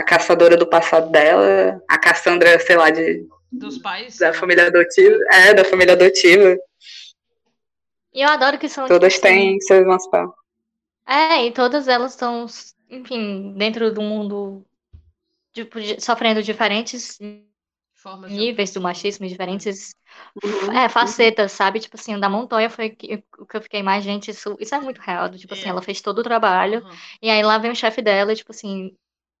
a 0.00 0.02
caçadora 0.02 0.56
do 0.56 0.66
passado 0.66 1.10
dela, 1.10 1.80
a 1.88 1.98
Cassandra, 1.98 2.58
sei 2.60 2.76
lá, 2.76 2.90
de, 2.90 3.26
Dos 3.52 3.78
pais. 3.78 4.16
da 4.18 4.32
família 4.32 4.66
adotiva. 4.66 5.16
É, 5.30 5.54
da 5.54 5.64
família 5.64 5.92
adotiva. 5.92 6.56
E 8.12 8.22
eu 8.22 8.28
adoro 8.28 8.58
que 8.58 8.68
são. 8.68 8.86
Todas 8.88 9.14
tipo, 9.14 9.26
assim, 9.26 9.36
têm 9.36 9.60
seus 9.60 9.82
emancipar. 9.82 10.28
É, 11.06 11.46
e 11.46 11.52
todas 11.52 11.86
elas 11.88 12.12
estão, 12.12 12.46
enfim, 12.88 13.54
dentro 13.56 13.92
do 13.92 14.00
mundo 14.02 14.64
tipo, 15.52 15.80
de- 15.80 16.00
sofrendo 16.00 16.42
diferentes 16.42 17.18
Formas 17.94 18.30
de 18.30 18.36
níveis 18.38 18.70
do 18.72 18.78
opressão. 18.78 18.82
machismo, 18.82 19.26
diferentes 19.28 19.94
Uhum. 20.42 20.72
é, 20.72 20.88
facetas, 20.88 21.52
sabe? 21.52 21.80
Tipo 21.80 21.96
assim, 21.98 22.18
da 22.18 22.30
Montoya 22.30 22.70
foi 22.70 22.90
que- 22.90 23.22
o 23.38 23.44
que 23.44 23.56
eu 23.56 23.60
fiquei 23.62 23.82
mais, 23.82 24.02
gente, 24.04 24.30
isso, 24.30 24.56
isso 24.58 24.74
é 24.74 24.80
muito 24.80 24.98
real. 25.00 25.28
do 25.28 25.36
Tipo 25.38 25.52
assim, 25.54 25.66
É. 25.66 25.68
ela 25.68 25.82
fez 25.82 26.00
todo 26.00 26.20
o 26.20 26.22
trabalho, 26.22 26.78
Aham. 26.78 26.96
e 27.20 27.28
aí 27.28 27.42
lá 27.42 27.58
vem 27.58 27.70
o 27.72 27.76
chefe 27.76 28.00
dela 28.00 28.32
e, 28.32 28.36
tipo 28.36 28.52
assim, 28.52 28.96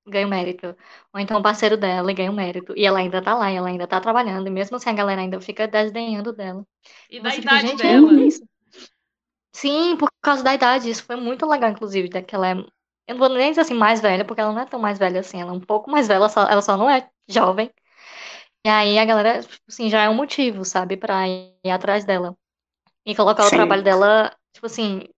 ganha 0.06 0.26
o 0.26 0.30
mérito. 0.30 0.76
Ou 1.14 1.20
então 1.20 1.38
o 1.40 1.42
parceiro 1.42 1.76
dela 1.76 2.10
e 2.10 2.14
ganha 2.14 2.30
o 2.30 2.34
mérito. 2.34 2.74
E 2.76 2.84
ela 2.86 2.98
ainda 3.00 3.22
tá 3.22 3.34
lá, 3.34 3.50
e 3.52 3.56
ela 3.56 3.68
ainda 3.68 3.86
tá 3.86 4.00
trabalhando, 4.00 4.46
e 4.48 4.50
mesmo 4.50 4.76
assim 4.76 4.90
a 4.90 4.92
galera 4.94 5.20
ainda 5.22 5.40
fica 5.40 5.66
desdenhando 5.68 6.32
dela. 6.32 6.66
E 7.10 7.20
da 7.20 7.34
Você 7.34 7.42
fica, 7.42 7.58
idade 7.58 7.60
gente, 7.60 7.82
dela. 7.82 8.24
isso. 8.26 8.44
Sim, 9.52 9.96
por 9.96 10.10
causa 10.22 10.42
da 10.42 10.54
idade. 10.54 10.90
Isso 10.90 11.04
foi 11.04 11.16
muito 11.16 11.46
legal, 11.46 11.70
inclusive, 11.70 12.08
daquela. 12.08 12.48
é- 12.50 12.52
Eu 13.08 13.14
não 13.14 13.18
vou 13.18 13.28
nem 13.28 13.50
dizer 13.50 13.62
assim 13.62 13.74
mais 13.74 14.00
velha, 14.00 14.24
porque 14.24 14.40
ela 14.40 14.52
não 14.52 14.60
é 14.62 14.66
tão 14.66 14.78
mais 14.80 14.98
velha 14.98 15.20
assim. 15.20 15.40
Ela 15.40 15.50
é 15.50 15.54
um 15.54 15.60
pouco 15.60 15.90
mais 15.90 16.06
velha, 16.08 16.28
só- 16.28 16.46
ela 16.48 16.62
só 16.62 16.76
não 16.76 16.88
é 16.88 17.08
jovem. 17.28 17.70
E 18.66 18.68
aí 18.70 18.98
a 18.98 19.04
galera, 19.06 19.42
tipo 19.42 19.62
assim, 19.68 19.90
já 19.90 20.02
é 20.04 20.08
um 20.10 20.14
motivo, 20.14 20.64
sabe, 20.64 20.96
pra 20.96 21.28
ir 21.28 21.70
atrás 21.72 22.04
dela. 22.04 22.36
E 23.06 23.14
colocar 23.16 23.46
o 23.46 23.50
Sim. 23.50 23.52
trabalho 23.52 23.84
dela, 23.84 24.34
tipo 24.54 24.66
assim, 24.66 25.08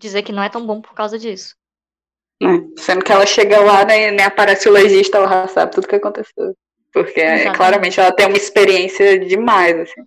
dizer 0.00 0.22
que 0.24 0.32
não 0.32 0.42
é 0.42 0.48
tão 0.50 0.66
bom 0.66 0.80
por 0.82 0.94
causa 0.94 1.18
disso. 1.18 1.56
Né? 2.40 2.66
Sendo 2.76 3.04
que 3.04 3.12
ela 3.12 3.26
chega 3.26 3.60
lá, 3.60 3.84
nem, 3.84 4.10
nem 4.12 4.24
aparece 4.24 4.68
o 4.68 4.72
legista, 4.72 5.18
ela 5.18 5.46
sabe 5.48 5.72
tudo 5.72 5.86
que 5.88 5.96
aconteceu. 5.96 6.56
Porque 6.92 7.20
é, 7.20 7.34
Exatamente. 7.34 7.56
claramente 7.56 8.00
ela 8.00 8.12
tem 8.12 8.26
uma 8.26 8.36
experiência 8.36 9.18
demais, 9.20 9.78
assim. 9.78 10.02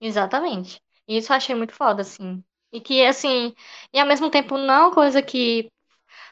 Exatamente. 0.00 0.80
E 1.06 1.18
isso 1.18 1.32
eu 1.32 1.36
achei 1.36 1.54
muito 1.54 1.74
foda, 1.74 2.02
assim. 2.02 2.42
E 2.72 2.80
que, 2.80 3.04
assim, 3.04 3.54
e 3.92 4.00
ao 4.00 4.06
mesmo 4.06 4.30
tempo 4.30 4.56
não 4.58 4.90
é 4.90 4.94
coisa 4.94 5.22
que. 5.22 5.70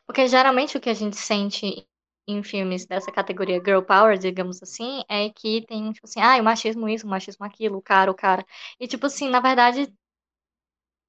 Porque 0.06 0.26
geralmente 0.26 0.76
o 0.76 0.80
que 0.80 0.90
a 0.90 0.94
gente 0.94 1.16
sente 1.16 1.86
em 2.26 2.42
filmes 2.42 2.86
dessa 2.86 3.12
categoria 3.12 3.62
Girl 3.64 3.82
Power, 3.82 4.18
digamos 4.18 4.62
assim, 4.62 5.02
é 5.08 5.30
que 5.30 5.62
tem, 5.66 5.92
tipo 5.92 6.06
assim, 6.06 6.20
ah, 6.20 6.36
o 6.40 6.44
machismo 6.44 6.88
isso, 6.88 7.06
o 7.06 7.10
machismo 7.10 7.44
aquilo, 7.44 7.78
o 7.78 7.82
cara, 7.82 8.10
o 8.10 8.14
cara. 8.14 8.44
E, 8.78 8.86
tipo 8.88 9.06
assim, 9.06 9.28
na 9.28 9.40
verdade, 9.40 9.92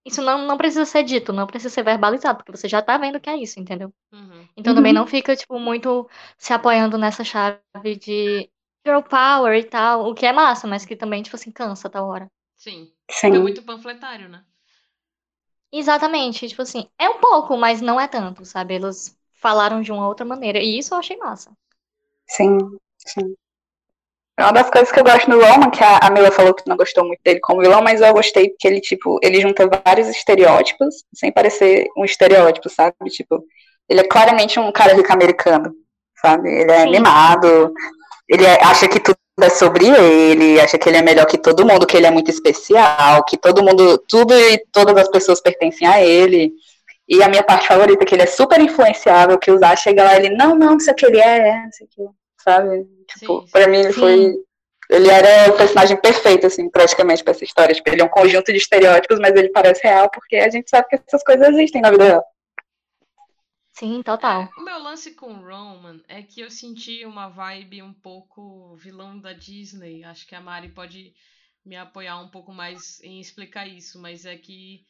isso 0.05 0.21
não, 0.21 0.45
não 0.47 0.57
precisa 0.57 0.85
ser 0.85 1.03
dito, 1.03 1.33
não 1.33 1.47
precisa 1.47 1.73
ser 1.73 1.83
verbalizado, 1.83 2.37
porque 2.39 2.51
você 2.57 2.67
já 2.67 2.81
tá 2.81 2.97
vendo 2.97 3.19
que 3.19 3.29
é 3.29 3.37
isso, 3.37 3.59
entendeu? 3.59 3.93
Uhum. 4.11 4.49
Então 4.57 4.75
também 4.75 4.93
não 4.93 5.07
fica, 5.07 5.35
tipo, 5.35 5.59
muito 5.59 6.09
se 6.37 6.53
apoiando 6.53 6.97
nessa 6.97 7.23
chave 7.23 7.61
de 7.99 8.49
Girl 8.85 9.01
Power 9.03 9.55
e 9.59 9.63
tal, 9.65 10.09
o 10.09 10.15
que 10.15 10.25
é 10.25 10.33
massa, 10.33 10.67
mas 10.67 10.85
que 10.85 10.95
também, 10.95 11.23
tipo 11.23 11.35
assim, 11.35 11.51
cansa 11.51 11.89
tal 11.89 12.07
hora. 12.07 12.29
Sim. 12.55 12.93
Sim, 13.11 13.33
Fica 13.33 13.39
muito 13.41 13.61
panfletário, 13.63 14.29
né? 14.29 14.45
Exatamente, 15.71 16.47
tipo 16.47 16.61
assim, 16.61 16.89
é 16.97 17.09
um 17.09 17.19
pouco, 17.19 17.57
mas 17.57 17.81
não 17.81 17.99
é 17.99 18.07
tanto, 18.07 18.45
sabe? 18.45 18.75
Eles 18.75 19.17
falaram 19.33 19.81
de 19.81 19.91
uma 19.91 20.07
outra 20.07 20.25
maneira, 20.25 20.59
e 20.59 20.77
isso 20.77 20.93
eu 20.93 20.97
achei 20.99 21.17
massa. 21.17 21.51
sim, 22.27 22.57
sim. 23.05 23.35
É 24.37 24.43
uma 24.43 24.53
das 24.53 24.69
coisas 24.69 24.91
que 24.91 24.99
eu 24.99 25.03
gosto 25.03 25.29
no 25.29 25.39
Roman, 25.39 25.69
que 25.69 25.83
a, 25.83 25.97
a 25.97 26.09
Mila 26.09 26.31
falou 26.31 26.53
que 26.53 26.67
não 26.67 26.77
gostou 26.77 27.05
muito 27.05 27.19
dele 27.23 27.39
como 27.41 27.61
vilão, 27.61 27.81
mas 27.81 28.01
eu 28.01 28.13
gostei 28.13 28.49
porque 28.49 28.67
ele, 28.67 28.81
tipo, 28.81 29.19
ele 29.21 29.41
junta 29.41 29.69
vários 29.85 30.07
estereótipos, 30.07 31.03
sem 31.13 31.31
parecer 31.31 31.87
um 31.97 32.05
estereótipo, 32.05 32.69
sabe? 32.69 32.95
Tipo, 33.09 33.43
ele 33.87 33.99
é 34.01 34.07
claramente 34.07 34.59
um 34.59 34.71
cara 34.71 34.93
rico 34.95 35.11
americano, 35.11 35.73
sabe? 36.21 36.49
Ele 36.49 36.71
é 36.71 36.79
Sim. 36.79 36.87
animado, 36.87 37.73
ele 38.27 38.45
é- 38.45 38.63
acha 38.63 38.87
que 38.87 38.99
tudo 38.99 39.17
é 39.41 39.49
sobre 39.49 39.87
ele, 39.87 40.59
acha 40.59 40.77
que 40.77 40.87
ele 40.89 40.97
é 40.97 41.01
melhor 41.01 41.25
que 41.25 41.37
todo 41.37 41.65
mundo, 41.65 41.85
que 41.87 41.97
ele 41.97 42.07
é 42.07 42.11
muito 42.11 42.31
especial, 42.31 43.23
que 43.25 43.37
todo 43.37 43.63
mundo, 43.63 43.97
tudo 44.07 44.33
e 44.33 44.59
todas 44.71 44.95
as 44.97 45.09
pessoas 45.09 45.41
pertencem 45.41 45.87
a 45.87 46.01
ele. 46.01 46.51
E 47.07 47.21
a 47.23 47.27
minha 47.29 47.43
parte 47.43 47.67
favorita 47.67 48.03
é 48.03 48.05
que 48.07 48.15
ele 48.15 48.23
é 48.23 48.27
super 48.27 48.59
influenciável, 48.61 49.37
que 49.37 49.51
o 49.51 49.57
Zá 49.59 49.75
chega 49.75 50.03
lá 50.03 50.13
e 50.15 50.25
ele, 50.25 50.35
não, 50.35 50.55
não, 50.55 50.71
não 50.71 50.79
sei 50.79 50.93
o 50.93 50.95
que 50.95 51.05
ele 51.05 51.19
é, 51.19 51.63
não 51.63 51.71
sei 51.71 51.87
o 51.87 51.89
que, 51.89 52.20
sabe? 52.43 52.85
Tipo, 53.07 53.41
Sim, 53.41 53.51
pra 53.51 53.67
mim 53.67 53.77
ele 53.79 53.93
Sim. 53.93 53.99
foi. 53.99 54.35
Ele 54.89 55.09
era 55.09 55.49
o 55.53 55.57
personagem 55.57 55.95
perfeito, 55.95 56.47
assim, 56.47 56.69
praticamente, 56.69 57.23
pra 57.23 57.31
essa 57.31 57.45
história. 57.45 57.73
Tipo, 57.73 57.89
ele 57.89 58.01
é 58.01 58.05
um 58.05 58.09
conjunto 58.09 58.51
de 58.51 58.57
estereótipos, 58.57 59.19
mas 59.19 59.33
ele 59.35 59.49
parece 59.49 59.81
real, 59.83 60.09
porque 60.09 60.35
a 60.35 60.49
gente 60.49 60.69
sabe 60.69 60.87
que 60.89 60.95
essas 60.95 61.23
coisas 61.23 61.47
existem 61.47 61.81
na 61.81 61.91
vida 61.91 62.03
real. 62.03 62.25
Sim, 63.71 64.03
total. 64.03 64.49
O 64.57 64.61
meu 64.61 64.77
lance 64.77 65.15
com 65.15 65.33
Roman 65.33 66.01
é 66.07 66.21
que 66.21 66.41
eu 66.41 66.51
senti 66.51 67.05
uma 67.05 67.29
vibe 67.29 67.81
um 67.81 67.93
pouco 67.93 68.75
vilão 68.75 69.17
da 69.17 69.31
Disney. 69.31 70.03
Acho 70.03 70.27
que 70.27 70.35
a 70.35 70.41
Mari 70.41 70.69
pode 70.69 71.13
me 71.65 71.77
apoiar 71.77 72.19
um 72.19 72.27
pouco 72.27 72.51
mais 72.51 73.01
em 73.01 73.19
explicar 73.19 73.67
isso, 73.67 73.99
mas 73.99 74.25
é 74.25 74.35
que 74.35 74.85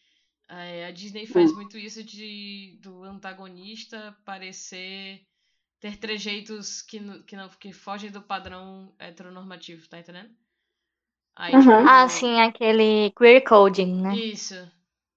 é, 0.49 0.85
a 0.85 0.91
Disney 0.91 1.25
faz 1.25 1.53
muito 1.53 1.77
isso 1.77 2.03
de 2.03 2.77
do 2.81 3.03
antagonista 3.03 4.15
parecer 4.25 5.21
ter 5.81 5.97
trejeitos 5.97 6.81
que, 6.83 6.99
que, 7.23 7.35
não, 7.35 7.49
que 7.49 7.73
fogem 7.73 8.11
do 8.11 8.21
padrão 8.23 8.95
heteronormativo, 8.99 9.87
tá 9.89 9.99
entendendo? 9.99 10.33
Aí, 11.35 11.57
Uhum. 11.57 11.59
tipo, 11.59 11.85
Ah, 11.87 12.07
sim, 12.09 12.39
aquele 12.41 13.11
queer 13.11 13.43
coding, 13.43 14.01
né? 14.01 14.23
Isso. 14.31 14.55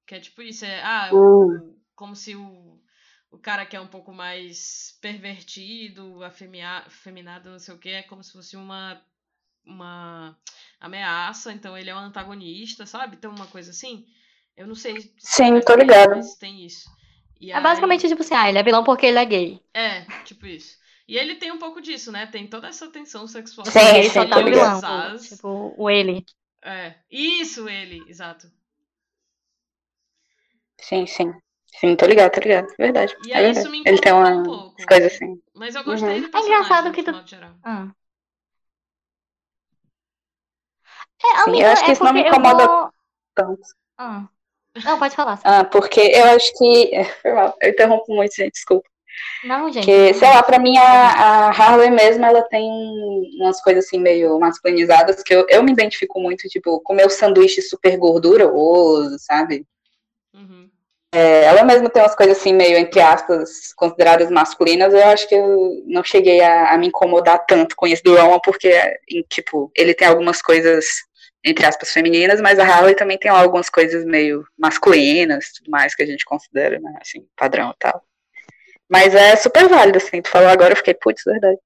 Que 0.06 0.16
é 0.16 0.20
tipo 0.20 0.42
isso, 0.42 0.64
é. 0.64 0.82
Ah, 0.82 1.14
Hum. 1.14 1.62
o, 1.62 1.78
como 1.94 2.14
se 2.16 2.34
o, 2.36 2.80
o 3.30 3.38
cara 3.38 3.66
que 3.66 3.76
é 3.76 3.80
um 3.80 3.88
pouco 3.88 4.12
mais 4.12 4.98
pervertido, 5.00 6.22
afemia- 6.22 6.84
afeminado, 6.86 7.50
não 7.50 7.58
sei 7.58 7.74
o 7.74 7.78
que, 7.78 7.88
é 7.90 8.02
como 8.02 8.22
se 8.22 8.32
fosse 8.32 8.56
uma, 8.56 9.02
uma 9.64 10.38
ameaça, 10.80 11.52
então 11.52 11.76
ele 11.78 11.90
é 11.90 11.94
um 11.94 11.98
antagonista, 11.98 12.86
sabe? 12.86 13.16
Tem 13.18 13.30
uma 13.30 13.46
coisa 13.48 13.70
assim. 13.72 14.06
Eu 14.56 14.66
não 14.66 14.74
sei. 14.76 15.14
se 15.18 15.42
Sim, 15.42 15.60
é 15.60 15.60
tô 15.60 15.74
bem, 15.74 15.76
ligada. 15.76 16.16
Mas 16.16 16.36
tem 16.36 16.64
isso. 16.66 16.88
E 17.40 17.52
É 17.52 17.60
basicamente 17.60 18.08
tipo 18.08 18.22
assim, 18.22 18.34
ah, 18.34 18.48
ele 18.48 18.58
é 18.58 18.62
vilão 18.62 18.84
porque 18.84 19.06
ele 19.06 19.18
é 19.18 19.24
gay. 19.24 19.60
aí- 19.74 19.82
É, 19.82 20.02
tipo 20.24 20.46
isso. 20.46 20.78
E 21.06 21.16
ele 21.18 21.34
tem 21.36 21.52
um 21.52 21.58
pouco 21.58 21.80
disso, 21.82 22.10
né? 22.10 22.26
Tem 22.26 22.46
toda 22.46 22.68
essa 22.68 22.88
tensão 22.88 23.26
sexual. 23.26 23.66
Sim, 23.66 23.80
ele 23.80 24.04
sim, 24.04 24.10
só 24.10 24.24
tá 24.26 24.40
ligado. 24.40 24.80
vilão. 24.80 25.18
Tipo, 25.18 25.74
o 25.76 25.90
ele. 25.90 26.24
É. 26.62 26.94
Isso, 27.10 27.68
ele, 27.68 28.02
exato. 28.08 28.50
Sim, 30.80 31.06
sim. 31.06 31.32
Sim, 31.80 31.96
tô 31.96 32.06
ligado, 32.06 32.32
tô 32.32 32.40
ligado. 32.40 32.68
Verdade. 32.78 33.14
E 33.26 33.32
é 33.32 33.36
aí 33.36 33.44
verdade. 33.44 33.58
isso 33.66 33.70
me 33.70 33.82
Ele 33.84 33.98
tem 34.00 34.12
uma 34.12 34.30
um 34.30 34.42
pouco. 34.42 34.76
coisa 34.86 35.06
assim. 35.06 35.40
Mas 35.54 35.74
eu 35.74 35.84
gostei 35.84 36.20
Uhum. 36.20 36.30
do 36.30 36.36
É 36.36 36.40
engraçado 36.40 36.88
no 36.88 36.92
que 36.94 37.02
tu-. 37.02 37.12
Ah. 37.64 37.88
É, 41.22 41.26
Sim, 41.44 41.50
amiga, 41.50 41.66
eu 41.66 41.72
acho 41.72 41.84
que 41.84 41.90
é 41.90 41.92
isso 41.94 42.04
não 42.04 42.12
me 42.12 42.20
incomoda 42.20 42.66
vou- 42.66 42.90
tanto. 43.34 43.62
Ah. 43.98 44.28
Não, 44.82 44.98
pode 44.98 45.14
falar. 45.14 45.38
Ah, 45.44 45.64
porque 45.64 46.00
eu 46.00 46.24
acho 46.24 46.52
que. 46.56 46.90
Foi 47.22 47.32
mal, 47.32 47.56
eu 47.60 47.70
interrompo 47.70 48.14
muito, 48.14 48.34
gente, 48.34 48.52
desculpa. 48.52 48.88
Não, 49.44 49.70
gente. 49.70 49.84
Porque, 49.84 50.14
sei 50.14 50.28
lá, 50.28 50.42
pra 50.42 50.58
mim 50.58 50.76
a, 50.76 50.82
a 50.84 51.48
Harley 51.50 51.90
mesmo, 51.90 52.24
ela 52.24 52.42
tem 52.42 52.68
umas 53.38 53.60
coisas 53.62 53.84
assim 53.84 54.00
meio 54.00 54.38
masculinizadas 54.40 55.22
que 55.22 55.34
eu, 55.34 55.46
eu 55.48 55.62
me 55.62 55.72
identifico 55.72 56.20
muito, 56.20 56.48
tipo, 56.48 56.80
comer 56.80 57.06
o 57.06 57.10
sanduíche 57.10 57.62
super 57.62 57.96
gorduroso, 57.96 59.16
sabe? 59.18 59.66
Uhum. 60.34 60.68
É, 61.14 61.44
ela 61.44 61.62
mesma 61.62 61.88
tem 61.88 62.02
umas 62.02 62.16
coisas 62.16 62.36
assim 62.36 62.52
meio, 62.52 62.76
entre 62.76 63.00
aspas, 63.00 63.72
consideradas 63.74 64.30
masculinas, 64.30 64.92
eu 64.92 65.04
acho 65.06 65.28
que 65.28 65.34
eu 65.36 65.84
não 65.86 66.02
cheguei 66.02 66.40
a, 66.40 66.72
a 66.72 66.78
me 66.78 66.88
incomodar 66.88 67.44
tanto 67.46 67.76
com 67.76 67.86
isso 67.86 68.02
do 68.02 68.16
Roman, 68.16 68.40
porque, 68.40 68.72
tipo, 69.28 69.70
ele 69.76 69.94
tem 69.94 70.08
algumas 70.08 70.42
coisas, 70.42 70.84
entre 71.44 71.66
aspas, 71.66 71.92
femininas, 71.92 72.40
mas 72.40 72.58
a 72.58 72.64
Harley 72.64 72.96
também 72.96 73.18
tem 73.18 73.30
algumas 73.30 73.68
coisas 73.68 74.04
meio 74.04 74.46
masculinas, 74.58 75.52
tudo 75.52 75.70
mais, 75.70 75.94
que 75.94 76.02
a 76.02 76.06
gente 76.06 76.24
considera, 76.24 76.78
né, 76.80 76.98
assim, 77.00 77.26
padrão 77.36 77.70
e 77.70 77.76
tal. 77.78 78.02
Mas 78.88 79.14
é 79.14 79.36
super 79.36 79.68
válido, 79.68 79.98
assim, 79.98 80.22
tu 80.22 80.28
falou 80.30 80.48
agora, 80.48 80.72
eu 80.72 80.76
fiquei, 80.76 80.94
putz, 80.94 81.22
verdade. 81.24 81.58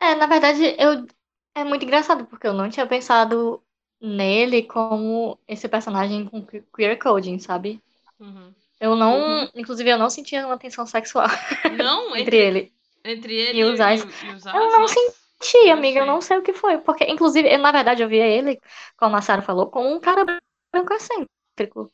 É, 0.00 0.14
na 0.14 0.26
verdade, 0.26 0.74
eu 0.78 1.06
é 1.54 1.64
muito 1.64 1.84
engraçado, 1.84 2.24
porque 2.26 2.46
eu 2.46 2.52
não 2.54 2.70
tinha 2.70 2.86
pensado 2.86 3.62
nele 4.00 4.62
como 4.62 5.38
esse 5.46 5.68
personagem 5.68 6.24
com 6.26 6.44
que- 6.44 6.62
queer 6.74 6.98
coding, 6.98 7.38
sabe? 7.38 7.80
Uhum. 8.18 8.52
Eu 8.80 8.96
não, 8.96 9.18
Uhum. 9.20 9.48
inclusive, 9.54 9.90
eu 9.90 9.98
não 9.98 10.08
sentia 10.08 10.46
uma 10.46 10.58
tensão 10.58 10.86
sexual 10.86 11.26
Não, 11.76 12.16
entre 12.16 12.22
entre, 12.22 12.36
ele. 12.38 12.72
entre 13.04 13.34
ele 13.34 13.58
e 13.60 13.64
os 13.64 13.78
Ais. 13.80 14.02
Eu 14.02 14.70
não 14.80 14.88
senti, 14.88 15.12
eu 15.42 15.72
amiga, 15.72 16.00
eu 16.00 16.06
não 16.06 16.20
sei 16.20 16.38
o 16.38 16.42
que 16.42 16.52
foi, 16.52 16.78
porque, 16.78 17.04
inclusive, 17.04 17.48
eu, 17.52 17.58
na 17.58 17.72
verdade, 17.72 18.02
eu 18.02 18.08
via 18.08 18.26
ele, 18.26 18.60
como 18.96 19.16
a 19.16 19.22
Sarah 19.22 19.42
falou, 19.42 19.70
como 19.70 19.88
um 19.94 20.00
cara 20.00 20.24
branco 20.72 20.92
excêntrico. 20.94 21.92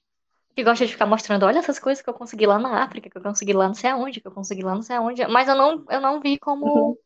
Que 0.56 0.64
gosta 0.64 0.86
de 0.86 0.92
ficar 0.92 1.06
mostrando, 1.06 1.46
olha 1.46 1.58
essas 1.60 1.78
coisas 1.78 2.02
que 2.02 2.10
eu 2.10 2.14
consegui 2.14 2.46
lá 2.46 2.58
na 2.58 2.84
África, 2.84 3.10
que 3.10 3.18
eu 3.18 3.22
consegui 3.22 3.52
lá 3.54 3.68
não 3.68 3.74
sei 3.74 3.90
aonde, 3.90 4.20
que 4.20 4.28
eu 4.28 4.32
consegui 4.32 4.62
lá 4.62 4.74
não 4.74 4.82
sei 4.82 4.96
aonde. 4.96 5.26
Mas 5.28 5.48
eu 5.48 5.56
não, 5.56 5.84
eu 5.90 6.00
não 6.00 6.20
vi 6.20 6.38
como, 6.38 6.66
Uhum. 6.66 6.96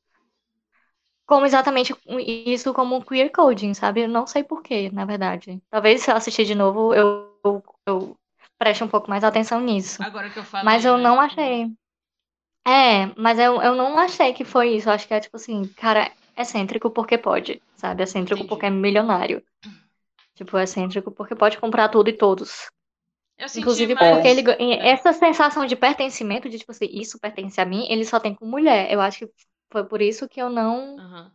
como 1.27 1.47
exatamente 1.47 1.95
isso 2.29 2.75
como 2.75 3.05
queer 3.05 3.31
coding, 3.31 3.73
sabe? 3.75 4.03
Eu 4.03 4.09
não 4.09 4.27
sei 4.27 4.43
porquê, 4.43 4.91
na 4.91 5.05
verdade. 5.05 5.63
Talvez 5.71 6.03
se 6.03 6.11
eu 6.11 6.17
assistir 6.17 6.45
de 6.45 6.55
novo, 6.55 6.93
eu, 6.95 7.33
eu, 7.45 7.63
eu 7.87 8.17
preste 8.59 8.83
um 8.85 8.89
pouco 8.89 9.09
mais 9.09 9.25
atenção 9.25 9.61
nisso. 9.61 10.03
Agora 10.03 10.31
que 10.31 10.39
eu 10.39 10.45
falei, 10.45 10.65
Mas 10.65 10.85
eu 10.85 10.97
né, 10.97 11.03
não 11.03 11.15
tipo, 11.17 11.41
achei. 11.41 11.73
É, 12.67 13.07
mas 13.17 13.39
eu, 13.39 13.61
eu 13.63 13.75
não 13.75 13.99
achei 13.99 14.33
que 14.33 14.45
foi 14.45 14.77
isso. 14.77 14.89
Eu 14.89 14.93
acho 14.93 15.07
que 15.09 15.15
é 15.15 15.21
tipo 15.21 15.37
assim, 15.37 15.63
cara, 15.77 16.11
excêntrico 16.41 16.91
porque 16.91 17.19
pode, 17.19 17.63
sabe? 17.77 18.03
Excêntrico 18.03 18.43
Entendi. 18.43 18.49
porque 18.49 18.67
é 18.67 18.71
milionário. 18.71 19.43
Tipo, 20.35 20.59
excêntrico 20.59 21.11
porque 21.13 21.35
pode 21.37 21.59
comprar 21.59 21.89
tudo 21.89 22.11
e 22.11 22.13
todos. 22.15 22.71
Eu 23.39 23.49
senti 23.49 23.61
Inclusive 23.61 23.95
mais... 23.95 24.17
porque 24.17 24.29
ele, 24.29 24.43
É. 24.59 24.89
essa 24.91 25.13
sensação 25.13 25.67
de 25.67 25.77
pertencimento, 25.77 26.49
de 26.49 26.59
tipo 26.59 26.73
assim, 26.73 26.87
isso 26.91 27.19
pertence 27.21 27.61
a 27.61 27.65
mim, 27.67 27.87
ele 27.91 28.05
só 28.05 28.21
tem 28.21 28.35
com 28.35 28.47
mulher. 28.47 28.91
Eu 28.93 29.01
acho 29.01 29.27
que 29.27 29.33
foi 29.73 29.85
por 29.85 30.03
isso 30.03 30.29
que 30.29 30.41
eu 30.41 30.51
não 30.51 30.97
Aham. 30.99 31.33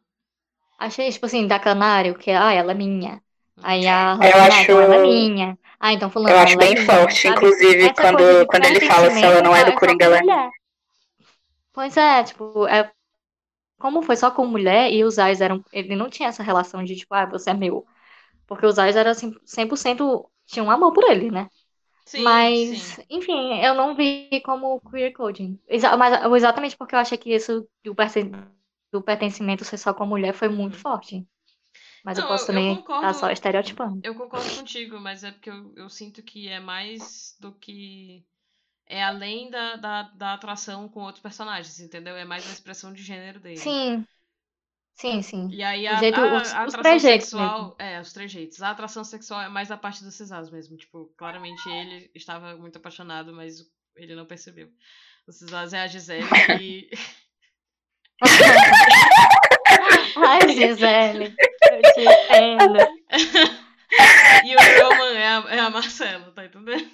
achei, 0.80 1.12
tipo 1.12 1.26
assim, 1.26 1.48
da 1.48 1.60
Canário, 1.60 2.18
que 2.18 2.32
ah, 2.32 2.52
ela 2.54 2.72
é 2.72 2.76
minha. 2.76 3.22
Aí 3.62 3.88
Eu 3.88 3.90
a 3.90 4.14
Rosemary, 4.16 4.52
ah, 4.52 4.62
então 4.62 4.80
acho- 4.80 4.82
ela 4.82 4.96
é 4.96 5.00
minha. 5.00 5.58
Ah, 5.80 5.94
então 5.94 6.10
fulano, 6.10 6.36
Eu 6.36 6.40
acho 6.40 6.56
é 6.56 6.58
bem 6.58 6.76
minha, 6.76 6.86
forte, 6.88 7.28
sabe? 7.28 7.38
inclusive, 7.38 7.94
quando, 7.94 8.46
quando 8.48 8.66
ele 8.66 8.82
fala 8.82 9.10
se 9.10 9.26
ela 9.26 9.42
não 9.42 9.56
é 9.56 9.64
do 9.64 9.74
Coringa, 9.74 10.06
ela 10.06 10.18
é. 10.18 10.50
Pois 11.74 11.96
é, 11.98 12.24
tipo, 12.24 12.68
é, 12.68 12.92
como 13.80 14.02
foi 14.04 14.16
só 14.16 14.32
com 14.32 14.46
mulher 14.46 14.92
e 14.92 15.04
os 15.04 15.20
Ais 15.20 15.42
eram. 15.42 15.64
Ele 15.72 15.96
não 15.96 16.10
tinha 16.10 16.30
essa 16.30 16.44
relação 16.44 16.84
de, 16.84 16.96
tipo, 16.96 17.14
ah, 17.14 17.26
você 17.26 17.52
é 17.52 17.54
meu. 17.54 17.86
Porque 18.48 18.66
os 18.66 18.80
Ais 18.80 18.96
eram 18.98 19.12
assim, 19.12 19.34
100% 19.46 20.30
tinham 20.48 20.72
amor 20.72 20.94
por 20.94 21.04
ele, 21.06 21.32
né? 21.32 21.50
Sim, 22.06 22.56
Mas, 22.56 22.56
sim. 22.56 23.00
enfim, 23.10 23.60
eu 23.64 23.76
não 23.76 23.96
vi 23.96 24.42
como 24.46 24.82
queer 24.82 25.14
coding. 25.14 25.60
Exa- 25.68 25.98
mas 25.98 26.14
exatamente 26.36 26.78
porque 26.78 26.96
eu 26.96 27.00
achei 27.00 27.18
que 27.18 27.34
isso 27.34 27.68
do, 27.84 27.96
perten- 27.96 28.32
do 28.92 29.02
pertencimento 29.02 29.66
ser 29.66 29.78
só 29.78 29.94
com 29.94 30.06
mulher 30.06 30.34
foi 30.34 30.50
muito 30.50 30.78
Uhum. 30.78 30.80
forte. 30.80 31.28
Mas 32.04 32.18
eu 32.20 32.24
Não, 32.24 32.28
posso 32.28 32.48
eu- 32.48 32.52
eu 32.52 32.62
também 32.64 32.76
estar 32.96 33.14
só 33.14 33.32
estereotipando. 33.32 34.04
Eu 34.04 34.16
concordo 34.16 34.54
contigo, 34.56 35.00
mas 35.00 35.24
é 35.24 35.32
porque 35.32 35.50
eu, 35.50 35.74
eu 35.76 35.90
sinto 35.90 36.24
que 36.24 36.48
é 36.48 36.60
mais 36.60 37.36
do 37.40 37.54
que. 37.54 38.26
É 38.88 39.04
além 39.04 39.50
da, 39.50 39.76
da, 39.78 40.02
da 40.04 40.34
atração 40.34 40.88
com 40.88 41.02
outros 41.02 41.22
personagens, 41.22 41.80
entendeu? 41.80 42.16
É 42.16 42.24
mais 42.26 42.48
a 42.48 42.54
expressão 42.54 42.94
de 42.94 43.02
gênero 43.04 43.40
dele. 43.40 43.58
Sim. 43.58 44.06
Sim, 44.96 45.22
sim. 45.22 45.50
E 45.52 45.62
aí 45.64 45.88
a, 45.88 45.96
jeito- 45.98 46.20
a- 46.20 46.38
os- 46.38 46.54
a 46.54 46.64
atração 46.64 47.00
sexual. 47.00 47.76
É, 47.80 48.00
os 48.00 48.14
trejeitos. 48.14 48.62
A 48.62 48.70
atração 48.72 49.04
sexual 49.04 49.42
é 49.42 49.50
mais 49.50 49.68
da 49.68 49.78
parte 49.78 50.04
do 50.04 50.12
Cesaros 50.12 50.50
mesmo. 50.50 50.78
Tipo, 50.78 51.08
claramente 51.18 51.68
ele 51.70 52.10
estava 52.16 52.56
muito 52.56 52.78
apaixonado, 52.78 53.34
mas 53.34 53.66
ele 53.96 54.16
não 54.16 54.26
percebeu. 54.26 54.70
O 55.28 55.32
Cesaros 55.32 55.74
é 55.74 55.82
a 55.82 55.88
Gisele 55.88 56.28
e. 56.62 56.90
Ai, 60.16 60.48
Gisele, 60.54 61.36
eu 61.72 61.82
te 61.94 62.02
entendo. 62.02 62.80
e 64.46 64.56
o 64.56 64.60
Roman 64.90 65.14
é 65.18 65.28
a, 65.28 65.56
é 65.56 65.60
a 65.60 65.70
Marcela, 65.70 66.32
tá 66.32 66.46
entendendo? 66.46 66.90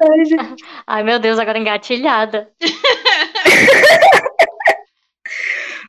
Ai, 0.00 0.24
gente. 0.24 0.64
Ai, 0.86 1.02
meu 1.02 1.18
Deus, 1.18 1.38
agora 1.38 1.58
engatilhada. 1.58 2.50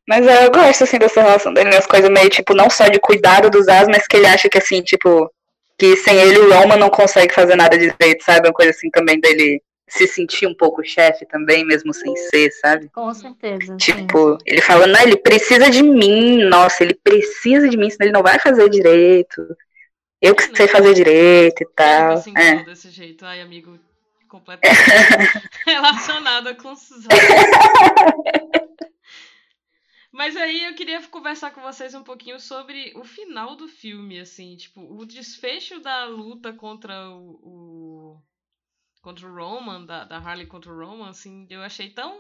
Mas 0.07 0.25
eu 0.27 0.51
gosto, 0.51 0.83
assim, 0.83 0.99
dessa 0.99 1.21
relação 1.21 1.51
dele, 1.51 1.75
as 1.75 1.87
coisas 1.87 2.09
meio, 2.11 2.29
tipo, 2.29 2.53
não 2.53 2.69
só 2.69 2.87
de 2.87 2.99
cuidado 2.99 3.49
dos 3.49 3.67
as, 3.67 3.87
mas 3.87 4.05
que 4.05 4.15
ele 4.15 4.27
acha 4.27 4.47
que, 4.47 4.59
assim, 4.59 4.83
tipo, 4.83 5.27
que 5.79 5.97
sem 5.97 6.15
ele 6.17 6.37
o 6.37 6.53
Roma 6.53 6.77
não 6.77 6.91
consegue 6.91 7.33
fazer 7.33 7.55
nada 7.55 7.75
direito, 7.75 8.23
sabe? 8.23 8.47
Uma 8.47 8.53
coisa 8.53 8.69
assim 8.69 8.89
também 8.91 9.19
dele 9.19 9.63
se 9.87 10.07
sentir 10.07 10.47
um 10.47 10.53
pouco 10.53 10.83
chefe 10.83 11.25
também, 11.25 11.65
mesmo 11.65 11.93
sem 11.93 12.15
ser, 12.15 12.51
sabe? 12.51 12.89
Com 12.89 13.13
certeza, 13.13 13.65
sim. 13.65 13.77
Tipo, 13.77 14.37
ele 14.45 14.61
fala, 14.61 14.87
não, 14.87 15.01
ele 15.01 15.17
precisa 15.17 15.69
de 15.69 15.83
mim, 15.83 16.43
nossa, 16.43 16.83
ele 16.83 16.93
precisa 16.93 17.67
de 17.67 17.77
mim, 17.77 17.89
senão 17.89 18.05
ele 18.05 18.13
não 18.13 18.23
vai 18.23 18.39
fazer 18.39 18.69
direito. 18.69 19.55
Eu 20.21 20.33
que 20.35 20.55
sei 20.55 20.67
fazer 20.67 20.93
direito 20.93 21.61
e 21.61 21.67
tal. 21.75 22.17
se 22.17 22.31
É. 22.35 22.63
desse 22.63 22.89
jeito. 22.89 23.25
Ai, 23.25 23.41
amigo, 23.41 23.77
completamente 24.27 24.79
relacionada 25.65 26.55
com 26.55 26.75
Suzana. 26.75 27.15
Mas 30.11 30.35
aí 30.37 30.63
eu 30.63 30.75
queria 30.75 31.01
conversar 31.07 31.51
com 31.51 31.61
vocês 31.61 31.93
um 31.93 32.03
pouquinho 32.03 32.39
sobre 32.39 32.93
o 32.95 33.03
final 33.03 33.55
do 33.55 33.67
filme, 33.67 34.19
assim, 34.19 34.55
tipo, 34.55 34.81
o 34.81 35.05
desfecho 35.05 35.79
da 35.81 36.05
luta 36.05 36.53
contra 36.53 37.09
o, 37.09 37.31
o- 37.43 38.23
contra 39.01 39.27
o 39.27 39.35
Roman, 39.35 39.85
da, 39.85 40.05
da 40.05 40.17
Harley 40.17 40.47
contra 40.47 40.71
o 40.71 40.77
Roman, 40.79 41.09
assim, 41.09 41.45
eu 41.49 41.61
achei 41.61 41.89
tão 41.89 42.17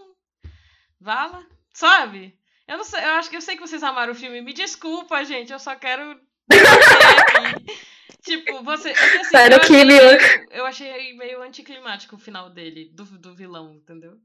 vala, 0.99 1.45
sabe? 1.73 2.37
Eu 2.67 2.77
não 2.77 2.83
sei, 2.83 2.99
eu 3.03 3.11
acho 3.13 3.29
que 3.29 3.37
eu 3.37 3.41
sei 3.41 3.55
que 3.55 3.61
vocês 3.61 3.83
amaram 3.83 4.11
o 4.13 4.15
filme. 4.15 4.41
Me 4.41 4.53
desculpa, 4.53 5.23
gente, 5.23 5.53
eu 5.53 5.59
só 5.59 5.75
quero. 5.75 6.19
Tipo, 8.23 8.63
você. 8.63 8.89
é 8.91 9.09
que, 9.09 9.17
assim, 9.17 9.29
Sai 9.31 9.49
eu, 9.53 9.57
achei 9.57 9.83
meu. 9.85 9.85
meio, 9.85 10.17
eu 10.51 10.65
achei 10.65 11.13
meio 11.15 11.41
anticlimático 11.41 12.15
o 12.15 12.19
final 12.19 12.49
dele, 12.49 12.89
do, 12.93 13.03
do 13.05 13.35
vilão, 13.35 13.73
entendeu? 13.75 14.19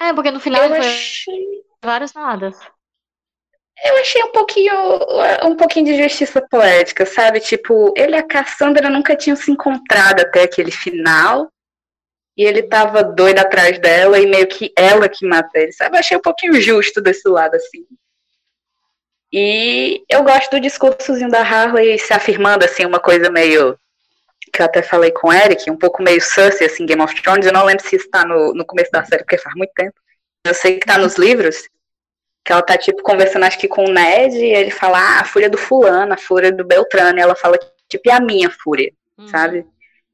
É, 0.00 0.12
porque 0.12 0.30
no 0.30 0.40
final 0.40 0.62
Eu 0.62 0.68
foi 0.68 0.78
achei, 0.78 1.64
vários 1.82 2.12
nadas. 2.14 2.56
eu 3.84 3.96
achei 4.00 4.22
um 4.22 4.32
pouquinho, 4.32 4.74
um 5.44 5.56
pouquinho 5.56 5.86
de 5.86 6.02
justiça 6.02 6.40
poética, 6.48 7.04
sabe? 7.04 7.40
Tipo, 7.40 7.92
ele 7.96 8.14
e 8.16 8.18
a 8.18 8.22
Cassandra 8.26 8.88
nunca 8.88 9.16
tinham 9.16 9.36
se 9.36 9.50
encontrado 9.50 10.20
até 10.20 10.42
aquele 10.44 10.70
final. 10.70 11.50
E 12.36 12.42
ele 12.44 12.62
tava 12.64 13.04
doido 13.04 13.38
atrás 13.38 13.78
dela 13.78 14.18
e 14.18 14.26
meio 14.26 14.48
que 14.48 14.72
ela 14.76 15.08
que 15.08 15.24
mata 15.26 15.56
ele, 15.58 15.72
sabe? 15.72 15.96
Eu 15.96 16.00
achei 16.00 16.16
um 16.16 16.20
pouquinho 16.20 16.60
justo 16.60 17.00
desse 17.00 17.28
lado, 17.28 17.54
assim. 17.54 17.86
E 19.36 20.04
eu 20.08 20.22
gosto 20.22 20.52
do 20.52 20.60
discursozinho 20.60 21.28
da 21.28 21.40
Harley 21.40 21.98
se 21.98 22.12
afirmando, 22.12 22.64
assim, 22.64 22.86
uma 22.86 23.00
coisa 23.00 23.28
meio. 23.30 23.76
Que 24.52 24.62
eu 24.62 24.66
até 24.66 24.80
falei 24.80 25.10
com 25.10 25.26
o 25.28 25.32
Eric, 25.32 25.68
um 25.68 25.76
pouco 25.76 26.00
meio 26.00 26.20
Cersei, 26.20 26.68
assim, 26.68 26.86
Game 26.86 27.02
of 27.02 27.20
Thrones. 27.20 27.44
Eu 27.44 27.52
não 27.52 27.64
lembro 27.64 27.84
se 27.84 27.96
isso 27.96 28.08
tá 28.08 28.24
no, 28.24 28.54
no 28.54 28.64
começo 28.64 28.92
da 28.92 29.04
série, 29.04 29.24
porque 29.24 29.36
faz 29.36 29.56
muito 29.56 29.72
tempo. 29.74 29.94
Eu 30.46 30.54
sei 30.54 30.78
que 30.78 30.86
tá 30.86 30.96
nos 30.96 31.16
livros, 31.16 31.68
que 32.44 32.52
ela 32.52 32.62
tá, 32.62 32.78
tipo, 32.78 33.02
conversando, 33.02 33.42
acho 33.44 33.58
que 33.58 33.66
com 33.66 33.84
o 33.84 33.92
Ned, 33.92 34.36
e 34.36 34.54
ele 34.54 34.70
fala, 34.70 34.98
ah, 34.98 35.20
a 35.22 35.24
fúria 35.24 35.50
do 35.50 35.58
fulano, 35.58 36.12
a 36.12 36.16
fúria 36.16 36.52
do 36.52 36.64
Beltrano. 36.64 37.18
E 37.18 37.22
ela 37.22 37.34
fala, 37.34 37.58
tipo, 37.88 38.08
e 38.08 38.12
a 38.12 38.20
minha 38.20 38.48
fúria, 38.50 38.92
Uhum. 39.18 39.26
sabe? 39.26 39.66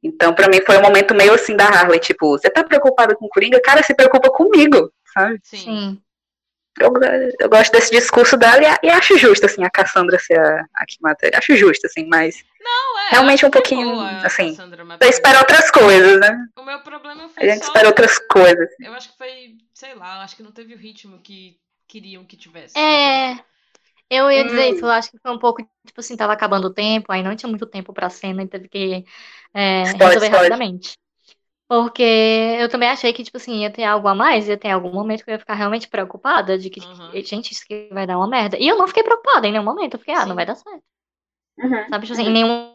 Então, 0.02 0.32
pra 0.32 0.48
mim, 0.48 0.62
foi 0.64 0.78
um 0.78 0.82
momento 0.82 1.14
meio 1.14 1.34
assim 1.34 1.54
da 1.54 1.66
Harley, 1.66 2.00
tipo, 2.00 2.30
você 2.38 2.48
tá 2.48 2.64
preocupada 2.64 3.14
com 3.14 3.26
o 3.26 3.28
Coringa? 3.28 3.60
Cara, 3.60 3.82
se 3.82 3.92
preocupa 3.94 4.30
comigo, 4.30 4.90
sabe? 5.12 5.38
Sim. 5.42 6.00
Eu, 6.80 6.92
eu 7.40 7.48
gosto 7.48 7.72
desse 7.72 7.90
discurso 7.90 8.36
dela 8.36 8.62
e, 8.62 8.66
a- 8.66 8.78
e 8.82 8.88
acho 8.90 9.18
justo, 9.18 9.46
assim, 9.46 9.62
a 9.64 9.70
Cassandra 9.70 10.18
ser 10.18 10.38
a, 10.38 10.64
a 10.74 10.86
que 10.86 10.96
mata. 11.00 11.30
Acho 11.34 11.56
justo, 11.56 11.86
assim, 11.86 12.06
mas 12.08 12.36
Não, 12.58 12.98
é, 12.98 13.10
Realmente 13.12 13.44
um 13.46 13.50
pouquinho, 13.50 13.86
boa 13.90 14.08
a 14.10 14.26
assim, 14.26 14.56
espero 15.02 15.38
ele. 15.38 15.40
outras 15.40 15.70
coisas, 15.70 16.20
né? 16.20 16.38
O 16.56 16.62
meu 16.62 16.80
problema 16.82 17.28
A 17.28 17.28
foi 17.28 17.48
gente 17.48 17.62
só. 17.62 17.64
espera 17.64 17.88
outras 17.88 18.18
coisas. 18.30 18.68
Eu 18.80 18.92
acho 18.94 19.10
que 19.12 19.18
foi, 19.18 19.58
sei 19.74 19.94
lá, 19.94 20.22
acho 20.22 20.36
que 20.36 20.42
não 20.42 20.52
teve 20.52 20.74
o 20.74 20.78
ritmo 20.78 21.20
que 21.20 21.60
queriam 21.88 22.24
que 22.24 22.36
tivesse. 22.36 22.76
É, 22.76 23.34
eu 24.10 24.30
ia 24.30 24.44
dizer 24.44 24.70
Hum. 24.70 24.74
isso, 24.76 24.86
eu 24.86 24.90
acho 24.90 25.10
que 25.10 25.18
foi 25.20 25.32
um 25.32 25.38
pouco, 25.38 25.62
tipo 25.86 26.00
assim, 26.00 26.16
tava 26.16 26.32
acabando 26.34 26.66
o 26.68 26.74
tempo, 26.74 27.12
aí 27.12 27.22
não 27.22 27.36
tinha 27.36 27.48
muito 27.50 27.66
tempo 27.66 27.92
pra 27.94 28.10
cena 28.10 28.42
e 28.42 28.48
teve 28.48 28.68
que 28.68 29.04
é, 29.54 29.92
Spoiler, 29.92 30.12
resolver 30.12 30.28
spoiler. 30.28 30.30
rapidamente. 30.30 30.98
Porque 31.70 32.02
eu 32.02 32.68
também 32.68 32.88
achei 32.90 33.12
que, 33.12 33.22
tipo 33.22 33.36
assim, 33.36 33.60
ia 33.60 33.70
ter 33.70 33.84
algo 33.84 34.08
a 34.08 34.14
mais, 34.14 34.48
ia 34.48 34.58
ter 34.58 34.70
algum 34.70 34.90
momento 34.92 35.22
que 35.24 35.30
eu 35.30 35.34
ia 35.34 35.38
ficar 35.38 35.54
realmente 35.54 35.86
preocupada 35.86 36.58
de 36.58 36.68
que, 36.68 36.80
Uhum. 36.80 37.22
gente, 37.24 37.52
isso 37.52 37.62
aqui 37.64 37.88
vai 37.92 38.08
dar 38.08 38.18
uma 38.18 38.26
merda. 38.26 38.58
E 38.58 38.66
eu 38.66 38.76
não 38.76 38.88
fiquei 38.88 39.04
preocupada 39.04 39.46
em 39.46 39.52
nenhum 39.52 39.62
momento, 39.62 39.94
eu 39.94 40.00
fiquei, 40.00 40.12
ah, 40.14 40.22
Sim. 40.22 40.30
não 40.30 40.34
vai 40.34 40.44
dar 40.44 40.56
certo. 40.56 40.82
Uhum. 41.58 41.88
Sabe, 41.88 42.06
tipo 42.06 42.12
assim, 42.14 42.28
em 42.28 42.32
nenhum 42.32 42.74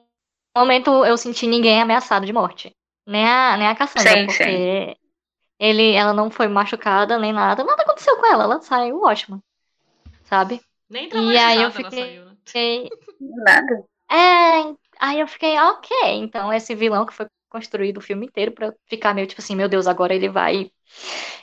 momento 0.55 1.03
eu 1.03 1.17
senti 1.17 1.45
ninguém 1.45 1.81
ameaçado 1.81 2.25
de 2.25 2.31
morte. 2.31 2.71
Nem 3.05 3.27
a, 3.27 3.57
nem 3.57 3.67
a 3.67 3.75
Cassandra, 3.75 4.17
Sim, 4.17 4.25
porque 4.27 4.97
ele, 5.59 5.91
ela 5.93 6.13
não 6.13 6.31
foi 6.31 6.47
machucada 6.47 7.19
nem 7.19 7.33
nada. 7.33 7.65
Nada 7.65 7.83
aconteceu 7.83 8.15
com 8.17 8.25
ela, 8.25 8.45
ela 8.45 8.61
saiu 8.61 9.01
ótima. 9.01 9.41
Sabe? 10.23 10.61
Nem 10.89 11.09
E 11.11 11.37
aí 11.37 11.61
eu 11.61 11.71
fiquei- 11.71 11.99
saiu, 11.99 12.25
né? 12.25 12.35
Fiquei, 12.45 12.89
Nada. 13.19 13.83
é, 14.09 14.75
aí 14.99 15.19
eu 15.19 15.27
fiquei, 15.27 15.57
ok, 15.59 15.97
então 16.13 16.53
esse 16.53 16.73
vilão 16.75 17.05
que 17.05 17.13
foi 17.13 17.25
construído 17.55 17.97
o 17.97 18.01
filme 18.01 18.25
inteiro 18.25 18.51
pra 18.51 18.73
ficar 18.85 19.13
meio 19.13 19.27
tipo 19.27 19.41
assim, 19.41 19.55
meu 19.55 19.69
Deus, 19.69 19.87
agora 19.87 20.13
ele 20.13 20.27
vai, 20.27 20.69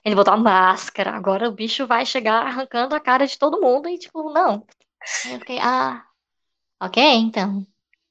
ele 0.05 0.15
botou 0.15 0.35
a 0.35 0.37
máscara, 0.37 1.11
agora 1.11 1.49
o 1.49 1.53
bicho 1.53 1.87
vai 1.87 2.05
chegar 2.05 2.47
arrancando 2.47 2.95
a 2.95 3.01
cara 3.01 3.27
de 3.27 3.39
todo 3.39 3.63
mundo 3.63 3.89
e 3.89 3.97
tipo, 3.97 4.31
não. 4.31 4.67
Aí 5.25 5.33
eu 5.33 5.39
fiquei, 5.39 5.59
ah, 5.59 6.03
ok, 6.79 7.03
então. 7.03 7.67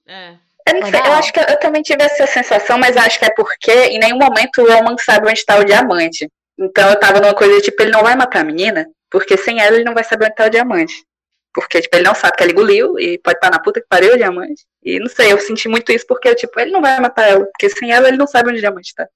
É. 0.07 0.35
Eu, 0.67 0.79
não 0.79 0.89
sei, 0.89 0.99
eu 0.99 1.13
acho 1.13 1.31
que 1.31 1.39
eu, 1.39 1.43
eu 1.43 1.59
também 1.59 1.83
tive 1.83 2.01
essa 2.01 2.25
sensação, 2.25 2.79
mas 2.79 2.97
acho 2.97 3.19
que 3.19 3.25
é 3.25 3.33
porque 3.35 3.71
em 3.71 3.99
nenhum 3.99 4.17
momento 4.17 4.63
o 4.63 4.73
Roman 4.73 4.97
sabe 4.97 5.29
onde 5.29 5.45
tá 5.45 5.59
o 5.59 5.63
diamante. 5.63 6.27
Então 6.57 6.89
eu 6.89 6.99
tava 6.99 7.19
numa 7.19 7.35
coisa 7.35 7.61
tipo, 7.61 7.83
ele 7.83 7.91
não 7.91 8.01
vai 8.01 8.15
matar 8.15 8.41
a 8.41 8.43
menina, 8.43 8.87
porque 9.11 9.37
sem 9.37 9.61
ela 9.61 9.75
ele 9.75 9.85
não 9.85 9.93
vai 9.93 10.03
saber 10.03 10.25
onde 10.25 10.35
tá 10.35 10.45
o 10.45 10.49
diamante. 10.49 11.05
Porque, 11.53 11.81
tipo, 11.81 11.95
ele 11.97 12.05
não 12.05 12.15
sabe 12.15 12.37
que 12.37 12.43
ela 12.43 12.51
engoliu 12.51 12.97
e 12.99 13.17
pode 13.17 13.37
estar 13.37 13.51
na 13.51 13.59
puta 13.59 13.81
que 13.81 13.87
pariu 13.87 14.13
o 14.13 14.17
diamante. 14.17 14.65
E 14.83 14.99
não 14.99 15.07
sei, 15.09 15.33
eu 15.33 15.39
senti 15.39 15.67
muito 15.67 15.91
isso 15.91 16.05
porque, 16.07 16.33
tipo, 16.33 16.57
ele 16.59 16.71
não 16.71 16.81
vai 16.81 16.99
matar 16.99 17.29
ela, 17.29 17.45
porque 17.45 17.69
sem 17.69 17.91
ela 17.91 18.07
ele 18.07 18.17
não 18.17 18.25
sabe 18.27 18.49
onde 18.49 18.57
o 18.59 18.61
diamante 18.61 18.95
tá. 18.95 19.07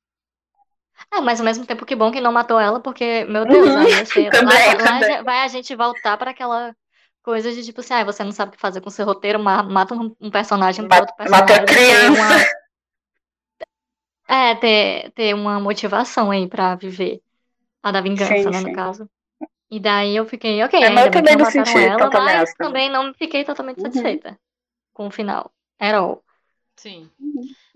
É, 1.14 1.22
mas 1.22 1.40
ao 1.40 1.46
mesmo 1.46 1.66
tempo 1.66 1.86
que 1.86 1.96
bom 1.96 2.12
que 2.12 2.20
não 2.20 2.32
matou 2.32 2.60
ela, 2.60 2.80
porque, 2.80 3.24
meu 3.26 3.46
Deus, 3.46 3.68
Uhum, 3.68 3.78
aí 3.78 3.90
ia 3.92 4.06
ser- 4.06 4.30
também, 4.32 4.68
lá, 4.68 4.74
lá 4.74 4.78
também. 4.78 5.02
já- 5.04 5.22
vai 5.22 5.40
a 5.40 5.48
gente 5.48 5.76
voltar 5.76 6.18
para 6.18 6.32
aquela 6.32 6.76
coisa 7.24 7.52
de 7.54 7.64
tipo 7.64 7.80
assim, 7.80 7.94
ah, 7.94 8.04
você 8.04 8.24
não 8.24 8.32
sabe 8.32 8.50
o 8.50 8.52
que 8.54 8.60
fazer 8.62 8.82
com 8.82 8.90
seu 8.90 9.06
roteiro, 9.06 9.40
ma- 9.40 9.64
mata 9.64 9.94
um, 9.94 10.16
um 10.20 10.30
personagem 10.30 10.88
pra 10.88 10.98
Ma- 10.98 11.02
outro 11.02 11.16
personagem. 11.16 11.48
Mata 11.48 11.64
a 11.64 11.66
criança. 11.66 12.12
uma- 12.12 12.56
É, 14.28 14.56
ter, 14.56 15.12
ter 15.12 15.34
uma 15.36 15.60
motivação 15.60 16.32
aí 16.32 16.48
pra 16.48 16.76
viver. 16.76 17.22
A 17.84 17.92
da 17.92 18.02
vingança, 18.02 18.34
Sim, 18.36 18.50
né, 18.50 18.60
sim. 18.62 18.70
no 18.70 18.76
caso. 18.76 19.10
E 19.70 19.80
daí 19.80 20.16
eu 20.16 20.26
fiquei, 20.26 20.64
ok, 20.64 20.80
É, 20.80 20.90
mas 20.90 21.06
ainda 21.06 21.08
eu 21.08 21.12
também 21.12 21.36
não 21.36 21.46
senti 21.46 21.78
ela, 21.78 21.98
tanta 21.98 22.20
mas 22.22 22.54
também 22.56 22.90
não 22.90 23.14
fiquei 23.14 23.44
totalmente 23.44 23.80
Uhum. 23.80 23.82
satisfeita 23.82 24.40
com 24.94 25.08
o 25.08 25.12
final. 25.12 25.52
At 25.80 25.96
all. 25.96 26.24
Sim. 26.78 27.12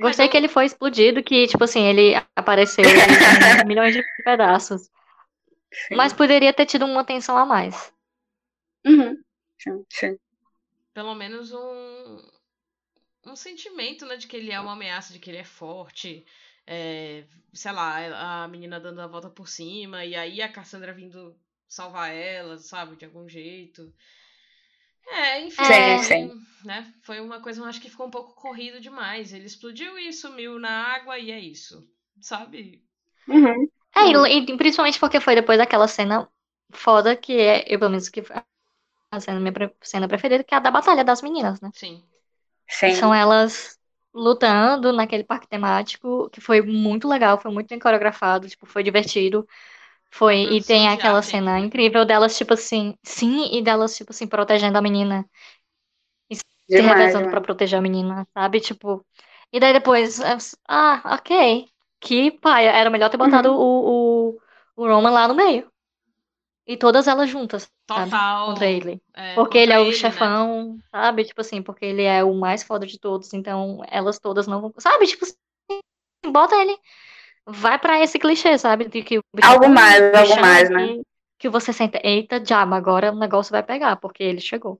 Gostei 0.02 0.26
eu- 0.26 0.32
que 0.32 0.38
ele 0.38 0.48
foi 0.48 0.66
explodido, 0.66 1.22
que, 1.24 1.48
tipo 1.48 1.64
assim, 1.64 1.82
ele 1.86 2.16
apareceu 2.36 2.84
em 3.64 3.68
milhões 3.68 3.94
de 3.94 4.04
pedaços. 4.24 4.90
Sim. 5.72 5.98
Mas 5.98 6.14
poderia 6.14 6.52
ter 6.52 6.66
tido 6.66 6.86
uma 6.86 7.04
tensão 7.06 7.38
a 7.38 7.46
mais. 7.46 7.94
Uhum. 8.86 9.24
Sim, 9.58 9.86
sim. 9.90 10.20
Pelo 10.94 11.16
menos 11.16 11.52
um, 11.52 12.22
um 13.26 13.36
sentimento, 13.36 14.06
né, 14.06 14.16
de 14.18 14.28
que 14.28 14.36
ele 14.38 14.52
é 14.52 14.60
uma 14.60 14.74
ameaça, 14.74 15.14
de 15.14 15.20
que 15.20 15.30
ele 15.30 15.38
é 15.38 15.44
forte. 15.44 16.26
É, 16.66 17.26
sei 17.54 17.72
lá, 17.72 18.44
a 18.44 18.48
menina 18.48 18.80
dando 18.80 19.02
a 19.02 19.08
volta 19.08 19.30
por 19.30 19.48
cima, 19.48 20.06
e 20.06 20.16
aí 20.16 20.42
a 20.42 20.52
Cassandra 20.52 20.94
vindo 20.94 21.36
salvar 21.70 22.14
ela, 22.14 22.58
sabe, 22.58 22.98
de 22.98 23.06
algum 23.06 23.30
jeito. 23.30 23.94
É, 25.08 25.42
enfim, 25.42 25.64
Sim, 25.66 26.04
foi, 26.04 26.04
sim. 26.04 26.32
né? 26.64 26.94
Foi 27.04 27.20
uma 27.20 27.42
coisa, 27.42 27.62
eu 27.62 27.66
acho 27.66 27.82
que 27.82 27.90
ficou 27.90 28.08
um 28.08 28.12
pouco 28.12 28.34
corrido 28.36 28.80
demais. 28.80 29.34
Ele 29.34 29.46
explodiu 29.46 29.98
e 29.98 30.14
sumiu 30.14 30.60
na 30.60 30.70
água 30.70 31.18
e 31.20 31.32
é 31.32 31.40
isso. 31.40 31.88
Sabe? 32.22 32.84
Uhum. 33.28 33.68
É, 33.96 34.02
e, 34.32 34.40
e 34.52 34.58
principalmente 34.58 35.00
porque 35.00 35.20
foi 35.20 35.36
depois 35.36 35.58
daquela 35.58 35.88
cena 35.88 36.28
foda 36.72 37.16
que 37.16 37.34
é, 37.40 37.66
eu 37.68 37.80
pelo 37.80 37.92
menos 37.92 38.10
que 38.10 38.24
foi 38.24 38.36
a 39.12 39.20
cena, 39.22 39.40
minha 39.40 39.54
cena 39.82 40.08
preferida, 40.08 40.44
que 40.46 40.54
é 40.56 40.58
a 40.58 40.62
da 40.62 40.72
Batalha 40.72 41.04
das 41.06 41.22
Meninas, 41.24 41.62
né? 41.62 41.72
Sim. 41.72 42.04
Sim. 42.68 42.96
São 42.96 43.14
elas 43.14 43.78
lutando 44.14 44.92
naquele 44.94 45.24
parque 45.24 45.48
temático, 45.48 46.30
que 46.32 46.42
foi 46.42 46.62
muito 46.62 47.08
legal, 47.08 47.40
foi 47.40 47.52
muito 47.52 47.70
bem 47.70 47.80
coreografado, 47.80 48.48
tipo, 48.50 48.66
foi 48.66 48.84
divertido. 48.84 49.48
Foi, 50.12 50.38
e 50.58 50.64
tem 50.64 50.88
aquela 50.90 51.22
arte 51.22 51.24
cena 51.24 51.56
ainda. 51.56 51.60
incrível 51.60 52.06
delas, 52.06 52.38
tipo 52.38 52.54
assim, 52.54 52.96
sim, 53.04 53.56
e 53.58 53.62
delas, 53.62 53.96
tipo 53.96 54.12
assim, 54.12 54.28
protegendo 54.28 54.78
a 54.78 54.82
menina. 54.82 55.26
se 56.32 56.44
Demais, 56.70 56.98
revezando 56.98 57.28
demais. 57.28 57.30
pra 57.30 57.42
proteger 57.42 57.80
a 57.80 57.82
menina, 57.82 58.28
sabe? 58.34 58.60
Tipo. 58.60 59.06
E 59.52 59.60
daí 59.60 59.74
depois, 59.74 60.20
é, 60.20 60.38
ah, 60.68 61.02
ok. 61.16 61.68
Que 62.00 62.32
paia. 62.32 62.70
Era 62.72 62.90
melhor 62.90 63.10
ter 63.10 63.18
botado 63.18 63.52
o, 63.54 64.32
o, 64.36 64.40
o 64.76 64.88
Roman 64.88 65.10
lá 65.12 65.28
no 65.28 65.36
meio. 65.36 65.70
E 66.68 66.78
todas 66.78 67.08
elas 67.08 67.30
juntas, 67.30 67.70
sabe? 67.90 68.12
Total. 68.12 68.48
Contra 68.48 68.66
ele. 68.68 69.02
é, 69.14 69.34
Porque 69.36 69.58
contra 69.58 69.60
ele 69.60 69.74
é 69.74 69.80
o 69.80 69.86
né? 69.86 69.92
chefão, 69.92 70.78
sabe? 70.92 71.26
Tipo 71.26 71.42
assim, 71.42 71.62
porque 71.64 71.86
ele 71.86 72.04
é 72.04 72.24
o 72.24 72.34
mais 72.36 72.64
foda 72.64 72.86
de 72.86 73.00
todos. 73.00 73.34
Então 73.34 73.82
elas 73.90 74.20
todas 74.20 74.48
não 74.48 74.62
vão. 74.62 74.74
Sabe? 74.78 75.08
Tipo 75.08 75.26
assim, 75.26 75.36
bota 76.32 76.56
ele. 76.56 76.78
Vai 77.52 77.80
pra 77.80 78.00
esse 78.02 78.20
clichê, 78.20 78.58
sabe? 78.58 78.88
De 78.88 79.04
que 79.04 79.20
o 79.20 79.24
bicho 79.36 79.48
Algo 79.48 79.66
um 79.66 79.74
mais, 79.74 80.14
algo 80.14 80.42
mais, 80.42 80.70
né? 80.70 80.88
Que, 80.88 81.02
que 81.40 81.50
você 81.50 81.74
sente, 81.74 82.00
eita, 82.04 82.40
diabo, 82.40 82.76
agora 82.76 83.12
o 83.12 83.18
negócio 83.18 83.52
vai 83.52 83.64
pegar, 83.64 83.96
porque 83.98 84.24
ele 84.24 84.40
chegou. 84.40 84.80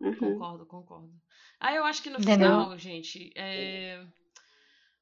Uhum. 0.00 0.14
Concordo, 0.14 0.66
concordo. 0.66 1.12
Ah, 1.58 1.74
eu 1.74 1.84
acho 1.84 2.02
que 2.02 2.10
no 2.10 2.20
Entendeu? 2.20 2.50
final, 2.50 2.78
gente, 2.78 3.32
é, 3.34 4.04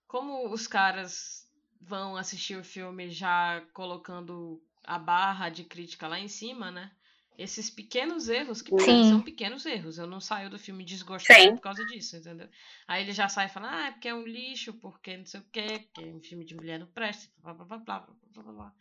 como 0.06 0.48
os 0.52 0.66
caras 0.66 1.50
vão 1.80 2.16
assistir 2.16 2.56
o 2.56 2.64
filme 2.64 3.10
já 3.10 3.62
colocando 3.72 4.62
a 4.84 4.98
barra 4.98 5.48
de 5.48 5.64
crítica 5.64 6.06
lá 6.06 6.18
em 6.18 6.28
cima, 6.28 6.70
né? 6.70 6.90
Esses 7.36 7.68
pequenos 7.68 8.28
erros, 8.28 8.62
que 8.62 8.70
são 8.80 9.20
pequenos 9.20 9.66
erros. 9.66 9.98
Eu 9.98 10.06
não 10.06 10.20
saio 10.20 10.48
do 10.48 10.58
filme 10.58 10.84
desgostado 10.84 11.40
Sim. 11.40 11.54
por 11.56 11.62
causa 11.62 11.84
disso, 11.86 12.16
entendeu? 12.16 12.48
Aí 12.86 13.02
ele 13.02 13.12
já 13.12 13.28
sai 13.28 13.48
falando, 13.48 13.74
ah, 13.74 13.86
é 13.88 13.90
porque 13.90 14.08
é 14.08 14.14
um 14.14 14.22
lixo, 14.22 14.72
porque 14.74 15.16
não 15.16 15.26
sei 15.26 15.40
o 15.40 15.44
quê, 15.50 15.80
porque 15.84 16.08
é 16.08 16.12
um 16.12 16.20
filme 16.20 16.44
de 16.44 16.54
mulher 16.54 16.78
não 16.78 16.86
presta, 16.86 17.28
blá 17.42 17.52
blá 17.52 17.64
blá 17.64 17.78
blá 17.78 18.06
blá 18.34 18.42
blá 18.42 18.52
blá. 18.52 18.72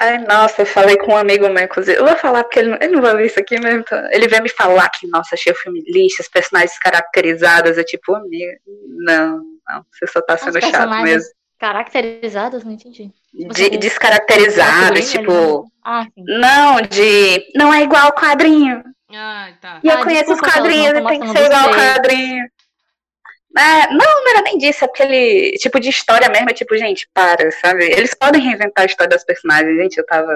Ai, 0.00 0.18
nossa, 0.18 0.62
eu 0.62 0.66
falei 0.66 0.96
com 0.96 1.12
um 1.12 1.16
amigo 1.16 1.48
meu, 1.48 1.64
inclusive. 1.64 1.98
Eu 1.98 2.06
vou 2.06 2.16
falar 2.16 2.44
porque 2.44 2.60
ele 2.60 2.70
não, 2.70 2.78
ele 2.80 2.92
não 2.94 3.02
vai 3.02 3.16
ver 3.16 3.26
isso 3.26 3.40
aqui 3.40 3.58
mesmo. 3.60 3.84
Tá? 3.84 4.08
Ele 4.12 4.28
veio 4.28 4.42
me 4.42 4.48
falar 4.48 4.88
que, 4.90 5.06
nossa, 5.08 5.34
achei 5.34 5.52
o 5.52 5.56
filme 5.56 5.82
lixo, 5.86 6.22
os 6.22 6.28
personagens 6.28 6.78
caracterizadas. 6.78 7.76
Eu, 7.76 7.84
tipo, 7.84 8.14
amigo, 8.14 8.52
não, 8.86 9.42
não, 9.68 9.84
você 9.92 10.06
só 10.06 10.22
tá 10.22 10.36
sendo 10.36 10.60
chato 10.60 11.02
mesmo. 11.02 11.28
Caracterizadas? 11.58 12.62
Não 12.62 12.70
entendi. 12.70 13.12
De, 13.32 13.64
o- 13.66 13.78
descaracterizados, 13.78 15.10
tipo. 15.10 15.30
não- 15.32 15.64
Ah, 15.84 16.04
sim. 16.04 16.24
Não, 16.26 16.80
de. 16.82 17.46
Não 17.54 17.72
é 17.72 17.82
igual 17.82 18.06
ao 18.06 18.12
quadrinho. 18.14 18.82
Ah, 19.10 19.50
tá. 19.60 19.80
E 19.82 19.88
eu 19.88 19.94
Ah, 19.98 20.02
conheço 20.04 20.32
os 20.32 20.40
quadrinhos 20.40 20.98
e 20.98 21.06
tem 21.06 21.20
que 21.20 21.28
ser 21.28 21.44
igual 21.46 21.68
ao 21.68 21.74
quadrinho. 21.74 22.44
É, 23.56 23.86
não, 23.88 23.96
não 23.98 24.30
era 24.30 24.42
nem 24.42 24.58
disso, 24.58 24.84
é 24.84 24.86
aquele 24.86 25.52
tipo 25.58 25.80
de 25.80 25.88
história 25.88 26.28
mesmo, 26.28 26.50
é 26.50 26.52
tipo, 26.52 26.76
gente, 26.76 27.08
para, 27.14 27.50
sabe? 27.52 27.84
Eles 27.86 28.14
podem 28.14 28.40
reinventar 28.42 28.82
a 28.82 28.86
história 28.86 29.08
das 29.10 29.24
personagens, 29.24 29.76
gente, 29.76 29.96
eu 29.96 30.06
tava, 30.06 30.32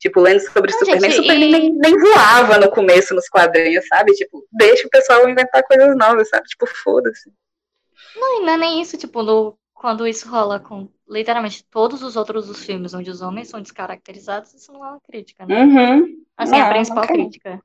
tipo, 0.00 0.20
lendo 0.20 0.40
sobre 0.40 0.72
Não, 0.72 0.78
Superman, 0.80 1.10
gente, 1.10 1.22
Superman 1.22 1.48
e- 1.48 1.52
nem, 1.52 1.72
nem 1.72 1.98
voava 1.98 2.58
no 2.58 2.68
começo 2.70 3.14
nos 3.14 3.28
quadrinhos, 3.28 3.86
sabe? 3.86 4.12
Tipo, 4.12 4.44
deixa 4.52 4.86
o 4.86 4.90
pessoal 4.90 5.28
inventar 5.28 5.62
coisas 5.62 5.96
novas, 5.96 6.28
sabe? 6.28 6.44
Tipo, 6.48 6.66
foda-se. 6.66 7.30
Não, 8.16 8.42
e 8.42 8.44
não 8.44 8.52
é 8.54 8.56
nem 8.58 8.82
isso, 8.82 8.98
tipo, 8.98 9.22
no, 9.22 9.56
quando 9.72 10.06
isso 10.06 10.28
rola 10.28 10.58
com 10.58 10.88
literalmente 11.08 11.64
todos 11.64 12.02
os 12.02 12.16
outros 12.16 12.46
dos 12.46 12.64
filmes 12.64 12.94
onde 12.94 13.10
os 13.10 13.22
homens 13.22 13.48
são 13.48 13.60
descaracterizados, 13.60 14.52
isso 14.54 14.72
não 14.72 14.84
é 14.84 14.90
uma 14.90 15.00
crítica, 15.00 15.46
né? 15.46 15.64
Uhum. 15.64 16.24
Assim, 16.36 16.52
Não, 16.52 16.66
a 16.66 16.68
principal 16.70 17.06
crítica. 17.06 17.60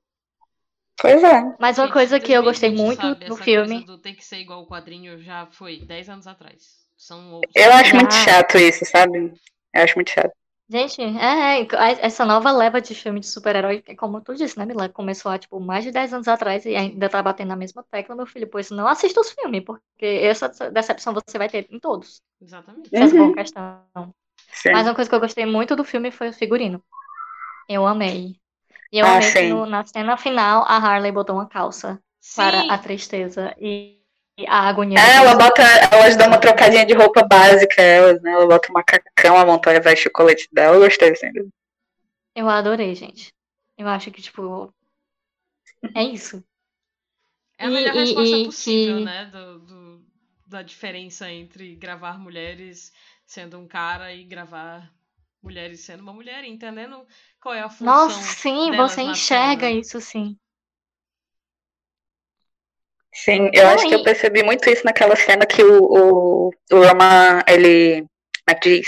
Pois 1.02 1.24
é. 1.24 1.56
Mas 1.60 1.80
uma 1.80 1.92
coisa 1.92 2.20
que 2.20 2.32
eu 2.32 2.44
gostei 2.44 2.70
2020, 2.70 2.86
muito 2.86 3.02
sabe, 3.02 3.28
no 3.28 3.34
essa 3.36 3.44
filme. 3.44 3.70
coisa 3.70 3.86
do 3.86 3.98
tem 3.98 4.14
que 4.14 4.24
ser 4.24 4.38
igual 4.38 4.60
ao 4.60 4.68
quadrinho 4.68 5.20
já 5.20 5.48
foi 5.48 5.80
10 5.80 6.10
anos 6.10 6.28
atrás. 6.28 6.86
São 6.96 7.34
outros. 7.34 7.52
Eu 7.56 7.74
acho 7.74 7.96
muito 7.96 8.14
Já. 8.14 8.24
chato 8.26 8.58
isso, 8.60 8.86
sabe? 8.86 9.34
Eu 9.74 9.84
acho 9.84 9.96
muito 9.96 10.12
chato. 10.12 10.32
Gente, 10.72 11.01
é, 11.01 11.63
é, 11.63 11.67
a- 11.76 11.91
essa 12.07 12.26
nova 12.26 12.49
leva 12.49 12.80
de 12.80 12.95
filme 12.95 13.19
de 13.19 13.28
super-herói, 13.28 13.84
é 13.86 13.93
como 13.93 14.22
tu 14.22 14.34
disse, 14.34 14.57
né, 14.57 14.65
Mila? 14.65 14.88
Começou 14.88 15.30
há, 15.30 15.38
tipo, 15.38 15.59
mais 15.59 15.84
de 15.84 15.91
10 15.91 16.13
anos 16.13 16.30
atrás 16.30 16.65
e 16.65 16.74
ainda 16.74 17.09
tá 17.09 17.22
batendo 17.22 17.49
na 17.49 17.57
mesma 17.57 17.84
tecla, 17.91 18.15
meu 18.15 18.26
filho. 18.26 18.47
Pois 18.49 18.72
não 18.72 18.88
assista 18.88 19.19
os 19.19 19.32
filmes, 19.32 19.65
porque 19.65 20.05
essa 20.05 20.47
decepção 20.72 21.13
você 21.13 21.38
vai 21.38 21.49
ter 21.49 21.67
em 21.69 21.78
todos. 21.78 22.22
Exatamente. 22.41 22.89
Essa 22.95 23.09
for 23.09 23.17
Uhum. 23.19 23.28
uma 23.28 23.36
questão. 23.36 23.84
Sim. 24.53 24.72
Mas 24.72 24.88
uma 24.88 24.95
coisa 24.95 25.09
que 25.09 25.15
eu 25.15 25.19
gostei 25.19 25.45
muito 25.45 25.76
do 25.76 25.84
filme 25.84 26.09
foi 26.09 26.30
o 26.30 26.34
figurino. 26.34 26.82
Eu 27.67 27.86
amei. 27.86 28.38
E 28.91 28.99
eu 28.99 29.05
Ah, 29.05 29.17
amei 29.17 29.32
que 29.34 29.43
no- 29.49 29.65
na 29.65 29.86
cena 29.86 30.17
final 30.17 30.63
a 30.63 30.78
Harley 30.78 31.11
botou 31.11 31.36
uma 31.36 31.47
calça 31.47 32.01
para 32.36 32.61
Sim. 32.61 32.69
a 32.72 32.78
tristeza 32.78 33.55
e 33.59 34.01
a 34.48 34.62
agonia. 34.70 34.98
É, 35.00 35.18
ela 35.18 35.36
bota, 35.36 35.62
elas 35.92 36.16
dão 36.16 36.28
uma 36.28 36.39
trocadinha 36.39 36.86
de 36.86 36.94
roupa 36.94 37.24
básica, 37.24 37.82
elas, 37.82 38.22
né? 38.22 38.32
Ela 38.32 38.48
bota 38.48 38.70
um 38.70 38.74
macacão, 38.74 39.38
a 39.38 39.46
montanha 39.46 39.82
veste 39.82 40.08
o 40.08 40.12
colete 40.12 40.48
dela. 40.52 40.76
Eu 40.76 40.82
gostei, 40.82 41.12
assim. 41.12 41.28
Eu 42.36 42.50
adorei, 42.50 42.94
gente. 42.94 43.34
Eu 43.78 43.88
acho 43.88 44.12
que, 44.12 44.22
tipo, 44.22 44.74
é 45.96 46.04
isso. 46.04 46.44
É 47.58 47.66
a 47.66 47.70
E- 47.70 47.74
melhor 47.74 47.96
e- 47.96 48.00
resposta 48.00 48.36
e 48.38 48.46
possível, 48.46 49.00
que- 49.00 49.06
né? 49.06 49.26
Do, 49.28 49.60
do- 49.60 50.06
da 50.48 50.62
diferença 50.62 51.32
entre 51.32 51.76
gravar 51.76 52.20
mulheres 52.20 52.92
sendo 53.26 53.58
um 53.58 53.68
cara 53.68 54.14
e 54.14 54.24
gravar 54.26 54.92
mulheres 55.42 55.80
sendo 55.82 56.02
uma 56.02 56.14
mulher, 56.14 56.44
entendendo 56.44 57.06
qual 57.39 57.56
é 57.56 57.62
a 57.62 57.70
função. 57.70 57.86
Nossa, 57.86 58.22
sim, 58.22 58.70
delas 58.72 58.92
você 58.92 59.02
enxerga 59.02 59.68
cena. 59.68 59.80
isso, 59.80 60.02
sim. 60.02 60.38
Sim, 63.14 63.49
eu 63.53 63.64
Não, 63.64 63.74
acho 63.74 63.88
que 63.88 63.93
eu 63.95 64.03
percebi 64.03 64.41
muito 64.43 64.70
isso 64.70 64.86
naquela 64.86 65.16
cena 65.16 65.45
que 65.45 65.62
o, 65.64 65.84
o, 65.84 66.49
o 66.72 66.76
Roman, 66.86 67.41
ele. 67.47 68.01
Como 68.01 68.07
é 68.47 68.55
que 68.55 68.80
diz? 68.80 68.88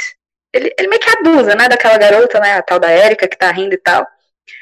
Ele, 0.54 0.74
ele 0.78 0.88
meio 0.88 1.02
que 1.02 1.10
abusa, 1.10 1.56
né, 1.56 1.68
daquela 1.68 1.98
garota, 1.98 2.40
né, 2.40 2.54
a 2.54 2.62
tal 2.62 2.80
da 2.80 2.92
Erika 2.92 3.28
que 3.28 3.38
tá 3.38 3.52
rindo 3.52 3.74
e 3.74 3.78
tal. 3.78 4.06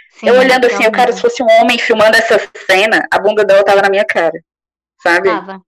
Sim, 0.10 0.28
eu 0.28 0.36
olhando 0.38 0.68
assim, 0.68 0.84
eu, 0.84 0.92
cara, 0.92 1.12
realmente. 1.12 1.16
se 1.16 1.22
fosse 1.22 1.44
um 1.44 1.48
homem 1.62 1.78
filmando 1.80 2.18
essa 2.18 2.40
cena, 2.70 3.08
a 3.12 3.20
bunda 3.20 3.44
dela 3.46 3.64
tava 3.64 3.82
na 3.82 3.90
minha 3.90 4.06
cara, 4.06 4.40
sabe? 5.04 5.30
Tava. 5.30 5.64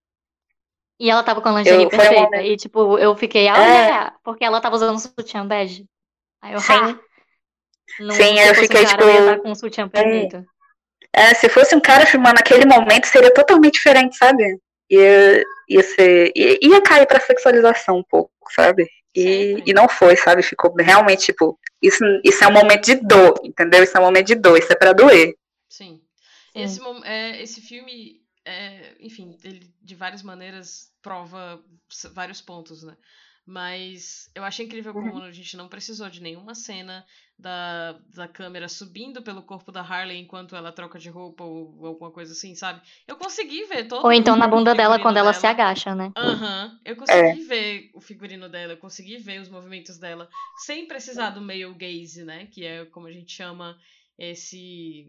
E 0.99 1.09
ela 1.09 1.23
tava 1.23 1.41
com 1.41 1.49
a 1.49 1.51
lingerie 1.59 1.83
Eu- 1.83 1.87
um 1.87 1.89
perfeita. 1.89 2.21
momento- 2.21 2.45
E, 2.45 2.55
tipo, 2.57 2.97
eu 2.97 3.15
fiquei, 3.15 3.47
É. 3.47 3.51
olha, 3.51 4.13
porque 4.23 4.43
ela 4.45 4.61
tava 4.61 4.75
usando 4.75 4.95
um 4.95 4.99
sutiã 4.99 5.45
bege. 5.47 5.85
Aí 6.41 6.53
eu, 6.53 6.59
Sim. 6.59 6.73
ha! 6.73 6.99
Não, 7.99 8.15
Sim, 8.15 8.39
eu 8.39 8.51
um 8.51 8.55
fiquei, 8.55 8.83
cara, 8.83 8.97
tipo, 8.97 9.09
estar 9.09 9.39
com 9.41 9.51
um 9.51 9.55
sutiã 9.55 9.89
perfeito. 9.89 10.37
É, 10.37 10.43
se 11.35 11.47
fosse 11.49 11.75
um 11.75 11.79
cara 11.79 12.05
filmando 12.05 12.35
naquele 12.35 12.65
momento, 12.65 13.05
seria 13.05 13.33
totalmente 13.33 13.73
diferente, 13.73 14.17
sabe? 14.17 14.59
Ia, 14.89 15.43
ia 15.69 15.83
ser. 15.83 16.31
Ia, 16.35 16.59
ia 16.61 16.81
cair 16.81 17.05
pra 17.07 17.19
sexualização 17.19 17.97
um 17.97 18.03
pouco, 18.03 18.31
sabe? 18.55 18.87
E, 19.15 19.61
e 19.65 19.73
não 19.73 19.87
foi, 19.87 20.15
sabe? 20.15 20.41
Ficou 20.41 20.73
realmente, 20.75 21.25
tipo, 21.25 21.59
isso, 21.81 22.03
isso 22.23 22.43
é 22.43 22.47
um 22.47 22.53
momento 22.53 22.85
de 22.85 22.95
dor, 22.95 23.39
entendeu? 23.43 23.83
Isso 23.83 23.95
é 23.95 23.99
um 23.99 24.05
momento 24.05 24.27
de 24.27 24.35
dor, 24.35 24.57
isso 24.57 24.73
é 24.73 24.75
pra 24.75 24.93
doer. 24.93 25.35
Sim. 25.69 26.01
Esse, 26.55 26.79
é, 27.03 27.41
esse 27.41 27.61
filme, 27.61 28.21
é, 28.45 28.93
enfim, 28.99 29.37
ele 29.43 29.71
de 29.81 29.95
várias 29.95 30.23
maneiras 30.23 30.91
prova 31.01 31.61
vários 32.13 32.41
pontos, 32.41 32.83
né? 32.83 32.95
Mas 33.45 34.29
eu 34.33 34.43
acho 34.43 34.63
incrível 34.63 34.93
como 34.93 35.21
a 35.21 35.31
gente 35.31 35.57
não 35.57 35.67
precisou 35.67 36.09
de 36.09 36.21
nenhuma 36.21 36.55
cena 36.55 37.05
da, 37.37 37.93
da 38.15 38.25
câmera 38.25 38.69
subindo 38.69 39.21
pelo 39.21 39.43
corpo 39.43 39.69
da 39.69 39.81
Harley 39.81 40.17
enquanto 40.17 40.55
ela 40.55 40.71
troca 40.71 40.97
de 40.97 41.09
roupa 41.09 41.43
ou 41.43 41.85
alguma 41.85 42.09
coisa 42.09 42.31
assim, 42.31 42.55
sabe? 42.55 42.81
Eu 43.05 43.17
consegui 43.17 43.65
ver 43.65 43.87
todo 43.87 44.05
Ou 44.05 44.13
então 44.13 44.37
na 44.37 44.47
bunda 44.47 44.73
dela 44.73 44.97
quando 44.97 45.17
ela 45.17 45.33
se 45.33 45.41
dela. 45.41 45.53
agacha, 45.53 45.93
né? 45.93 46.11
Aham, 46.15 46.79
eu 46.85 46.95
consegui 46.95 47.43
ver 47.43 47.91
o 47.93 47.99
figurino 47.99 48.47
dela, 48.47 48.73
eu 48.73 48.77
consegui 48.77 49.17
ver 49.17 49.41
os 49.41 49.49
movimentos 49.49 49.97
dela, 49.97 50.29
sem 50.65 50.87
precisar 50.87 51.31
do 51.31 51.41
male 51.41 51.73
gaze, 51.73 52.23
né? 52.23 52.45
Que 52.45 52.65
é 52.65 52.85
como 52.85 53.07
a 53.07 53.11
gente 53.11 53.33
chama 53.33 53.77
esse 54.17 55.07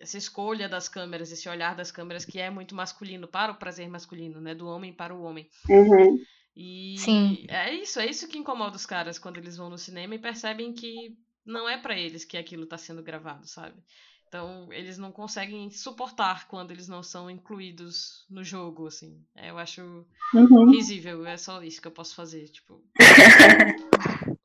essa 0.00 0.16
escolha 0.16 0.68
das 0.68 0.88
câmeras, 0.88 1.32
esse 1.32 1.48
olhar 1.48 1.74
das 1.74 1.90
câmeras 1.90 2.24
que 2.24 2.38
é 2.38 2.50
muito 2.50 2.74
masculino 2.74 3.26
para 3.26 3.52
o 3.52 3.56
prazer 3.56 3.88
masculino, 3.88 4.40
né? 4.40 4.54
Do 4.54 4.66
homem 4.66 4.92
para 4.92 5.14
o 5.14 5.22
homem. 5.22 5.48
Uhum. 5.68 6.18
E 6.60 6.98
Sim. 6.98 7.44
é 7.48 7.72
isso, 7.72 8.00
é 8.00 8.06
isso 8.06 8.26
que 8.26 8.36
incomoda 8.36 8.74
os 8.74 8.84
caras 8.84 9.16
quando 9.16 9.36
eles 9.38 9.56
vão 9.56 9.70
no 9.70 9.78
cinema 9.78 10.16
e 10.16 10.18
percebem 10.18 10.72
que 10.72 11.16
não 11.46 11.68
é 11.68 11.78
pra 11.78 11.96
eles 11.96 12.24
que 12.24 12.36
aquilo 12.36 12.66
tá 12.66 12.76
sendo 12.76 13.00
gravado, 13.00 13.46
sabe? 13.46 13.80
Então, 14.26 14.70
eles 14.72 14.98
não 14.98 15.12
conseguem 15.12 15.70
suportar 15.70 16.48
quando 16.48 16.72
eles 16.72 16.88
não 16.88 17.00
são 17.00 17.30
incluídos 17.30 18.26
no 18.28 18.42
jogo, 18.42 18.88
assim. 18.88 19.24
É, 19.36 19.50
eu 19.50 19.58
acho 19.58 20.04
Uhum. 20.34 20.72
risível, 20.72 21.24
é 21.24 21.36
só 21.36 21.62
isso 21.62 21.80
que 21.80 21.86
eu 21.86 21.92
posso 21.92 22.16
fazer, 22.16 22.48
tipo. 22.48 22.82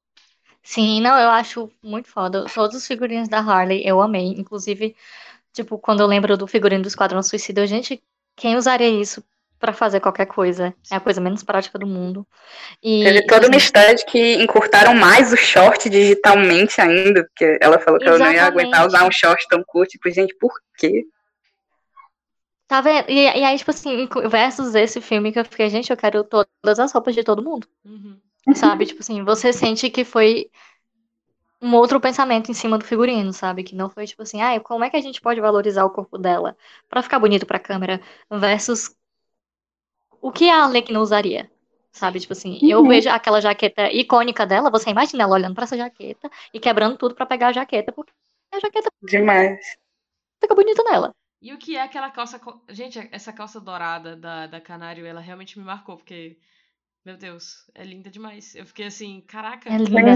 Sim, 0.64 1.02
não, 1.02 1.18
eu 1.20 1.30
acho 1.30 1.72
muito 1.82 2.08
foda. 2.10 2.46
Todos 2.54 2.76
os 2.76 2.88
figurinos 2.88 3.28
da 3.28 3.40
Harley 3.40 3.86
eu 3.86 4.02
amei. 4.02 4.28
Inclusive, 4.30 4.96
tipo, 5.54 5.78
quando 5.80 6.02
eu 6.02 6.08
lembro 6.08 6.38
do 6.38 6.48
figurino 6.48 6.84
do 6.84 6.88
Esquadrão 6.88 7.24
Suicida, 7.24 7.62
eu, 7.62 7.68
gente, 7.68 8.02
quem 8.36 8.56
usaria 8.58 8.90
isso 8.90 9.24
pra 9.60 9.74
fazer 9.74 10.00
qualquer 10.00 10.26
coisa? 10.26 10.74
É 10.92 10.96
a 10.96 11.00
coisa 11.00 11.22
menos 11.22 11.44
prática 11.44 11.80
do 11.80 11.88
mundo. 11.88 12.28
E, 12.82 13.04
Teve 13.04 13.26
toda 13.26 13.48
uma 13.48 13.56
assim, 13.56 13.66
história 13.66 13.96
de 13.96 14.06
que 14.06 14.36
encurtaram 14.36 14.94
mais 14.94 15.32
o 15.32 15.38
short 15.38 15.90
digitalmente 15.90 16.82
ainda, 16.82 17.24
porque 17.24 17.58
ela 17.62 17.80
falou 17.80 18.00
que 18.00 18.06
ela 18.06 18.18
não 18.18 18.32
ia 18.32 18.46
aguentar 18.46 18.82
Exatamente. 18.82 18.96
usar 18.96 19.08
um 19.08 19.12
short 19.12 19.48
tão 19.48 19.64
curto. 19.66 19.92
Tipo, 19.92 20.10
gente, 20.10 20.36
por 20.36 20.52
quê? 20.78 21.06
Tá 22.68 22.82
vendo? 22.82 23.10
E, 23.10 23.20
e 23.20 23.44
aí, 23.44 23.58
tipo 23.58 23.72
assim, 23.72 24.08
versus 24.30 24.76
esse 24.76 25.00
filme 25.00 25.32
que 25.32 25.40
eu 25.40 25.46
fiquei, 25.46 25.70
gente, 25.70 25.92
eu 25.92 25.98
quero 25.98 26.24
todas 26.24 26.80
as 26.80 26.92
roupas 26.92 27.14
de 27.14 27.24
todo 27.24 27.44
mundo. 27.44 27.68
Uhum. 27.86 28.20
Sabe? 28.56 28.86
Tipo 28.86 29.02
assim, 29.02 29.24
você 29.24 29.54
sente 29.54 29.90
que 29.90 30.04
foi 30.04 30.50
um 31.62 31.74
outro 31.76 32.00
pensamento 32.02 32.52
em 32.52 32.54
cima 32.54 32.78
do 32.78 32.84
figurino, 32.84 33.32
sabe? 33.32 33.64
Que 33.64 33.74
não 33.74 33.90
foi 33.90 34.06
tipo 34.06 34.22
assim, 34.22 34.42
ah, 34.42 34.60
como 34.60 34.84
é 34.84 34.90
que 34.90 34.98
a 34.98 35.02
gente 35.02 35.22
pode 35.22 35.40
valorizar 35.40 35.86
o 35.86 35.90
corpo 35.90 36.18
dela 36.18 36.58
pra 36.90 37.02
ficar 37.02 37.20
bonito 37.20 37.46
pra 37.46 37.58
câmera 37.58 38.02
versus 38.30 38.94
o 40.24 40.32
que 40.32 40.50
a 40.50 40.64
Arlequina 40.66 41.00
usaria, 41.00 41.52
sabe? 41.92 42.20
Tipo 42.20 42.34
assim, 42.34 42.60
eu 42.64 42.82
Uhum. 42.82 42.88
vejo 42.88 43.10
aquela 43.10 43.42
jaqueta 43.42 43.92
icônica 43.92 44.46
dela, 44.46 44.72
você 44.72 44.90
imagina 44.90 45.24
ela 45.24 45.36
olhando 45.36 45.56
pra 45.56 45.66
essa 45.66 45.78
jaqueta 45.78 46.30
e 46.54 46.60
quebrando 46.60 46.98
tudo 46.98 47.16
pra 47.16 47.26
pegar 47.26 47.48
a 47.50 47.54
jaqueta, 47.54 47.92
porque 47.92 48.12
a 48.54 48.60
jaqueta 48.60 48.90
Demais. 49.12 49.78
fica 50.42 50.56
bonita 50.56 50.84
nela. 50.84 51.12
E 51.42 51.54
o 51.54 51.58
que 51.58 51.76
é 51.76 51.82
aquela 51.82 52.10
calça. 52.10 52.40
Gente, 52.70 52.98
essa 53.12 53.34
calça 53.34 53.60
dourada 53.60 54.16
da, 54.16 54.48
da 54.48 54.62
Canário, 54.62 55.06
ela 55.06 55.20
realmente 55.22 55.60
me 55.60 55.66
marcou, 55.66 55.98
porque. 55.98 56.40
Meu 57.06 57.18
Deus, 57.18 57.70
é 57.76 57.84
linda 57.84 58.10
demais. 58.10 58.56
Eu 58.56 58.66
fiquei 58.66 58.86
assim, 58.88 59.22
caraca. 59.22 59.70
É 59.70 59.78
linda. 59.78 60.14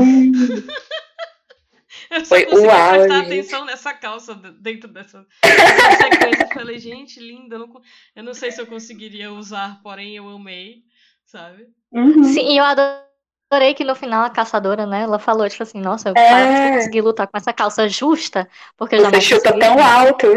Eu 2.11 2.25
só 2.25 2.25
Foi 2.25 2.45
consegui 2.45 2.77
o 2.77 2.85
prestar 2.85 3.17
auge. 3.21 3.25
atenção 3.25 3.65
nessa 3.65 3.93
calça 3.93 4.35
dentro 4.35 4.89
dessa, 4.89 5.25
dessa 5.43 5.91
sequência. 5.91 6.43
Eu 6.45 6.49
falei, 6.53 6.79
gente, 6.79 7.19
linda. 7.19 7.55
Eu 7.55 7.59
não, 7.67 7.81
eu 8.15 8.23
não 8.23 8.33
sei 8.33 8.51
se 8.51 8.59
eu 8.61 8.67
conseguiria 8.67 9.31
usar, 9.31 9.81
porém 9.81 10.15
eu 10.15 10.27
amei, 10.29 10.83
sabe? 11.25 11.67
Uhum. 11.91 12.23
Sim, 12.23 12.53
e 12.53 12.57
eu 12.57 12.63
adorei 12.65 13.73
que 13.73 13.83
no 13.83 13.95
final 13.95 14.23
a 14.25 14.29
caçadora, 14.29 14.85
né, 14.85 15.01
ela 15.03 15.19
falou, 15.19 15.49
tipo 15.49 15.63
assim, 15.63 15.79
nossa, 15.79 16.09
eu 16.09 16.15
É. 16.17 16.73
conseguir 16.75 17.01
lutar 17.01 17.27
com 17.27 17.37
essa 17.37 17.53
calça 17.53 17.87
justa, 17.87 18.49
porque 18.77 18.95
eu 18.95 18.99
Você 18.99 19.03
jamais 19.03 19.23
chuta 19.23 19.53
consegui. 19.53 19.59
tão 19.59 19.81
alto. 19.83 20.27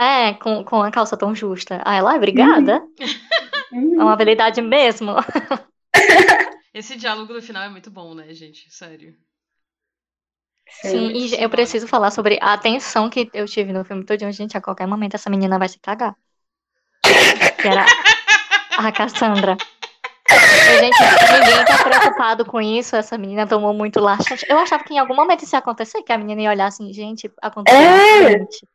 É, 0.00 0.34
com, 0.34 0.64
com 0.64 0.82
a 0.82 0.90
calça 0.90 1.16
tão 1.16 1.34
justa. 1.34 1.80
Ah, 1.84 1.96
ela, 1.96 2.14
obrigada. 2.16 2.82
Uhum. 3.72 4.00
É 4.00 4.02
uma 4.02 4.12
habilidade 4.12 4.60
mesmo. 4.60 5.12
Esse 6.74 6.96
diálogo 6.96 7.32
no 7.32 7.42
final 7.42 7.62
é 7.62 7.68
muito 7.68 7.90
bom, 7.90 8.14
né, 8.14 8.32
gente? 8.34 8.70
Sério. 8.72 9.16
Sim, 10.68 11.12
e 11.12 11.42
eu 11.42 11.50
preciso 11.50 11.86
falar 11.86 12.10
sobre 12.10 12.38
a 12.40 12.54
atenção 12.54 13.10
que 13.10 13.30
eu 13.34 13.46
tive 13.46 13.72
no 13.72 13.84
filme 13.84 14.04
todo. 14.04 14.18
Gente, 14.32 14.56
a 14.56 14.60
qualquer 14.60 14.86
momento 14.86 15.14
essa 15.14 15.30
menina 15.30 15.58
vai 15.58 15.68
se 15.68 15.78
cagar. 15.78 16.16
Que 17.60 17.68
era 17.68 17.84
a 18.78 18.92
Cassandra. 18.92 19.56
E, 20.30 20.78
gente, 20.78 20.96
ninguém 20.98 21.64
tá 21.66 21.84
preocupado 21.84 22.44
com 22.44 22.60
isso. 22.60 22.96
Essa 22.96 23.18
menina 23.18 23.46
tomou 23.46 23.74
muito 23.74 24.00
laxante. 24.00 24.46
Eu 24.48 24.58
achava 24.58 24.82
que 24.82 24.94
em 24.94 24.98
algum 24.98 25.14
momento 25.14 25.44
isso 25.44 25.54
ia 25.54 25.58
acontecer, 25.58 26.02
que 26.02 26.12
a 26.12 26.18
menina 26.18 26.40
ia 26.42 26.50
olhar 26.50 26.66
assim, 26.66 26.92
gente, 26.92 27.30
aconteceu 27.40 27.78
É. 27.80 28.18
acidente. 28.24 28.66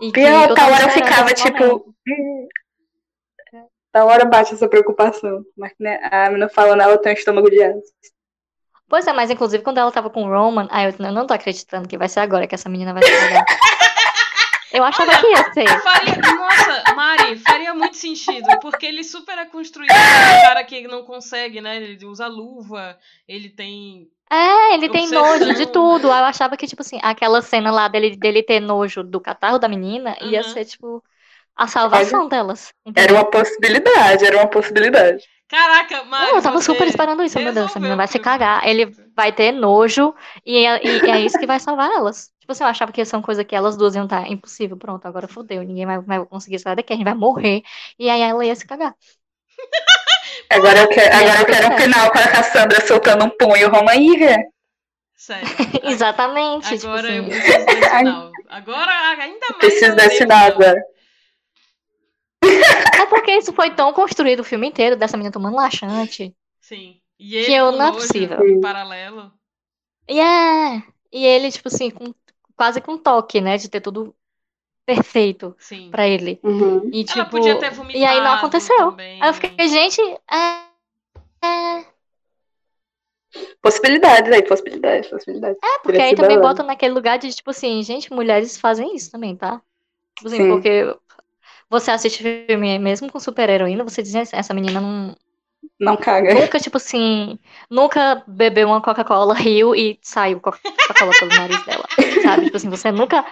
E 0.00 0.06
que 0.10 0.20
Pior, 0.20 0.48
eu 0.48 0.54
tal 0.54 0.70
hora 0.72 0.82
eu 0.84 0.88
esperando 0.88 1.08
ficava 1.10 1.34
tipo. 1.34 1.94
"Hum". 2.08 2.48
Tal 3.92 4.06
hora 4.08 4.24
bate 4.24 4.54
essa 4.54 4.66
preocupação. 4.68 5.44
Mas 5.56 5.72
né, 5.78 5.98
a 6.10 6.28
menina 6.28 6.48
falando, 6.48 6.80
ela 6.80 6.96
tem 6.96 7.12
um 7.12 7.14
estômago 7.14 7.50
de 7.50 7.62
aço. 7.62 7.92
Pois 8.92 9.06
é, 9.06 9.12
mas 9.14 9.30
inclusive 9.30 9.62
quando 9.64 9.78
ela 9.78 9.90
tava 9.90 10.10
com 10.10 10.22
o 10.22 10.28
Roman, 10.28 10.68
aí 10.70 10.84
eu, 10.84 11.06
eu 11.06 11.12
não 11.12 11.26
tô 11.26 11.32
acreditando 11.32 11.88
que 11.88 11.96
vai 11.96 12.10
ser 12.10 12.20
agora 12.20 12.46
que 12.46 12.54
essa 12.54 12.68
menina 12.68 12.92
vai 12.92 13.02
se 13.02 13.10
pegar. 13.10 13.42
Eu 14.70 14.84
achava 14.84 15.18
que 15.18 15.26
ia 15.26 15.52
ser. 15.52 15.80
Faria, 15.80 16.16
nossa, 16.34 16.94
Mari, 16.94 17.36
faria 17.38 17.74
muito 17.74 17.94
sentido, 17.94 18.48
porque 18.60 18.86
ele 18.86 19.04
super 19.04 19.36
é 19.36 19.44
construído 19.44 19.90
como 19.90 20.38
um 20.38 20.42
cara 20.42 20.64
que 20.64 20.88
não 20.88 21.04
consegue, 21.04 21.60
né? 21.60 21.76
Ele 21.76 22.06
usa 22.06 22.26
luva, 22.26 22.98
ele 23.28 23.50
tem. 23.50 24.08
É, 24.30 24.74
ele 24.74 24.88
tem 24.88 25.10
nojo 25.10 25.54
de 25.54 25.66
tudo. 25.66 26.06
eu 26.06 26.12
achava 26.12 26.56
que, 26.56 26.66
tipo 26.66 26.80
assim, 26.80 26.98
aquela 27.02 27.42
cena 27.42 27.70
lá 27.70 27.86
dele, 27.86 28.16
dele 28.16 28.42
ter 28.42 28.60
nojo 28.60 29.02
do 29.02 29.20
catarro 29.20 29.58
da 29.58 29.68
menina 29.68 30.16
ia 30.22 30.40
Uhum. 30.40 30.48
ser, 30.48 30.64
tipo, 30.64 31.04
a 31.54 31.66
salvação 31.66 32.28
delas. 32.28 32.72
Era 32.84 32.90
Entendeu? 32.90 33.16
uma 33.16 33.30
possibilidade, 33.30 34.24
era 34.24 34.36
uma 34.38 34.48
possibilidade. 34.48 35.24
Caraca, 35.52 36.02
Mari. 36.04 36.30
Não, 36.30 36.36
eu 36.36 36.42
tava 36.42 36.62
super 36.62 36.88
esperando 36.88 37.22
isso, 37.22 37.38
meu 37.38 37.52
Deus, 37.52 37.66
essa 37.66 37.78
resolveu 37.78 37.82
menina 37.82 37.96
vai 37.98 38.08
se 38.08 38.18
cagar. 38.18 38.66
Ele 38.66 38.86
vai 39.14 39.30
ter 39.30 39.52
nojo 39.52 40.14
e 40.46 40.64
é, 40.64 40.82
e 40.82 41.10
é 41.10 41.20
isso 41.20 41.38
que 41.38 41.46
vai 41.46 41.60
salvar 41.60 41.90
elas. 41.90 42.32
Tipo 42.40 42.52
assim, 42.52 42.64
eu 42.64 42.70
achava 42.70 42.90
que 42.90 43.02
ia 43.02 43.04
ser 43.04 43.16
uma 43.16 43.22
coisa 43.22 43.44
que 43.44 43.54
elas 43.54 43.76
duas 43.76 43.94
iam 43.94 44.04
estar 44.04 44.26
impossível. 44.30 44.78
Pronto, 44.78 45.04
agora 45.04 45.28
fodeu, 45.28 45.62
ninguém 45.62 45.84
vai, 45.84 46.00
vai 46.00 46.24
conseguir 46.24 46.58
sair 46.58 46.74
daqui, 46.74 46.94
a 46.94 46.96
gente 46.96 47.04
vai 47.04 47.12
morrer. 47.12 47.62
E 47.98 48.08
aí 48.08 48.22
ela 48.22 48.46
ia 48.46 48.56
se 48.56 48.66
cagar. 48.66 48.94
Agora 50.48 50.80
eu 50.80 50.88
quero, 50.88 51.16
agora 51.16 51.40
eu 51.40 51.46
quero 51.46 51.72
um 51.72 51.78
final 51.78 52.10
com 52.10 52.18
a 52.18 52.28
Cassandra 52.28 52.86
soltando 52.86 53.24
um 53.24 53.30
punho, 53.30 53.70
Roma 53.70 53.94
Ira. 53.94 54.36
Sério. 55.14 55.48
Exatamente. 55.84 56.76
tipo 56.76 56.88
Agora 56.88 57.08
eu 57.10 57.22
assim. 57.22 57.30
preciso 57.30 57.66
desse 57.66 57.88
final. 57.98 58.30
Agora, 58.48 58.92
ainda 59.18 59.46
mais. 59.48 59.58
Preciso 59.58 59.92
eu 59.92 59.96
desse 59.96 60.18
final. 60.18 60.38
nada. 60.38 60.82
É 62.94 63.06
porque 63.06 63.32
isso 63.36 63.52
foi 63.52 63.70
tão 63.74 63.92
construído 63.92 64.40
o 64.40 64.44
filme 64.44 64.68
inteiro, 64.68 64.96
dessa 64.96 65.16
menina 65.16 65.32
tomando 65.32 65.56
laxante. 65.56 66.34
Sim. 66.60 67.00
E 67.18 67.36
ele 67.36 67.46
Que 67.46 67.52
eu- 67.52 67.72
não 67.72 67.86
é 67.88 67.92
possível. 67.92 68.46
em 68.48 68.60
paralelo. 68.60 69.32
E 70.08 70.20
é. 70.20 70.82
E 71.12 71.24
ele, 71.24 71.50
tipo 71.50 71.68
assim, 71.68 71.90
com, 71.90 72.12
quase 72.56 72.80
com 72.80 72.96
toque, 72.98 73.40
né? 73.40 73.56
De 73.56 73.68
ter 73.68 73.80
tudo 73.80 74.14
perfeito 74.84 75.54
Sim. 75.58 75.90
pra 75.90 76.06
ele. 76.08 76.40
Uhum. 76.42 76.90
E, 76.92 76.98
Ela 77.00 77.04
tipo, 77.06 77.30
podia 77.30 77.58
ter 77.58 77.70
vomitado. 77.70 77.98
e 77.98 78.04
aí 78.04 78.20
não 78.20 78.32
aconteceu. 78.32 78.76
Também. 78.90 79.22
Aí 79.22 79.28
eu 79.28 79.34
fiquei, 79.34 79.68
gente, 79.68 80.00
é. 80.30 80.72
É, 81.44 81.84
Possibilidades 83.62 84.30
aí, 84.30 84.42
possibilidades, 84.42 85.08
possibilidades. 85.08 85.58
é 85.62 85.78
porque 85.78 85.98
aí 86.00 86.14
também 86.14 86.36
ela. 86.36 86.48
bota 86.48 86.62
naquele 86.62 86.92
lugar 86.92 87.18
de, 87.18 87.32
tipo 87.32 87.50
assim, 87.50 87.82
gente, 87.82 88.12
mulheres 88.12 88.58
fazem 88.58 88.94
isso 88.94 89.10
também, 89.10 89.34
tá? 89.34 89.60
Tipo 90.16 90.28
assim, 90.28 90.36
Sim. 90.36 90.50
porque 90.50 90.96
você 91.72 91.90
assiste 91.90 92.22
filme 92.46 92.78
mesmo 92.78 93.10
com 93.10 93.18
super-heroína, 93.18 93.82
você 93.84 94.02
diz, 94.02 94.14
essa 94.32 94.54
menina 94.54 94.80
não, 94.80 95.16
Não 95.80 95.96
caga. 95.96 96.34
nunca, 96.34 96.60
tipo 96.60 96.76
assim, 96.76 97.38
nunca 97.70 98.22
bebeu 98.28 98.68
uma 98.68 98.80
Coca-Cola, 98.80 99.34
riu 99.34 99.74
e 99.74 99.98
saiu 100.02 100.40
Coca-Cola 100.40 101.12
pelo 101.18 101.30
nariz 101.34 101.64
dela, 101.64 101.84
sabe? 102.22 102.44
Tipo 102.44 102.56
assim, 102.58 102.70
você 102.70 102.92
nunca, 102.92 103.24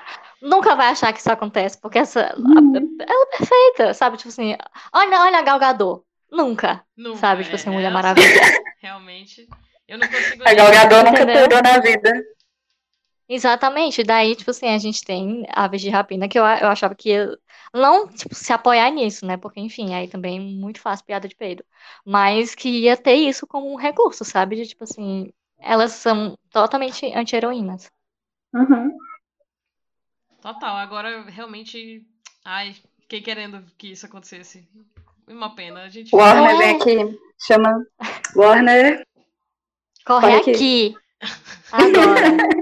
nunca 0.42 0.74
vai 0.74 0.88
achar 0.88 1.12
que 1.12 1.20
isso 1.20 1.30
acontece, 1.30 1.80
porque 1.80 1.98
essa, 1.98 2.34
Uhum. 2.36 2.96
ela 3.00 3.22
é 3.32 3.36
perfeita, 3.38 3.94
sabe? 3.94 4.16
Tipo 4.16 4.30
assim, 4.30 4.56
olha, 4.92 5.20
olha 5.20 5.38
a 5.38 5.42
Gal 5.42 5.58
Gadot, 5.58 6.02
nunca, 6.30 6.82
Nunca, 6.96 7.18
sabe? 7.18 7.44
Tipo 7.44 7.56
é, 7.56 7.58
assim, 7.60 7.70
Mulher 7.70 7.86
essa, 7.86 7.94
Maravilha. 7.94 8.26
Realmente. 8.80 9.46
Eu 9.86 9.98
não 9.98 10.08
consigo. 10.08 10.42
A 10.42 10.46
nem- 10.46 10.56
Gal 10.56 10.70
Gadot 10.72 11.04
nunca 11.10 11.26
perdeu 11.26 11.62
na 11.62 11.78
vida. 11.80 12.12
Exatamente, 13.28 14.02
daí, 14.02 14.34
tipo 14.34 14.50
assim, 14.50 14.66
a 14.68 14.78
gente 14.78 15.04
tem 15.04 15.46
Aves 15.52 15.80
de 15.80 15.88
Rapina, 15.88 16.28
que 16.28 16.36
eu, 16.38 16.42
eu 16.42 16.66
achava 16.68 16.94
que 16.96 17.10
ia 17.10 17.28
não, 17.72 18.08
tipo, 18.08 18.34
se 18.34 18.52
apoiar 18.52 18.90
nisso, 18.90 19.24
né? 19.24 19.36
Porque, 19.36 19.60
enfim, 19.60 19.94
aí 19.94 20.08
também 20.08 20.38
é 20.38 20.40
muito 20.40 20.80
fácil 20.80 21.06
piada 21.06 21.28
de 21.28 21.36
peido. 21.36 21.64
Mas 22.04 22.54
que 22.54 22.68
ia 22.68 22.96
ter 22.96 23.14
isso 23.14 23.46
como 23.46 23.72
um 23.72 23.76
recurso, 23.76 24.24
sabe? 24.24 24.56
De, 24.56 24.66
tipo 24.66 24.84
assim, 24.84 25.32
elas 25.58 25.92
são 25.92 26.36
totalmente 26.50 27.06
anti-heroínas. 27.14 27.90
Uhum. 28.52 28.96
Total, 30.40 30.76
agora 30.76 31.22
realmente. 31.30 32.04
Ai, 32.44 32.74
fiquei 33.00 33.20
querendo 33.20 33.64
que 33.76 33.92
isso 33.92 34.06
acontecesse. 34.06 34.66
Uma 35.28 35.54
pena. 35.54 35.82
A 35.82 35.88
gente. 35.88 36.14
Warner 36.14 36.58
vem 36.58 36.76
aqui, 36.76 37.20
chama 37.38 37.86
Warner. 38.34 39.06
Corre 40.04 40.36
aqui. 40.36 40.50
aqui. 40.50 40.94
Agora. 41.70 42.59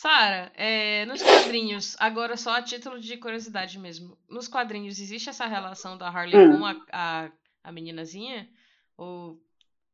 Sara, 0.00 0.52
é, 0.54 1.04
nos 1.06 1.20
quadrinhos, 1.20 1.96
agora 1.98 2.36
só 2.36 2.52
a 2.52 2.62
título 2.62 3.00
de 3.00 3.16
curiosidade 3.16 3.76
mesmo. 3.80 4.16
Nos 4.28 4.46
quadrinhos, 4.46 5.00
existe 5.00 5.28
essa 5.28 5.44
relação 5.44 5.98
da 5.98 6.06
Harley 6.08 6.36
Hum. 6.36 6.56
com 6.58 6.64
a, 6.64 6.76
a, 6.92 7.30
a 7.64 7.72
meninazinha? 7.72 8.48
Ou 8.96 9.36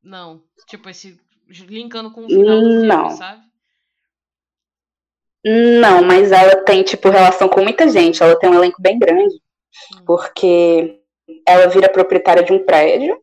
não? 0.02 0.42
Tipo, 0.68 0.90
esse. 0.90 1.18
linkando 1.48 2.10
com 2.10 2.26
o 2.26 2.28
final 2.28 2.60
do 2.60 2.68
filme, 2.68 2.86
Não. 2.86 3.10
sabe? 3.12 3.42
Não, 5.80 6.02
mas 6.02 6.32
ela 6.32 6.56
tem, 6.64 6.82
tipo, 6.82 7.08
relação 7.08 7.48
com 7.48 7.62
muita 7.62 7.88
gente. 7.88 8.22
Ela 8.22 8.38
tem 8.38 8.50
um 8.50 8.54
elenco 8.54 8.82
bem 8.82 8.98
grande. 8.98 9.34
Hum. 9.94 10.04
Porque 10.04 11.00
ela 11.48 11.66
vira 11.68 11.88
proprietária 11.88 12.42
de 12.42 12.52
um 12.52 12.62
prédio. 12.62 13.18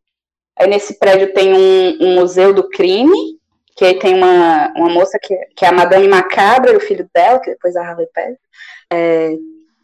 Aí 0.58 0.68
nesse 0.68 0.98
prédio 0.98 1.32
tem 1.32 1.54
um, 1.54 2.04
um 2.08 2.16
museu 2.16 2.56
do 2.56 2.68
crime. 2.70 3.40
Que 3.82 3.86
aí 3.86 3.98
tem 3.98 4.14
uma, 4.14 4.72
uma 4.76 4.90
moça 4.90 5.18
que, 5.20 5.36
que 5.56 5.66
é 5.66 5.70
a 5.70 5.72
Madame 5.72 6.08
Macabra, 6.08 6.78
o 6.78 6.80
filho 6.80 7.10
dela, 7.12 7.40
que 7.40 7.50
depois 7.50 7.76
a 7.76 7.82
Harley 7.82 8.08
pega. 8.14 8.38
É, 8.94 9.32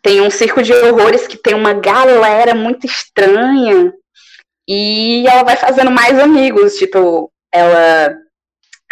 tem 0.03 0.21
um 0.21 0.29
circo 0.29 0.61
de 0.61 0.71
horrores 0.71 1.25
que 1.25 1.35
tem 1.35 1.55
uma 1.55 1.73
galera 1.73 2.53
muito 2.53 2.85
estranha. 2.85 3.91
E 4.69 5.25
ela 5.27 5.41
vai 5.41 5.57
fazendo 5.57 5.89
mais 5.89 6.19
amigos. 6.19 6.75
Tipo, 6.75 7.31
ela 7.51 8.15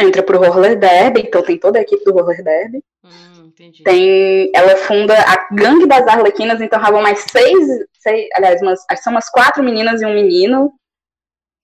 entra 0.02 0.24
pro 0.24 0.40
roller 0.40 0.76
derby, 0.76 1.22
então 1.22 1.44
tem 1.44 1.60
toda 1.60 1.78
a 1.78 1.84
equipe 1.84 2.04
do 2.04 2.12
roller 2.12 2.44
derby. 2.44 2.84
Hum. 3.04 3.52
Tem, 3.84 4.50
ela 4.56 4.76
funda 4.76 5.14
a 5.20 5.54
gangue 5.54 5.86
das 5.86 6.08
Arlequinas, 6.08 6.60
então 6.62 6.82
vão 6.82 7.04
mais 7.04 7.20
seis, 7.30 7.68
seis 8.00 8.28
aliás, 8.34 8.60
umas, 8.60 8.84
são 9.04 9.14
umas 9.14 9.30
quatro 9.30 9.62
meninas 9.62 10.02
e 10.02 10.06
um 10.08 10.16
menino. 10.16 10.74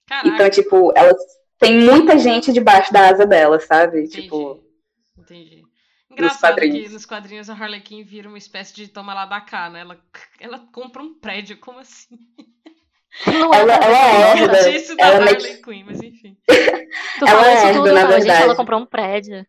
Caraca, 0.07 0.27
Então, 0.27 0.47
tipo, 0.51 0.93
elas 0.95 1.17
tem 1.61 1.79
muita 1.79 2.17
gente 2.17 2.51
debaixo 2.51 2.91
da 2.91 3.09
asa 3.09 3.25
dela, 3.25 3.59
sabe? 3.59 3.99
entendi. 3.99 4.23
Tipo, 4.23 4.59
Entendi. 5.17 5.63
Engraçado 6.09 6.55
que 6.55 6.61
quadrinhos. 6.67 6.91
nos 6.93 7.05
quadrinhos 7.05 7.49
a 7.49 7.53
Harlequin 7.53 8.03
vira 8.03 8.27
uma 8.27 8.37
espécie 8.37 8.73
de 8.75 8.87
toma 8.89 9.13
lá 9.13 9.25
da 9.25 9.39
cá, 9.39 9.69
né? 9.69 9.79
Ela, 9.81 9.97
ela 10.41 10.59
compra 10.73 11.01
um 11.01 11.13
prédio, 11.17 11.57
como 11.57 11.79
assim? 11.79 12.17
Não 13.27 13.53
ela, 13.53 13.73
ela 13.75 13.97
é 13.97 14.37
herda. 14.41 14.71
disse 14.71 14.95
da 14.95 15.03
Ela 15.05 15.19
meio 15.25 15.35
Harley 15.37 15.55
que- 15.57 15.61
Quinn, 15.63 15.83
mas 15.85 16.01
enfim. 16.01 16.37
Tu 16.47 17.25
Ela 17.27 17.29
falou 17.29 17.45
é 17.45 17.53
herda, 17.67 17.73
tudo, 17.73 17.93
na. 17.93 18.01
Gente, 18.01 18.09
ela 18.29 18.37
verdade. 18.37 18.55
comprou 18.57 18.79
um 18.81 18.85
prédio. 18.85 19.45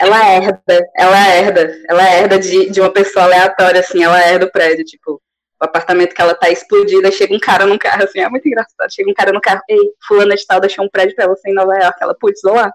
ela 0.00 0.28
herda, 0.34 0.60
ela 0.96 1.28
herda, 1.28 1.82
ela 1.88 2.02
herda 2.14 2.38
de, 2.38 2.70
de 2.70 2.80
uma 2.80 2.90
pessoa 2.92 3.24
aleatória, 3.24 3.80
assim, 3.80 4.02
ela 4.02 4.20
herda 4.20 4.46
o 4.46 4.50
prédio, 4.52 4.84
tipo, 4.84 5.20
o 5.60 5.64
apartamento 5.64 6.14
que 6.14 6.22
ela 6.22 6.34
tá 6.34 6.50
explodida, 6.50 7.08
aí 7.08 7.12
chega 7.12 7.34
um 7.34 7.38
cara 7.38 7.66
no 7.66 7.78
carro, 7.78 8.04
assim, 8.04 8.20
é 8.20 8.28
muito 8.28 8.46
engraçado. 8.48 8.90
Chega 8.92 9.10
um 9.10 9.14
cara 9.14 9.32
no 9.32 9.40
carro, 9.40 9.60
ei, 9.68 9.78
fulana 10.06 10.34
de 10.34 10.46
tal 10.46 10.60
deixou 10.60 10.84
um 10.84 10.88
prédio 10.88 11.14
pra 11.14 11.28
você 11.28 11.50
em 11.50 11.54
Nova 11.54 11.74
York. 11.76 11.98
Ela, 12.02 12.14
putz, 12.14 12.40
vou 12.42 12.54
lá. 12.54 12.72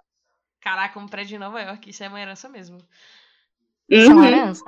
Caraca, 0.61 0.99
um 0.99 1.07
prédio 1.07 1.35
em 1.35 1.39
Nova 1.39 1.61
York, 1.61 1.89
isso 1.89 2.03
é 2.03 2.07
uma 2.07 2.19
herança 2.21 2.49
mesmo. 2.49 2.77
Isso 3.89 4.11
é 4.11 4.15
uma 4.15 4.25
Uhum. 4.25 4.27
herança. 4.27 4.63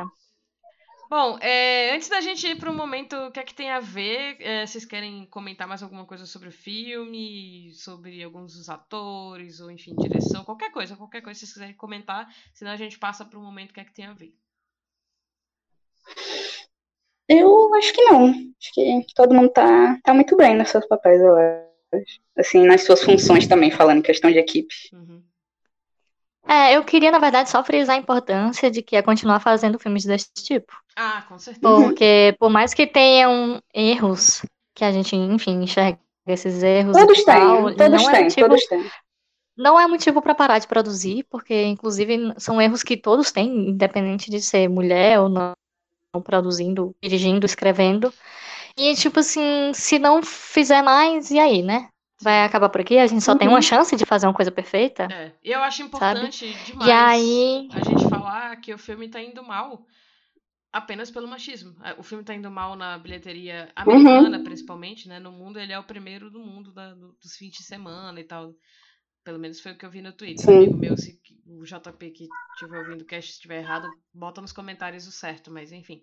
Bom, 1.09 1.37
é, 1.39 1.95
antes 1.95 2.09
da 2.09 2.19
gente 2.19 2.45
ir 2.45 2.57
para 2.57 2.69
o 2.69 2.73
momento, 2.73 3.15
o 3.15 3.31
que 3.31 3.39
é 3.39 3.43
que 3.43 3.53
tem 3.53 3.71
a 3.71 3.79
ver? 3.79 4.37
É, 4.41 4.65
vocês 4.65 4.83
querem 4.85 5.25
comentar 5.27 5.65
mais 5.67 5.81
alguma 5.81 6.05
coisa 6.05 6.25
sobre 6.25 6.49
o 6.49 6.51
filme, 6.51 7.71
sobre 7.73 8.21
alguns 8.23 8.55
dos 8.57 8.69
atores, 8.69 9.61
ou 9.61 9.71
enfim, 9.71 9.95
direção, 9.95 10.43
qualquer 10.43 10.69
coisa, 10.71 10.97
qualquer 10.97 11.21
coisa 11.21 11.39
que 11.39 11.45
vocês 11.45 11.53
quiserem 11.53 11.75
comentar, 11.75 12.27
senão 12.53 12.71
a 12.71 12.77
gente 12.77 12.99
passa 12.99 13.23
para 13.23 13.39
o 13.39 13.41
momento 13.41 13.71
o 13.71 13.73
que 13.73 13.79
é 13.79 13.85
que 13.85 13.93
tem 13.93 14.05
a 14.05 14.13
ver. 14.13 14.35
Eu 17.27 17.73
acho 17.75 17.93
que 17.93 18.03
não. 18.03 18.27
Acho 18.27 18.73
que 18.73 19.05
todo 19.15 19.33
mundo 19.33 19.49
tá, 19.49 19.97
tá 20.03 20.13
muito 20.13 20.35
bem 20.35 20.55
nos 20.55 20.69
seus 20.69 20.85
papéis, 20.85 21.21
eu 21.21 21.35
acho. 21.35 22.19
Assim, 22.37 22.65
nas 22.65 22.83
suas 22.83 23.03
funções 23.03 23.47
também, 23.47 23.71
falando 23.71 23.99
em 23.99 24.03
questão 24.03 24.31
de 24.31 24.37
equipe. 24.37 24.73
Uhum. 24.93 25.21
É, 26.47 26.77
eu 26.77 26.83
queria, 26.83 27.11
na 27.11 27.19
verdade, 27.19 27.49
só 27.49 27.61
frisar 27.63 27.97
a 27.97 27.99
importância 27.99 28.71
de 28.71 28.81
que 28.81 28.95
é 28.95 29.01
continuar 29.01 29.41
fazendo 29.41 29.77
filmes 29.77 30.05
desse 30.05 30.31
tipo. 30.33 30.73
Ah, 30.95 31.23
com 31.27 31.37
certeza. 31.37 31.61
Porque, 31.61 32.35
por 32.39 32.49
mais 32.49 32.73
que 32.73 32.87
tenham 32.87 33.61
erros, 33.73 34.45
que 34.73 34.85
a 34.85 34.91
gente, 34.91 35.15
enfim, 35.15 35.61
enxerga 35.61 35.99
esses 36.25 36.63
erros 36.63 36.95
Todos 36.95 37.23
têm, 37.23 37.75
todos 37.75 38.03
não 38.03 38.09
é 38.09 38.13
têm, 38.13 38.23
motivo, 38.23 38.47
todos 38.47 38.65
têm. 38.65 38.91
não 39.57 39.79
é 39.79 39.87
motivo 39.87 40.21
para 40.21 40.35
parar 40.35 40.59
de 40.59 40.67
produzir, 40.67 41.25
porque, 41.29 41.65
inclusive, 41.65 42.33
são 42.37 42.61
erros 42.61 42.83
que 42.83 42.95
todos 42.95 43.31
têm, 43.31 43.69
independente 43.69 44.31
de 44.31 44.41
ser 44.41 44.69
mulher 44.69 45.19
ou 45.19 45.27
não, 45.27 45.53
produzindo, 46.21 46.95
dirigindo, 47.01 47.45
escrevendo. 47.45 48.13
E, 48.77 48.95
tipo 48.95 49.19
assim, 49.19 49.71
se 49.73 49.99
não 49.99 50.23
fizer 50.23 50.81
mais, 50.83 51.31
e 51.31 51.39
aí, 51.39 51.61
né? 51.63 51.89
vai 52.21 52.43
acabar 52.45 52.69
por 52.69 52.81
aqui, 52.81 52.97
a 52.97 53.07
gente 53.07 53.23
só 53.23 53.35
tem 53.35 53.47
Uhum. 53.47 53.53
uma 53.53 53.61
chance 53.61 53.95
de 53.95 54.05
fazer 54.05 54.27
uma 54.27 54.33
coisa 54.33 54.51
perfeita. 54.51 55.07
É, 55.09 55.31
e 55.43 55.51
eu 55.51 55.61
acho 55.63 55.81
importante 55.81 56.53
demais 56.55 56.89
E 56.89 56.91
aí, 56.91 57.69
a 57.69 57.81
gente 57.81 58.05
falar 58.05 58.55
que 58.57 58.73
o 58.73 58.77
filme 58.77 59.09
tá 59.09 59.21
indo 59.21 59.41
mal 59.43 59.85
apenas 60.73 61.11
pelo 61.11 61.27
machismo. 61.27 61.75
É, 61.83 61.93
O 61.99 62.03
filme 62.03 62.23
tá 62.23 62.33
indo 62.35 62.51
mal 62.51 62.75
na 62.75 62.97
bilheteria 62.97 63.71
americana, 63.75 64.39
principalmente, 64.39 65.07
né? 65.07 65.19
No 65.19 65.31
mundo, 65.31 65.59
ele 65.59 65.73
é 65.73 65.79
o 65.79 65.83
primeiro 65.83 66.31
do 66.31 66.39
mundo 66.39 66.73
da- 66.73 66.93
do- 66.93 67.13
dos 67.21 67.35
fins 67.37 67.51
de 67.53 67.63
semana 67.63 68.19
e 68.19 68.23
tal. 68.25 68.53
Pelo 69.27 69.39
menos 69.39 69.59
foi 69.59 69.73
o 69.73 69.77
que 69.77 69.85
eu 69.85 69.89
vi 69.91 70.01
no 70.01 70.13
Twitter. 70.13 70.45
Sim. 70.45 70.53
Um 70.53 70.55
amigo 70.55 70.77
meu, 70.77 70.95
se 70.95 71.19
o 71.45 71.65
JP 71.65 72.11
que 72.11 72.29
estiver 72.53 72.77
ouvindo 72.79 73.01
o 73.01 73.05
cast 73.05 73.29
estiver 73.29 73.57
errado, 73.59 73.93
bota 74.13 74.39
nos 74.39 74.53
comentários 74.53 75.05
o 75.05 75.11
certo, 75.11 75.51
mas 75.51 75.73
enfim. 75.73 76.01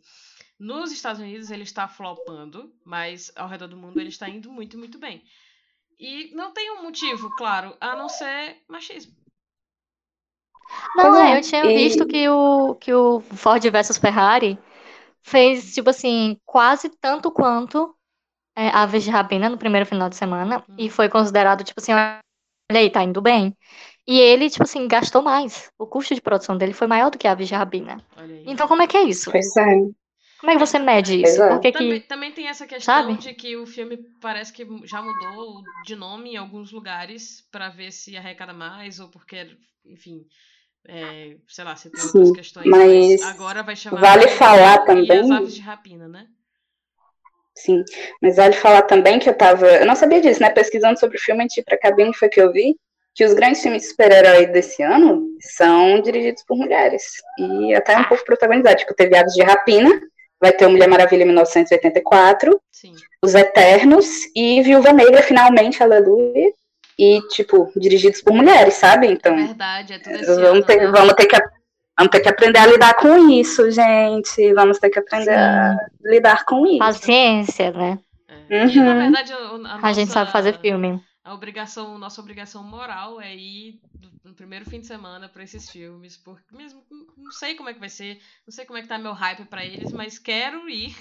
Nos 0.58 0.92
Estados 0.92 1.22
Unidos 1.22 1.50
ele 1.50 1.62
está 1.62 1.88
flopando, 1.88 2.70
mas 2.84 3.32
ao 3.34 3.48
redor 3.48 3.68
do 3.68 3.78
mundo 3.78 3.98
ele 3.98 4.10
está 4.10 4.28
indo 4.28 4.52
muito, 4.52 4.76
muito 4.76 4.98
bem. 4.98 5.24
E 5.98 6.34
não 6.34 6.52
tem 6.52 6.70
um 6.72 6.82
motivo, 6.82 7.30
claro, 7.34 7.74
a 7.80 7.96
não 7.96 8.10
ser 8.10 8.58
machismo. 8.68 9.14
não, 10.94 11.16
é, 11.16 11.34
é, 11.34 11.38
eu 11.38 11.42
tinha 11.42 11.66
e- 11.66 11.72
visto 11.72 12.06
que 12.06 12.28
o, 12.28 12.74
que 12.76 12.92
o 12.92 13.20
Ford 13.20 13.62
versus 13.70 13.96
Ferrari 13.98 14.58
fez, 15.22 15.74
tipo 15.74 15.90
assim, 15.90 16.38
quase 16.44 16.88
tanto 17.00 17.30
quanto 17.30 17.94
é, 18.56 18.68
Aves 18.70 19.04
de 19.04 19.10
Rapina 19.10 19.48
no 19.48 19.58
primeiro 19.58 19.86
final 19.86 20.08
de 20.08 20.16
semana. 20.16 20.64
E 20.78 20.84
Hum. 20.84 20.90
foi 20.90 21.08
considerado, 21.08 21.64
tipo 21.64 21.80
assim, 21.80 21.92
olha 22.70 22.80
aí, 22.80 22.90
tá 22.90 23.02
indo 23.02 23.20
bem. 23.20 23.56
E 24.06 24.18
ele, 24.20 24.50
tipo 24.50 24.64
assim, 24.64 24.86
gastou 24.86 25.22
mais. 25.22 25.70
O 25.78 25.86
custo 25.86 26.14
de 26.14 26.20
produção 26.20 26.56
dele 26.58 26.72
foi 26.74 26.86
maior 26.86 27.10
do 27.10 27.18
que 27.18 27.26
Aves 27.26 27.48
de. 27.48 27.54
Olha 27.54 28.34
aí. 28.34 28.44
Então, 28.46 28.68
como 28.68 28.82
é 28.82 28.86
que 28.86 28.96
é 28.96 29.02
isso? 29.02 29.30
Pois 29.30 29.56
é. 29.56 29.76
Como 30.40 30.50
é 30.50 30.54
que 30.54 30.66
você 30.66 30.78
mede 30.78 31.22
isso? 31.22 31.42
é. 31.42 31.58
Que 31.58 31.72
Também, 31.72 32.00
que... 32.00 32.06
também 32.06 32.32
tem 32.32 32.48
essa 32.48 32.66
questão 32.66 32.94
Sabe? 32.94 33.14
de 33.14 33.32
que 33.32 33.56
o 33.56 33.66
filme 33.66 33.96
parece 34.20 34.52
que 34.52 34.66
já 34.84 35.00
mudou 35.00 35.62
de 35.86 35.96
nome 35.96 36.32
em 36.32 36.36
alguns 36.36 36.70
lugares 36.70 37.40
pra 37.50 37.70
ver 37.70 37.90
se 37.90 38.14
arrecada 38.14 38.52
mais 38.52 39.00
ou 39.00 39.08
porque, 39.08 39.56
enfim, 39.86 40.26
é, 40.86 41.38
sei 41.48 41.64
lá, 41.64 41.74
se 41.76 41.88
tem 41.88 41.98
Sim, 41.98 42.18
outras 42.18 42.30
questões. 42.32 42.66
mas 42.68 43.22
agora 43.22 43.62
vai 43.62 43.74
chamar 43.74 44.00
vale 44.02 44.28
falar 44.28 44.84
também- 44.84 45.10
as 45.18 45.30
aves 45.30 45.54
de 45.54 45.60
rapina, 45.62 46.06
né? 46.08 46.28
Sim, 47.56 47.84
mas 48.20 48.36
vale 48.36 48.54
falar 48.54 48.82
também 48.82 49.18
que 49.18 49.28
eu 49.28 49.34
tava. 49.34 49.66
Eu 49.66 49.86
não 49.86 49.94
sabia 49.94 50.20
disso, 50.20 50.40
né? 50.42 50.50
Pesquisando 50.50 50.98
sobre 50.98 51.16
o 51.16 51.20
filme, 51.20 51.46
ir 51.56 51.62
pra 51.62 51.78
cabine 51.78 52.12
foi 52.14 52.28
que 52.28 52.40
eu 52.40 52.52
vi 52.52 52.74
que 53.14 53.24
os 53.24 53.32
grandes 53.32 53.62
filmes 53.62 53.82
de 53.82 53.88
super-herói 53.88 54.46
desse 54.46 54.82
ano 54.82 55.24
são 55.40 56.00
dirigidos 56.02 56.42
por 56.42 56.56
mulheres. 56.56 57.04
E 57.38 57.72
até 57.72 57.96
um 57.96 58.04
pouco 58.04 58.24
protagonizados. 58.24 58.80
Tipo, 58.82 58.92
teve 58.94 59.16
Aves 59.16 59.34
de 59.34 59.42
Rapina, 59.44 59.88
vai 60.40 60.52
ter 60.52 60.66
o 60.66 60.70
Mulher 60.70 60.88
Maravilha 60.88 61.22
em 61.22 61.26
1984, 61.26 62.60
Sim. 62.72 62.92
Os 63.22 63.34
Eternos 63.36 64.06
e 64.34 64.60
Viúva 64.62 64.92
Negra, 64.92 65.22
finalmente, 65.22 65.80
aleluia. 65.80 66.52
E, 66.98 67.20
tipo, 67.28 67.72
dirigidos 67.76 68.20
por 68.20 68.32
mulheres, 68.32 68.74
sabe? 68.74 69.06
É 69.06 69.10
Então, 69.12 69.36
verdade, 69.36 69.92
é 69.94 69.98
tudo 69.98 70.40
vamos 70.40 70.66
ter, 70.66 70.76
né? 70.76 70.86
vamos, 70.88 71.14
ter 71.14 71.26
que, 71.26 71.36
vamos 71.98 72.10
ter 72.10 72.20
que 72.20 72.28
aprender 72.28 72.58
a 72.58 72.66
lidar 72.66 72.94
com 72.94 73.28
isso, 73.30 73.70
gente. 73.70 74.52
Vamos 74.54 74.78
ter 74.78 74.90
que 74.90 74.98
aprender 74.98 75.34
a 75.34 75.76
lidar 76.02 76.44
com 76.44 76.66
isso. 76.66 76.78
Paciência, 76.78 77.72
né? 77.72 77.98
É. 78.28 78.66
E, 78.66 78.76
na 78.80 78.90
Uhum. 78.94 78.98
verdade, 78.98 79.32
a, 79.32 79.76
A 79.88 79.92
gente 79.92 80.10
sabe 80.12 80.30
fazer 80.30 80.50
nossa- 80.52 80.62
filme. 80.62 81.02
A 81.22 81.32
obrigação, 81.32 81.96
nossa 81.96 82.20
obrigação 82.20 82.62
moral 82.62 83.18
é 83.18 83.34
ir 83.34 83.80
no 84.22 84.34
primeiro 84.34 84.68
fim 84.68 84.80
de 84.80 84.86
semana 84.86 85.26
pra 85.26 85.42
esses 85.42 85.70
filmes, 85.70 86.18
porque 86.18 86.54
mesmo 86.54 86.82
não 87.16 87.30
sei 87.32 87.54
como 87.54 87.70
é 87.70 87.72
que 87.74 87.80
vai 87.80 87.88
ser, 87.88 88.20
não 88.46 88.52
sei 88.52 88.66
como 88.66 88.78
é 88.78 88.82
que 88.82 88.88
tá 88.88 88.98
meu 88.98 89.14
hype 89.14 89.46
pra 89.46 89.64
eles, 89.64 89.90
mas 89.90 90.18
quero 90.18 90.68
ir 90.68 90.94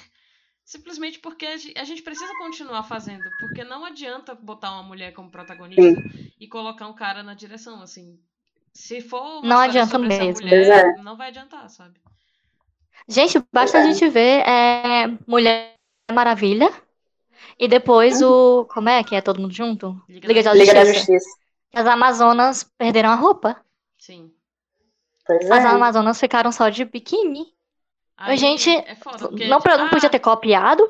simplesmente 0.63 1.19
porque 1.19 1.45
a 1.45 1.55
a 1.81 1.83
gente 1.83 2.01
precisa 2.01 2.31
continuar 2.37 2.83
fazendo, 2.83 3.29
porque 3.37 3.65
não 3.65 3.83
adianta 3.83 4.33
botar 4.33 4.71
uma 4.71 4.83
mulher 4.83 5.11
como 5.11 5.29
protagonista 5.29 6.01
e 6.39 6.47
colocar 6.47 6.87
um 6.87 6.93
cara 6.95 7.21
na 7.21 7.33
direção, 7.33 7.81
assim. 7.81 8.17
Se 8.73 9.01
for 9.01 9.21
uma 9.39 9.41
Não 9.41 9.59
adianta 9.59 9.91
sobre 9.91 10.07
essa 10.13 10.23
mesmo. 10.25 10.45
mulher, 10.47 10.93
Pois 10.93 11.03
não 11.05 11.15
vai 11.15 11.27
adiantar, 11.29 11.69
sabe? 11.69 11.99
Gente, 13.07 13.39
basta 13.51 13.77
a 13.77 13.81
É. 13.81 13.83
gente 13.83 14.07
ver 14.09 14.41
é, 14.47 15.07
Mulher 15.27 15.73
Maravilha 16.11 16.71
e 17.59 17.67
depois 17.67 18.21
o. 18.21 18.65
Como 18.65 18.89
é 18.89 19.03
que 19.03 19.15
é 19.15 19.21
todo 19.21 19.39
mundo 19.41 19.53
junto? 19.53 20.01
Liga 20.09 20.27
Liga 20.27 20.43
da 20.43 20.51
da 20.51 20.55
Liga 20.55 20.73
da 20.73 20.85
Justiça. 20.85 21.29
As 21.73 21.85
Amazonas 21.87 22.63
perderam 22.77 23.09
a 23.09 23.15
roupa. 23.15 23.57
Sim. 23.97 24.31
Pois 25.25 25.49
As 25.51 25.63
é. 25.63 25.67
Amazonas 25.67 26.19
ficaram 26.19 26.51
só 26.51 26.69
de 26.69 26.85
biquíni. 26.85 27.45
Aí 28.17 28.37
gente, 28.37 28.69
é 28.69 28.95
foda, 28.95 29.17
porque, 29.17 29.47
Não, 29.47 29.59
tipo, 29.59 29.77
não 29.77 29.89
podia 29.89 30.07
ah, 30.07 30.11
ter 30.11 30.19
copiado? 30.19 30.89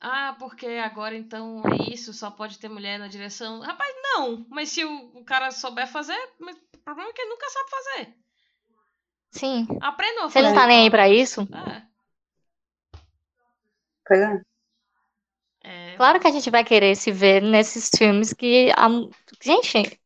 Ah, 0.00 0.36
porque 0.38 0.66
agora 0.66 1.16
então 1.16 1.62
é 1.66 1.92
isso, 1.92 2.12
só 2.12 2.30
pode 2.30 2.58
ter 2.58 2.68
mulher 2.68 2.98
na 2.98 3.08
direção. 3.08 3.60
Rapaz, 3.60 3.94
não. 4.02 4.46
Mas 4.48 4.68
se 4.70 4.84
o, 4.84 5.18
o 5.18 5.24
cara 5.24 5.50
souber 5.50 5.86
fazer, 5.88 6.18
mas 6.38 6.56
o 6.56 6.78
problema 6.84 7.10
é 7.10 7.12
que 7.12 7.20
ele 7.22 7.30
nunca 7.30 7.48
sabe 7.50 7.70
fazer. 7.70 8.14
Sim. 9.30 9.66
Aprenda 9.80 10.24
a 10.24 10.30
fazer. 10.30 10.48
não 10.48 10.54
tá 10.54 10.66
nem 10.66 10.82
aí 10.84 10.90
pra 10.90 11.08
isso. 11.08 11.42
É, 11.52 11.82
Pois 14.06 14.20
é. 14.20 14.42
é, 15.64 15.96
Claro 15.96 16.20
que 16.20 16.26
a 16.26 16.30
gente 16.30 16.50
vai 16.50 16.64
querer 16.64 16.94
se 16.96 17.10
ver 17.10 17.42
nesses 17.42 17.90
filmes 17.96 18.32
que. 18.32 18.70
a- 18.76 18.88
Gente, 19.42 19.98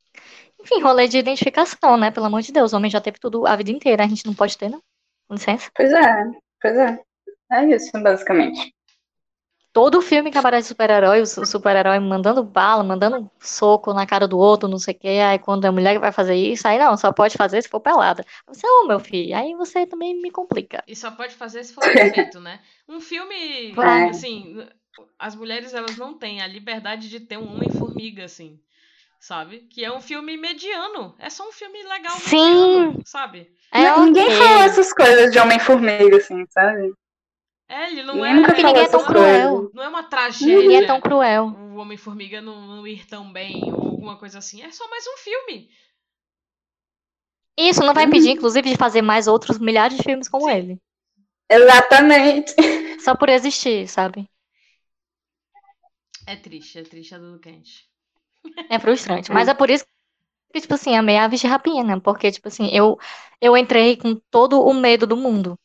enfim, 0.60 0.80
rolê 0.82 1.08
de 1.08 1.18
identificação, 1.18 1.96
né? 1.96 2.10
Pelo 2.10 2.26
amor 2.26 2.42
de 2.42 2.52
Deus, 2.52 2.72
o 2.72 2.76
homem 2.76 2.90
já 2.90 3.00
teve 3.00 3.18
tudo 3.18 3.46
a 3.46 3.56
vida 3.56 3.70
inteira, 3.70 4.04
a 4.04 4.08
gente 4.08 4.26
não 4.26 4.34
pode 4.34 4.56
ter, 4.58 4.68
não? 4.68 4.82
Com 5.28 5.34
licença. 5.34 5.70
Pois 5.74 5.92
é. 5.92 6.24
Pois 6.60 6.76
é. 6.76 7.00
É 7.52 7.64
isso, 7.66 7.90
basicamente. 7.94 8.72
Todo 9.72 10.02
filme 10.02 10.30
que 10.32 10.38
aparece 10.38 10.68
super-herói, 10.68 11.20
o 11.22 11.26
su- 11.26 11.46
super-herói 11.46 11.98
mandando 12.00 12.42
bala, 12.42 12.82
mandando 12.82 13.30
soco 13.38 13.94
na 13.94 14.06
cara 14.06 14.26
do 14.26 14.36
outro, 14.38 14.68
não 14.68 14.78
sei 14.78 14.94
o 14.94 14.98
quê. 14.98 15.08
Aí 15.24 15.38
quando 15.38 15.64
a 15.64 15.72
mulher 15.72 15.98
vai 16.00 16.10
fazer 16.12 16.34
isso, 16.34 16.66
aí 16.66 16.78
não, 16.78 16.96
só 16.96 17.12
pode 17.12 17.36
fazer 17.36 17.62
se 17.62 17.68
for 17.68 17.80
pelada. 17.80 18.24
Você, 18.48 18.66
ô 18.66 18.86
meu 18.86 18.98
filho, 18.98 19.36
aí 19.36 19.54
você 19.54 19.86
também 19.86 20.20
me 20.20 20.30
complica. 20.30 20.82
E 20.86 20.96
só 20.96 21.10
pode 21.12 21.34
fazer 21.34 21.62
se 21.64 21.72
for 21.72 21.86
perfeito, 21.86 22.40
né? 22.40 22.60
Um 22.88 23.00
filme, 23.00 23.72
É. 23.76 24.10
assim, 24.10 24.56
as 25.18 25.36
mulheres 25.36 25.72
elas 25.72 25.96
não 25.96 26.18
têm 26.18 26.40
a 26.42 26.46
liberdade 26.46 27.08
de 27.08 27.20
ter 27.20 27.38
um 27.38 27.54
Homem-Formiga, 27.54 28.24
assim. 28.24 28.60
Sabe? 29.20 29.60
Que 29.68 29.84
é 29.84 29.92
um 29.92 30.00
filme 30.00 30.36
mediano. 30.36 31.14
É 31.18 31.30
só 31.30 31.48
um 31.48 31.52
filme 31.52 31.82
legal 31.84 32.16
Sim. 32.18 32.36
mediano, 32.48 33.00
sabe? 33.04 33.52
É 33.72 33.98
Ninguém 34.00 34.30
ok. 34.30 34.32
fala 34.32 34.64
essas 34.64 34.92
coisas 34.92 35.30
de 35.30 35.38
Homem-Formiga, 35.38 36.16
assim, 36.16 36.44
sabe? 36.50 36.92
É, 37.70 37.90
ele 37.90 38.02
não 38.02 38.14
Ninguém 38.14 38.24
é. 38.24 38.34
nunca 38.34 38.52
ninguém 38.62 38.84
é 38.84 38.88
tão 38.88 39.04
cruel. 39.04 39.72
Não 39.72 39.82
é 39.82 39.88
uma 39.88 40.04
Ninguém 40.40 40.78
tragédia. 40.78 40.78
é 40.78 40.82
tão 40.82 41.00
cruel. 41.00 41.56
o 41.56 41.76
Homem-Formiga 41.76 42.40
não, 42.40 42.60
não 42.66 42.86
ir 42.86 43.06
tão 43.06 43.32
bem 43.32 43.72
ou 43.72 43.88
alguma 43.88 44.16
coisa 44.18 44.38
assim. 44.38 44.62
É 44.62 44.70
só 44.70 44.88
mais 44.90 45.06
um 45.06 45.16
filme. 45.18 45.70
Isso 47.56 47.84
não 47.84 47.94
vai 47.94 48.04
impedir, 48.06 48.30
inclusive, 48.30 48.70
de 48.70 48.76
fazer 48.76 49.02
mais 49.02 49.28
outros 49.28 49.56
milhares 49.60 49.96
de 49.96 50.02
filmes 50.02 50.28
como 50.28 50.50
ele. 50.50 50.80
Exatamente. 51.50 52.54
Só 53.00 53.14
por 53.16 53.28
existir, 53.28 53.86
sabe? 53.88 54.28
É 56.26 56.34
triste, 56.44 56.78
é 56.78 56.82
triste 56.92 57.14
a 57.14 57.18
Dudu 57.18 57.38
Quente. 57.44 57.76
É 58.68 58.78
frustrante. 58.78 59.30
Mas 59.32 59.48
é 59.48 59.54
por 59.54 59.70
isso 59.70 59.84
que, 60.52 60.60
tipo 60.62 60.74
assim, 60.74 60.96
amei 60.96 61.18
Aves 61.18 61.40
de 61.40 61.48
Rapina. 61.48 62.00
Porque, 62.00 62.32
tipo 62.32 62.48
assim, 62.48 62.68
eu, 62.72 62.98
eu 63.40 63.56
entrei 63.56 63.96
com 63.98 64.16
todo 64.30 64.62
o 64.62 64.74
medo 64.74 65.06
do 65.06 65.16
mundo. 65.16 65.58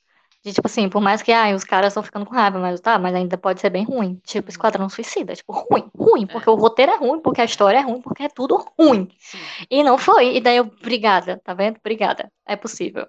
De, 0.46 0.54
tipo 0.54 0.68
assim, 0.68 0.88
por 0.88 1.02
mais 1.02 1.24
que, 1.24 1.32
ai, 1.32 1.56
os 1.56 1.64
caras 1.64 1.88
estão 1.88 2.04
ficando 2.04 2.24
com 2.24 2.36
raiva, 2.36 2.60
mas 2.60 2.80
tá, 2.80 3.00
mas 3.00 3.16
ainda 3.16 3.36
pode 3.36 3.60
ser 3.60 3.72
bem 3.72 3.84
ruim. 3.84 4.22
Tipo, 4.24 4.48
Esquadrão 4.48 4.88
Suicida. 4.88 5.36
Tipo, 5.36 5.54
ruim, 5.54 5.90
ruim. 5.98 6.28
Porque 6.28 6.48
o 6.48 6.54
roteiro 6.54 6.92
é 6.92 6.98
ruim, 6.98 7.20
porque 7.20 7.42
a 7.42 7.46
história 7.46 7.80
é 7.80 7.82
ruim, 7.82 8.00
porque 8.00 8.22
é 8.22 8.30
tudo 8.30 8.64
ruim. 8.78 9.10
Sim. 9.18 9.40
E 9.72 9.82
não 9.82 9.98
foi. 9.98 10.38
E 10.38 10.42
daí 10.42 10.58
eu, 10.58 10.66
obrigada, 10.66 11.42
tá 11.44 11.56
vendo? 11.56 11.78
Obrigada. 11.78 12.32
É 12.46 12.56
possível. 12.56 13.08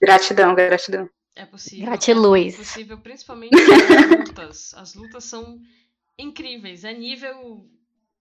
Gratidão, 0.00 0.54
gratidão. 0.54 1.06
É 1.36 1.44
possível. 1.44 1.84
Gratiluz. 1.84 2.54
É 2.54 2.56
possível, 2.56 2.98
principalmente 2.98 3.54
as 3.54 4.18
lutas. 4.18 4.74
As 4.74 4.94
lutas 4.94 5.24
são 5.24 5.60
incríveis. 6.16 6.82
É 6.84 6.94
nível 6.94 7.68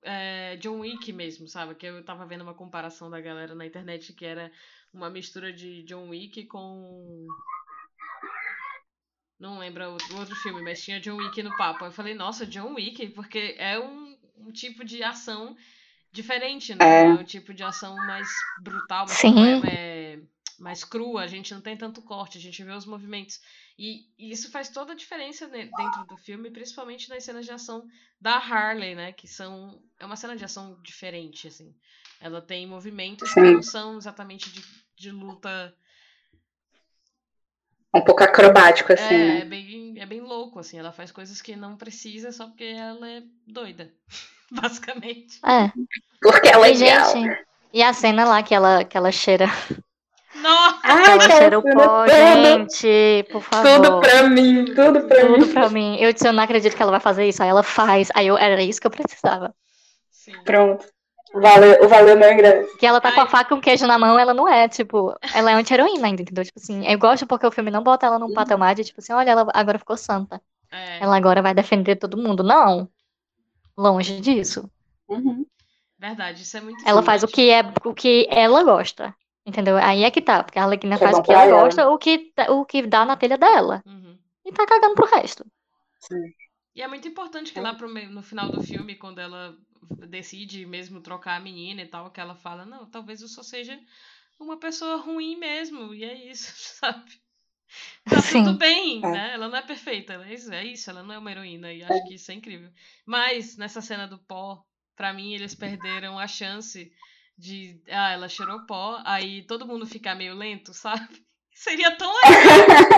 é, 0.03 0.57
John 0.57 0.79
Wick 0.79 1.13
mesmo, 1.13 1.47
sabe? 1.47 1.75
Que 1.75 1.85
eu 1.85 2.03
tava 2.03 2.25
vendo 2.25 2.41
uma 2.41 2.53
comparação 2.53 3.09
da 3.09 3.21
galera 3.21 3.55
na 3.55 3.65
internet 3.65 4.11
que 4.11 4.25
era 4.25 4.51
uma 4.93 5.09
mistura 5.09 5.53
de 5.53 5.83
John 5.83 6.09
Wick 6.09 6.45
com. 6.45 7.25
Não 9.39 9.57
lembro 9.57 9.85
o 10.11 10.17
outro 10.17 10.35
filme, 10.35 10.61
mas 10.61 10.83
tinha 10.83 10.99
John 10.99 11.15
Wick 11.15 11.41
no 11.41 11.55
papo. 11.55 11.85
Eu 11.85 11.91
falei, 11.91 12.13
nossa, 12.13 12.45
John 12.45 12.73
Wick, 12.73 13.09
porque 13.09 13.55
é 13.57 13.79
um, 13.79 14.17
um 14.37 14.51
tipo 14.51 14.83
de 14.83 15.01
ação 15.01 15.55
diferente, 16.11 16.75
né? 16.75 16.85
É. 16.85 17.05
É 17.05 17.13
um 17.13 17.23
tipo 17.23 17.53
de 17.53 17.63
ação 17.63 17.95
mais 17.95 18.27
brutal, 18.61 19.05
mais, 19.05 19.17
Sim. 19.17 19.61
é, 19.65 20.19
mais 20.59 20.83
crua, 20.83 21.21
a 21.21 21.27
gente 21.27 21.53
não 21.53 21.61
tem 21.61 21.77
tanto 21.77 22.01
corte, 22.01 22.37
a 22.37 22.41
gente 22.41 22.63
vê 22.63 22.71
os 22.71 22.85
movimentos. 22.85 23.39
E, 23.77 24.05
e 24.17 24.31
isso 24.31 24.51
faz 24.51 24.69
toda 24.69 24.91
a 24.91 24.95
diferença 24.95 25.47
dentro 25.47 26.05
do 26.05 26.17
filme, 26.17 26.51
principalmente 26.51 27.09
nas 27.09 27.23
cenas 27.23 27.45
de 27.45 27.51
ação 27.51 27.87
da 28.19 28.35
Harley, 28.35 28.93
né? 28.93 29.13
Que 29.13 29.27
são. 29.27 29.81
É 29.97 30.05
uma 30.05 30.17
cena 30.17 30.35
de 30.35 30.43
ação 30.43 30.77
diferente, 30.83 31.47
assim. 31.47 31.73
Ela 32.19 32.41
tem 32.41 32.67
movimentos 32.67 33.33
que 33.33 33.39
Sim. 33.39 33.53
não 33.53 33.63
são 33.63 33.97
exatamente 33.97 34.51
de, 34.51 34.61
de 34.97 35.11
luta. 35.11 35.73
Um 37.93 38.01
pouco 38.01 38.23
acrobático, 38.23 38.93
assim, 38.93 39.15
é, 39.15 39.17
né? 39.27 39.39
é 39.41 39.45
bem, 39.45 39.99
é 39.99 40.05
bem 40.05 40.21
louco, 40.21 40.59
assim. 40.59 40.77
Ela 40.77 40.91
faz 40.91 41.11
coisas 41.11 41.41
que 41.41 41.55
não 41.55 41.75
precisa 41.77 42.31
só 42.31 42.47
porque 42.47 42.63
ela 42.65 43.07
é 43.09 43.23
doida. 43.47 43.91
basicamente. 44.51 45.39
É. 45.45 45.71
Porque 46.21 46.49
é 46.49 46.57
E, 46.57 46.57
legal. 46.57 47.13
gente, 47.13 47.37
e 47.73 47.83
a 47.83 47.93
cena 47.93 48.25
lá 48.25 48.43
que 48.43 48.53
ela, 48.53 48.83
que 48.83 48.97
ela 48.97 49.11
cheira. 49.11 49.45
Nossa! 50.33 50.79
Ai, 50.83 51.03
Que 51.03 51.09
ela 51.11 51.29
cheira 51.29 51.59
o 51.59 51.61
tudo, 51.61 51.73
pó, 51.73 52.07
gente, 52.07 53.23
por 53.31 53.41
favor. 53.41 53.81
tudo 53.81 53.99
pra 53.99 54.23
mim, 54.29 54.65
tudo 54.73 55.07
pra 55.07 55.27
Tudo 55.27 55.47
mim. 55.47 55.53
pra 55.53 55.69
mim. 55.69 55.97
Eu 55.99 56.13
disse, 56.13 56.27
eu 56.27 56.33
não 56.33 56.43
acredito 56.43 56.75
que 56.75 56.81
ela 56.81 56.91
vai 56.91 56.99
fazer 56.99 57.27
isso. 57.27 57.41
Aí 57.43 57.49
ela 57.49 57.63
faz. 57.63 58.09
Aí 58.15 58.27
eu, 58.27 58.37
era 58.37 58.61
isso 58.61 58.79
que 58.81 58.87
eu 58.87 58.91
precisava. 58.91 59.53
Sim. 60.11 60.33
Pronto. 60.43 60.85
Valeu, 61.33 61.87
valeu 61.87 62.17
meu 62.17 62.31
ingresso. 62.33 62.75
Que 62.77 62.85
ela 62.85 62.99
tá 63.01 63.11
com 63.11 63.21
a 63.21 63.23
Ai. 63.23 63.29
faca 63.29 63.53
e 63.53 63.57
um 63.57 63.61
queijo 63.61 63.85
na 63.85 63.99
mão, 63.99 64.17
ela 64.17 64.33
não 64.33 64.47
é, 64.47 64.67
tipo, 64.67 65.15
ela 65.33 65.51
é 65.51 65.53
anti-heroína 65.55 66.07
ainda, 66.07 66.21
entendeu? 66.21 66.43
Tipo 66.43 66.59
assim, 66.59 66.85
eu 66.87 66.97
gosto 66.97 67.27
porque 67.27 67.45
o 67.45 67.51
filme 67.51 67.69
não 67.71 67.83
bota 67.83 68.05
ela 68.07 68.17
num 68.19 68.33
patamar 68.33 68.73
de, 68.75 68.83
tipo 68.83 68.99
assim, 68.99 69.13
olha, 69.13 69.29
ela 69.31 69.47
agora 69.53 69.77
ficou 69.79 69.95
santa. 69.97 70.41
É, 70.71 71.03
Ela 71.03 71.17
agora 71.17 71.41
vai 71.41 71.53
defender 71.53 71.95
todo 71.95 72.17
mundo. 72.17 72.43
Não. 72.43 72.87
Longe 73.77 74.19
disso. 74.21 74.69
Uhum. 75.07 75.43
verdade, 75.97 76.43
isso 76.43 76.55
é 76.57 76.61
muito 76.61 76.87
Ela 76.87 77.01
faz 77.01 77.23
o 77.23 77.27
que 77.27 77.49
é 77.49 77.61
o 77.83 77.93
que 77.93 78.27
ela 78.29 78.63
gosta. 78.63 79.15
Entendeu? 79.45 79.77
Aí 79.77 80.03
é 80.03 80.11
que 80.11 80.21
tá, 80.21 80.43
porque 80.43 80.59
a 80.59 80.63
Arlequina 80.63 80.95
Que 80.97 81.03
é 81.03 81.07
faz 81.07 81.17
o 81.17 81.23
que 81.23 81.31
ela 81.31 81.43
ela. 81.45 81.63
gosta, 81.63 81.89
o 81.89 81.97
que, 81.97 82.31
o 82.49 82.65
que 82.65 82.85
dá 82.85 83.03
na 83.03 83.17
telha 83.17 83.37
dela. 83.37 83.81
Uhum. 83.85 84.15
E 84.45 84.51
tá 84.51 84.65
cagando 84.67 84.93
pro 84.93 85.07
resto. 85.07 85.43
E 86.75 86.81
é 86.81 86.87
muito 86.87 87.07
importante 87.07 87.51
que 87.51 87.59
lá 87.59 87.73
pro 87.73 87.89
meio, 87.89 88.11
no 88.11 88.21
final 88.21 88.49
do 88.51 88.61
filme, 88.61 88.95
quando 88.95 89.19
ela 89.19 89.55
decide 90.07 90.65
mesmo 90.65 91.01
trocar 91.01 91.35
a 91.37 91.39
menina 91.39 91.81
e 91.81 91.87
tal, 91.87 92.09
que 92.11 92.19
ela 92.19 92.35
fala, 92.35 92.65
não, 92.65 92.85
talvez 92.89 93.21
eu 93.21 93.27
só 93.27 93.43
seja 93.43 93.79
uma 94.39 94.57
pessoa 94.57 94.97
ruim 94.97 95.35
mesmo, 95.37 95.93
e 95.93 96.03
é 96.03 96.13
isso, 96.29 96.53
sabe? 96.79 97.11
Tá 98.09 98.19
Sim. 98.21 98.43
tudo 98.45 98.57
bem, 98.57 98.97
É. 99.03 99.11
né? 99.11 99.31
Ela 99.33 99.47
não 99.47 99.57
é 99.57 99.61
perfeita, 99.61 100.13
é 100.25 100.33
isso, 100.33 100.51
é 100.53 100.65
isso, 100.65 100.89
ela 100.89 101.03
não 101.03 101.13
é 101.13 101.17
uma 101.17 101.31
heroína, 101.31 101.71
e 101.71 101.83
acho 101.83 102.07
que 102.07 102.15
isso 102.15 102.31
é 102.31 102.35
incrível. 102.35 102.69
Mas, 103.05 103.57
nessa 103.57 103.81
cena 103.81 104.07
do 104.07 104.17
pó, 104.17 104.63
pra 104.95 105.13
mim, 105.13 105.33
eles 105.33 105.53
perderam 105.53 106.17
a 106.17 106.27
chance 106.27 106.91
de, 107.37 107.79
ah, 107.89 108.11
ela 108.11 108.27
cheirou 108.27 108.65
pó, 108.65 109.01
aí 109.05 109.43
todo 109.43 109.67
mundo 109.67 109.85
ficar 109.85 110.15
meio 110.15 110.33
lento, 110.35 110.73
sabe? 110.73 111.07
Seria 111.53 111.95
tão 111.97 112.11
legal! 112.13 112.89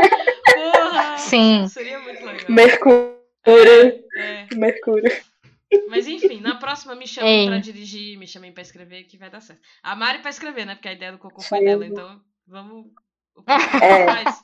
Porra! 0.53 1.17
Sim. 1.17 1.67
Seria 1.67 1.99
muito 1.99 2.23
legal. 2.23 2.51
Mercúrio, 2.51 4.03
É. 4.15 4.47
Mercúrio. 4.55 5.11
Mas 5.88 6.05
enfim, 6.05 6.30
próxima 6.72 6.95
me 6.95 7.07
chamem 7.07 7.41
Ei. 7.41 7.47
pra 7.47 7.57
dirigir, 7.59 8.17
me 8.17 8.28
chamem 8.28 8.51
pra 8.53 8.61
escrever, 8.61 9.03
que 9.03 9.17
vai 9.17 9.30
dar 9.30 9.41
certo. 9.41 9.61
A 9.84 9.95
Mari 9.95 10.19
pra 10.19 10.30
escrever, 10.30 10.65
né? 10.65 10.76
Porque 10.76 10.88
a 10.88 10.93
ideia 10.93 11.11
do 11.11 11.17
Cocô 11.17 11.41
foi 11.41 11.63
dela, 11.63 11.86
então 11.86 12.22
vamos. 12.47 12.86
O 13.36 13.43
que 13.43 13.51
É. 13.51 14.05
faz? 14.05 14.43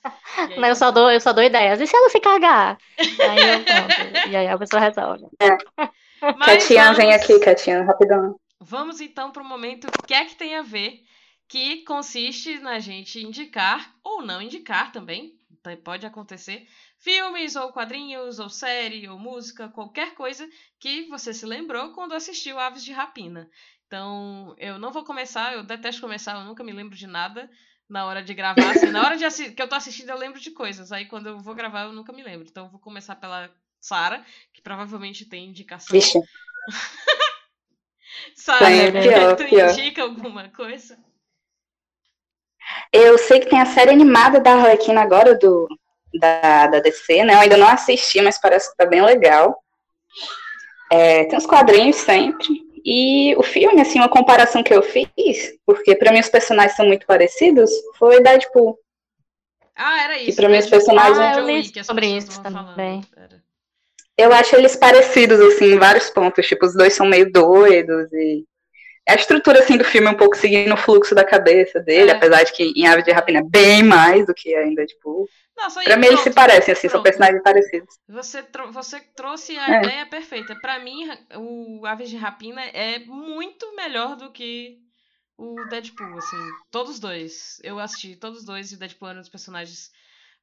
E 0.50 0.54
aí, 0.54 0.60
Mas 0.60 0.70
eu 0.70 0.76
só 0.76 0.92
dou, 0.92 1.12
eu 1.12 1.20
só 1.20 1.34
dou 1.34 1.44
ideias. 1.44 1.80
E 1.82 1.88
se 1.88 1.96
ela 1.96 2.10
se 2.10 2.20
cagar? 2.20 2.78
Aí 2.98 4.26
eu. 4.26 4.32
E 4.32 4.36
aí 4.36 4.48
a 4.48 4.58
pessoa 4.58 4.82
resolve. 4.82 5.26
Mas 6.38 6.64
Catinha, 6.64 6.94
vem 6.94 7.08
vamos- 7.10 7.22
aqui, 7.24 7.40
Catinha, 7.40 7.84
rapidão. 7.84 8.36
Vamos 8.60 9.00
então 9.02 9.32
pro 9.32 9.44
momento 9.44 9.88
que 10.08 10.14
é 10.14 10.26
que 10.26 10.36
tem 10.36 10.56
a 10.56 10.62
ver, 10.64 11.02
que 11.48 11.84
consiste 11.84 12.60
na 12.60 12.80
gente 12.80 13.22
indicar, 13.24 13.94
ou 14.04 14.22
não 14.24 14.42
indicar 14.42 14.92
também, 14.92 15.34
pode 15.84 16.06
acontecer, 16.06 16.66
filmes 17.00 17.56
ou 17.56 17.72
quadrinhos, 17.72 18.40
ou 18.40 18.50
série, 18.50 19.08
ou 19.08 19.20
música, 19.20 19.70
qualquer 19.70 20.14
coisa 20.16 20.48
que 20.80 21.08
você 21.08 21.34
se 21.34 21.46
lembrou 21.46 21.94
quando 21.94 22.14
assistiu 22.14 22.60
Aves 22.60 22.84
de 22.84 22.92
Rapina. 22.92 23.50
Então, 23.86 24.54
eu 24.58 24.78
não 24.78 24.92
vou 24.92 25.04
começar, 25.04 25.54
eu 25.54 25.64
detesto 25.64 26.02
começar, 26.02 26.38
eu 26.38 26.44
nunca 26.46 26.64
me 26.64 26.74
lembro 26.74 26.96
de 26.96 27.08
nada 27.08 27.50
na 27.90 28.06
hora 28.06 28.22
de 28.22 28.34
gravar. 28.34 28.72
Assim, 28.72 28.90
na 28.92 29.02
hora 29.04 29.16
de 29.16 29.26
que 29.54 29.62
eu 29.62 29.68
tô 29.68 29.76
assistindo, 29.76 30.10
eu 30.10 30.18
lembro 30.18 30.40
de 30.40 30.52
coisas. 30.52 30.92
Aí 30.92 31.06
quando 31.06 31.28
eu 31.28 31.40
vou 31.40 31.56
gravar, 31.56 31.84
eu 31.84 31.94
nunca 31.94 32.12
me 32.12 32.24
lembro. 32.24 32.48
Então, 32.50 32.66
eu 32.66 32.72
vou 32.72 32.80
começar 32.80 33.16
pela 33.16 33.50
Sara, 33.80 34.26
que 34.54 34.62
provavelmente 34.62 35.26
tem 35.26 35.48
indicação. 35.48 35.94
Vixe, 35.96 36.20
Sara, 38.36 38.66
Tem, 38.66 38.92
pior, 38.92 39.36
tu 39.36 39.46
pior. 39.46 39.70
indica 39.72 40.02
alguma 40.04 40.50
coisa? 40.50 40.98
eu 42.92 43.18
sei 43.18 43.40
que 43.40 43.50
tem 43.50 43.60
a 43.62 43.66
série 43.66 43.92
animada 43.92 44.40
da 44.40 44.54
Arlequina 44.54 45.02
agora, 45.02 45.38
do, 45.38 45.68
da, 46.14 46.68
da 46.68 46.80
DC, 46.80 47.24
né? 47.24 47.34
Eu 47.36 47.40
ainda 47.40 47.58
não 47.58 47.68
assisti, 47.68 48.22
mas 48.22 48.40
parece 48.40 48.70
que 48.72 48.78
tá 48.78 48.86
bem 48.86 49.02
legal. 49.02 49.62
É, 50.92 51.26
tem 51.26 51.38
os 51.38 51.46
quadrinhos 51.46 51.98
sempre. 51.98 52.48
E 52.86 53.36
o 53.36 53.44
filme, 53.44 53.82
assim, 53.82 54.00
uma 54.00 54.08
comparação 54.10 54.64
que 54.64 54.74
eu 54.74 54.82
fiz, 54.82 55.10
porque 55.66 55.94
pra 55.96 56.12
mim 56.12 56.20
os 56.20 56.30
personagens 56.30 56.76
são 56.76 56.86
muito 56.86 57.06
parecidos, 57.06 57.70
foi 58.00 58.22
Deadpool. 58.22 58.80
Ah, 59.76 60.04
era 60.06 60.18
isso. 60.20 60.38
pra 60.38 60.48
mim, 60.48 60.54
né? 60.56 60.60
os 60.60 60.70
personagens- 60.70 61.20
Ah, 61.20 61.34
eu 61.40 61.46
li 61.46 61.84
sobre 61.84 62.08
isso 62.08 62.42
também. 62.42 63.02
falando. 63.14 63.42
Eu 64.18 64.34
acho 64.34 64.56
eles 64.56 64.76
parecidos, 64.76 65.40
assim, 65.40 65.74
em 65.74 65.78
vários 65.78 66.10
pontos. 66.10 66.48
Tipo, 66.48 66.66
os 66.66 66.74
dois 66.74 66.94
são 66.94 67.06
meio 67.06 67.32
doidos 67.32 68.12
e... 68.14 68.44
A 69.08 69.14
estrutura, 69.16 69.60
assim, 69.60 69.78
do 69.78 69.84
filme 69.86 70.08
é 70.08 70.10
um 70.12 70.18
pouco 70.18 70.36
seguindo 70.36 70.74
o 70.74 70.78
fluxo 70.78 71.14
da 71.14 71.24
cabeça 71.24 71.80
dele, 71.80 72.10
É. 72.12 72.14
apesar 72.16 72.44
de 72.44 72.52
que 72.52 72.74
em 72.76 72.88
Ave 72.88 73.04
de 73.04 73.12
Rapina 73.12 73.40
é 73.40 73.44
bem 73.44 73.84
mais 73.84 74.26
do 74.26 74.34
que 74.34 74.56
ainda, 74.56 74.86
tipo... 74.86 75.30
Aí, 75.78 75.86
Pra 75.86 75.98
mim 75.98 76.08
eles 76.08 76.20
se 76.22 76.32
parecem, 76.32 76.74
assim, 76.74 76.88
são 76.90 77.02
pronto. 77.02 77.04
personagens 77.04 77.42
parecidos. 77.44 78.00
Você, 78.08 78.44
tro- 78.44 78.72
você 78.72 79.00
trouxe 79.02 79.58
a 79.58 79.74
É. 79.76 79.78
ideia 79.78 80.06
perfeita. 80.08 80.56
Pra 80.56 80.80
mim, 80.80 81.08
o 81.36 81.86
Aves 81.86 82.10
de 82.10 82.18
Rapina 82.18 82.62
é 82.62 83.00
muito 83.00 83.76
melhor 83.76 84.16
do 84.16 84.32
que 84.32 84.80
o 85.38 85.66
Deadpool, 85.66 86.18
assim. 86.18 86.58
Todos 86.72 86.94
os 86.96 87.00
dois. 87.00 87.60
Eu 87.64 87.80
assisti 87.80 88.16
todos 88.18 88.40
os 88.40 88.46
dois 88.46 88.72
e 88.72 88.76
o 88.76 88.80
Deadpool 88.80 89.10
era 89.10 89.20
um 89.20 89.22
dos 89.22 89.30
personagens 89.30 89.92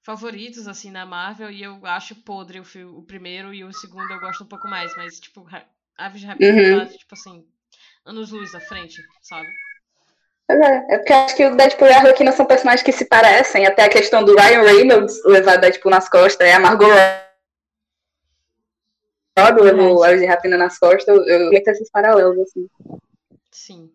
favoritos, 0.02 0.68
assim, 0.68 0.90
na 0.90 1.06
Marvel. 1.06 1.50
E 1.50 1.62
eu 1.62 1.84
acho 1.86 2.16
podre 2.16 2.60
o, 2.60 2.64
fi- 2.64 2.84
o 2.84 3.02
primeiro 3.02 3.54
e 3.54 3.64
o 3.64 3.72
segundo 3.72 4.10
eu 4.12 4.20
gosto 4.20 4.44
um 4.44 4.48
pouco 4.48 4.68
mais. 4.68 4.94
Mas, 4.96 5.20
tipo, 5.20 5.46
Aves 5.96 6.20
de 6.20 6.26
Rapina 6.26 6.62
Uhum. 6.62 6.64
tá, 6.64 6.86
tipo 6.86 7.14
assim, 7.14 7.46
anos-luz 8.04 8.54
à 8.54 8.60
frente, 8.60 9.02
sabe? 9.22 9.48
É, 10.51 10.95
é 10.95 10.99
porque 10.99 11.12
acho 11.12 11.36
que 11.36 11.47
o 11.47 11.57
Deadpool 11.57 11.88
e 11.88 11.92
a 11.92 11.99
Arlequina 11.99 12.30
são 12.32 12.45
personagens 12.45 12.82
que 12.82 12.92
se 12.92 13.07
parecem, 13.07 13.66
até 13.66 13.84
a 13.84 13.88
questão 13.88 14.22
do 14.22 14.36
Ryan 14.36 14.62
Reynolds 14.62 15.22
levar 15.24 15.57
Deadpool 15.57 15.90
nas 15.90 16.09
costas, 16.09 16.47
é 16.47 16.53
a 16.53 16.61
Margot 16.61 16.86
Robbie 19.38 19.62
levou 19.62 20.05
Ave 20.05 20.18
de 20.18 20.26
Rapina 20.26 20.57
nas 20.57 20.78
costas, 20.78 21.09
eu, 21.09 21.24
eu 21.26 21.51
meto 21.51 21.68
esses 21.68 21.90
paralelos, 21.90 22.38
assim. 22.38 22.68
Sim. 23.51 23.90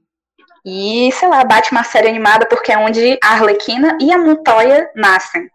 E, 0.65 1.11
sei 1.13 1.29
lá, 1.29 1.43
Batman 1.45 1.81
a 1.81 1.83
série 1.85 2.09
animada, 2.09 2.45
porque 2.45 2.71
é 2.71 2.77
onde 2.77 3.17
a 3.23 3.29
Arlequina 3.33 3.97
e 4.01 4.11
a 4.11 4.17
Montoya 4.17 4.91
nascem. 4.95 5.49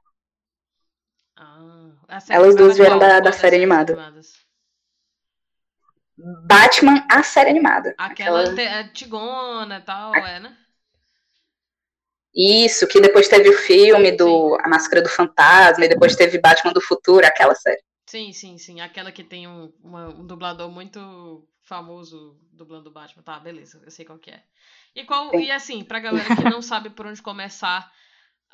Ah, 1.37 1.91
a 2.09 2.19
Elas 2.31 2.55
duas 2.57 2.77
vieram 2.79 2.99
da- 2.99 3.21
da 3.21 3.33
série 3.33 3.57
animada. 3.57 3.93
animadas? 3.93 4.33
Batman 6.17 7.05
a 7.11 7.23
série 7.23 7.51
animada. 7.51 7.95
Aquela 7.99 8.41
Aquela- 8.43 8.55
te- 8.55 8.63
é 8.63 8.85
Tigona 8.89 9.79
e 9.79 9.83
tal, 9.83 10.15
é, 10.15 10.41
né? 10.41 10.57
Isso, 12.37 12.87
que 12.89 13.01
depois 13.01 13.29
teve 13.29 13.49
o 13.49 13.59
filme 13.59 14.13
do 14.13 14.57
A 14.63 14.69
Máscara 14.69 15.03
do 15.03 15.09
Fantasma, 15.09 15.85
e 15.85 15.89
depois 15.89 16.17
teve 16.17 16.39
Batman 16.41 16.73
do 16.73 16.81
Futuro, 16.81 17.27
aquela 17.27 17.55
série. 17.55 17.83
Sim, 18.07 18.33
sim, 18.33 18.59
sim. 18.59 18.81
Aquela 18.81 19.13
que 19.13 19.25
tem 19.25 19.47
um, 19.49 19.73
uma- 19.83 20.09
um 20.09 20.27
dublador 20.27 20.71
muito 20.71 21.47
famoso 21.63 22.39
dublando 22.53 22.91
o 22.91 22.93
Batman. 22.93 23.23
Tá, 23.23 23.39
beleza, 23.41 23.81
eu 23.85 23.91
sei 23.91 24.05
qual 24.05 24.19
que 24.19 24.31
é. 24.31 24.43
E, 24.95 25.05
qual, 25.05 25.35
Sim. 25.35 25.39
e 25.39 25.51
assim, 25.51 25.83
pra 25.85 25.99
galera 26.01 26.33
que 26.33 26.45
não 26.45 26.63
sabe 26.63 26.91
por 26.91 27.07
onde 27.07 27.23
começar 27.23 27.91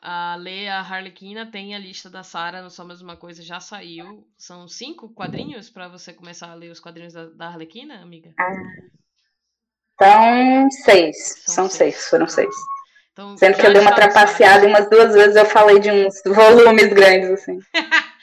a 0.02 0.36
ler 0.36 0.68
a 0.68 0.80
Harlequina, 0.80 1.50
tem 1.50 1.74
a 1.74 1.78
lista 1.78 2.10
da 2.10 2.22
Sarah, 2.22 2.62
não 2.62 2.70
só 2.70 2.84
mais 2.84 3.02
uma 3.02 3.16
coisa, 3.16 3.42
já 3.42 3.60
saiu. 3.60 4.26
São 4.38 4.68
cinco 4.68 5.10
quadrinhos 5.14 5.70
pra 5.70 5.88
você 5.88 6.12
começar 6.14 6.50
a 6.50 6.54
ler 6.54 6.70
os 6.70 6.80
quadrinhos 6.80 7.12
da, 7.14 7.26
da 7.30 7.48
Harlequina, 7.48 8.02
amiga? 8.02 8.34
Então, 9.94 10.68
seis. 10.84 11.16
São 11.44 11.54
São 11.54 11.68
seis. 11.68 11.94
seis, 11.94 12.06
foram 12.08 12.26
seis. 12.26 12.54
Então, 13.12 13.36
Sendo 13.36 13.56
que 13.56 13.66
eu 13.66 13.72
dei 13.72 13.82
uma 13.82 13.94
trapaceada 13.94 14.66
umas 14.66 14.88
duas 14.88 15.14
vezes 15.14 15.36
eu 15.36 15.44
falei 15.44 15.78
de 15.78 15.90
uns 15.90 16.22
volumes 16.26 16.88
grandes, 16.88 17.30
assim. 17.30 17.58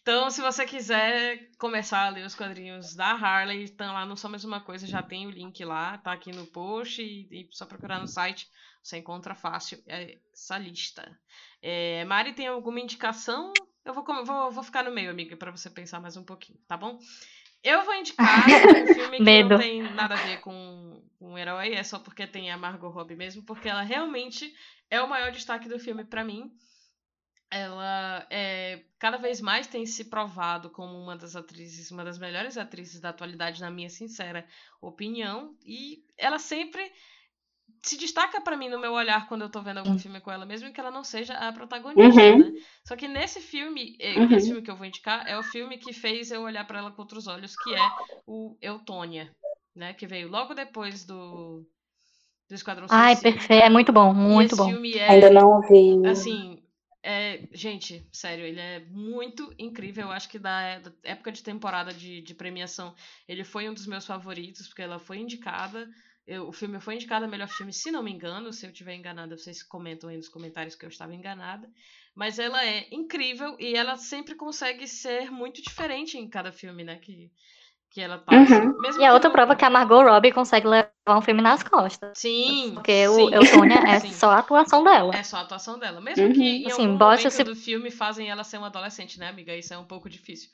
Então, 0.00 0.30
se 0.30 0.40
você 0.40 0.64
quiser 0.64 1.50
começar 1.58 2.06
a 2.06 2.08
ler 2.08 2.24
os 2.24 2.34
quadrinhos 2.34 2.94
da 2.94 3.10
Harley, 3.10 3.64
estão 3.64 3.92
lá 3.92 4.06
no 4.06 4.16
Só 4.16 4.26
Mais 4.26 4.42
Uma 4.42 4.58
Coisa, 4.58 4.86
já 4.86 5.02
tem 5.02 5.26
o 5.26 5.30
link 5.30 5.62
lá, 5.62 5.98
tá 5.98 6.12
aqui 6.12 6.32
no 6.32 6.46
post, 6.46 7.02
e, 7.02 7.28
e 7.30 7.46
só 7.50 7.66
procurar 7.66 8.00
no 8.00 8.08
site, 8.08 8.48
você 8.82 8.96
encontra 8.96 9.34
fácil 9.34 9.78
essa 9.86 10.56
lista. 10.56 11.14
É, 11.60 12.06
Mari, 12.06 12.32
tem 12.32 12.46
alguma 12.46 12.80
indicação? 12.80 13.52
Eu 13.84 13.92
vou, 13.92 14.02
vou, 14.24 14.50
vou 14.50 14.64
ficar 14.64 14.82
no 14.82 14.90
meio, 14.90 15.10
amiga, 15.10 15.36
pra 15.36 15.50
você 15.50 15.68
pensar 15.68 16.00
mais 16.00 16.16
um 16.16 16.24
pouquinho, 16.24 16.58
tá 16.66 16.74
bom? 16.74 16.98
Eu 17.62 17.84
vou 17.84 17.94
indicar 17.96 18.46
um 18.46 18.86
filme 18.94 19.16
que 19.18 19.22
Medo. 19.22 19.50
não 19.50 19.58
tem 19.58 19.82
nada 19.82 20.14
a 20.14 20.26
ver 20.26 20.40
com 20.40 21.02
um 21.20 21.36
herói, 21.36 21.74
é 21.74 21.82
só 21.82 21.98
porque 21.98 22.26
tem 22.26 22.50
a 22.50 22.56
Margot 22.56 22.88
Robbie 22.88 23.16
mesmo, 23.16 23.42
porque 23.42 23.68
ela 23.68 23.82
realmente 23.82 24.54
é 24.90 25.00
o 25.00 25.08
maior 25.08 25.32
destaque 25.32 25.68
do 25.68 25.78
filme 25.78 26.04
pra 26.04 26.24
mim 26.24 26.52
ela 27.50 28.26
é, 28.30 28.82
cada 28.98 29.16
vez 29.16 29.40
mais 29.40 29.66
tem 29.66 29.86
se 29.86 30.04
provado 30.04 30.70
como 30.70 30.98
uma 30.98 31.16
das 31.16 31.34
atrizes, 31.34 31.90
uma 31.90 32.04
das 32.04 32.18
melhores 32.18 32.58
atrizes 32.58 33.00
da 33.00 33.08
atualidade, 33.08 33.60
na 33.60 33.70
minha 33.70 33.88
sincera 33.88 34.46
opinião. 34.80 35.56
E 35.64 36.04
ela 36.16 36.38
sempre 36.38 36.92
se 37.82 37.96
destaca 37.96 38.40
pra 38.40 38.56
mim 38.56 38.68
no 38.68 38.78
meu 38.78 38.92
olhar 38.92 39.26
quando 39.28 39.42
eu 39.42 39.50
tô 39.50 39.62
vendo 39.62 39.78
algum 39.78 39.96
Sim. 39.96 39.98
filme 39.98 40.20
com 40.20 40.30
ela, 40.30 40.46
mesmo 40.46 40.72
que 40.72 40.80
ela 40.80 40.90
não 40.90 41.04
seja 41.04 41.34
a 41.34 41.52
protagonista, 41.52 42.32
Uhum. 42.32 42.36
né? 42.36 42.52
Só 42.84 42.96
que 42.96 43.08
nesse 43.08 43.40
filme, 43.40 43.96
eh, 44.00 44.20
Uhum. 44.20 44.36
esse 44.36 44.48
filme 44.48 44.62
que 44.62 44.70
eu 44.70 44.76
vou 44.76 44.86
indicar, 44.86 45.26
é 45.26 45.38
o 45.38 45.42
filme 45.42 45.78
que 45.78 45.92
fez 45.92 46.30
eu 46.30 46.42
olhar 46.42 46.64
pra 46.66 46.78
ela 46.78 46.90
com 46.92 47.02
outros 47.02 47.26
olhos, 47.26 47.56
que 47.56 47.74
é 47.74 47.94
o 48.26 48.56
Eutônia. 48.60 49.34
né? 49.74 49.94
Que 49.94 50.06
veio 50.06 50.28
logo 50.28 50.54
depois 50.54 51.04
do, 51.04 51.64
do 52.48 52.54
Esquadrão 52.54 52.88
Ai, 52.90 53.16
Suicida. 53.16 53.16
perfeito. 53.16 53.64
É 53.64 53.70
muito 53.70 53.92
bom, 53.92 54.12
muito 54.14 54.54
esse 54.54 54.56
bom. 54.56 54.76
filme 54.76 54.96
é, 54.96 55.12
Ainda 55.12 55.30
não 55.30 55.60
vi. 55.62 55.96
assim, 56.02 56.62
é, 57.02 57.48
gente, 57.52 58.06
sério, 58.12 58.44
ele 58.44 58.60
é 58.60 58.80
muito 58.90 59.54
incrível. 59.58 60.06
Eu 60.06 60.12
acho 60.12 60.28
que 60.28 60.38
da, 60.38 60.78
da 60.80 60.92
época 61.02 61.32
de 61.32 61.42
temporada 61.42 61.92
de, 61.92 62.20
de 62.22 62.34
premiação, 62.34 62.94
ele 63.28 63.44
foi 63.44 63.68
um 63.68 63.74
dos 63.74 63.86
meus 63.86 64.06
favoritos, 64.06 64.68
porque 64.68 64.82
ela 64.82 64.98
foi 64.98 65.18
indicada. 65.18 65.88
Eu- 66.28 66.46
o 66.48 66.52
filme 66.52 66.78
foi 66.78 66.94
indicado 66.96 67.24
a 67.24 67.28
melhor 67.28 67.48
filme, 67.48 67.72
se 67.72 67.90
não 67.90 68.02
me 68.02 68.12
engano. 68.12 68.52
Se 68.52 68.66
eu 68.66 68.70
estiver 68.70 68.94
enganada, 68.94 69.36
vocês 69.36 69.62
comentam 69.62 70.10
aí 70.10 70.16
nos 70.16 70.28
comentários 70.28 70.74
que 70.76 70.84
eu 70.84 70.90
estava 70.90 71.14
enganada. 71.14 71.66
Mas 72.14 72.38
ela 72.38 72.62
é 72.64 72.86
incrível 72.92 73.56
e 73.58 73.74
ela 73.74 73.96
sempre 73.96 74.34
consegue 74.34 74.86
ser 74.86 75.30
muito 75.30 75.62
diferente 75.62 76.18
em 76.18 76.28
cada 76.28 76.52
filme, 76.52 76.84
né? 76.84 76.96
Que, 76.96 77.30
que 77.90 78.00
ela 78.02 78.18
tá. 78.18 78.36
Uhum. 78.36 78.78
Mesmo 78.80 79.00
E 79.00 79.06
a 79.06 79.14
outra 79.14 79.28
não- 79.30 79.34
prova 79.34 79.54
é 79.54 79.56
que 79.56 79.64
a 79.64 79.70
Margot 79.70 80.02
Robbie 80.02 80.32
consegue 80.32 80.66
levar 80.68 80.92
um 81.08 81.22
filme 81.22 81.40
nas 81.40 81.62
costas. 81.62 82.18
Sim. 82.18 82.72
Porque 82.74 83.06
sim, 83.06 83.08
o 83.08 83.30
Eutônia 83.34 83.76
é 83.96 84.00
sim. 84.00 84.12
só 84.12 84.30
a 84.30 84.38
atuação 84.40 84.84
dela. 84.84 85.14
É 85.16 85.22
só 85.22 85.38
a 85.38 85.40
atuação 85.40 85.78
dela. 85.78 85.98
Mesmo 86.00 86.26
Uhum. 86.26 86.32
que 86.34 86.42
em 86.42 86.66
Assim, 86.66 86.82
algum 86.86 86.98
momento 86.98 87.26
esse- 87.26 87.44
do 87.44 87.56
filme 87.56 87.90
fazem 87.90 88.28
ela 88.28 88.44
ser 88.44 88.58
uma 88.58 88.66
adolescente, 88.66 89.18
né, 89.18 89.28
amiga? 89.28 89.56
Isso 89.56 89.72
é 89.72 89.78
um 89.78 89.86
pouco 89.86 90.10
difícil. 90.10 90.50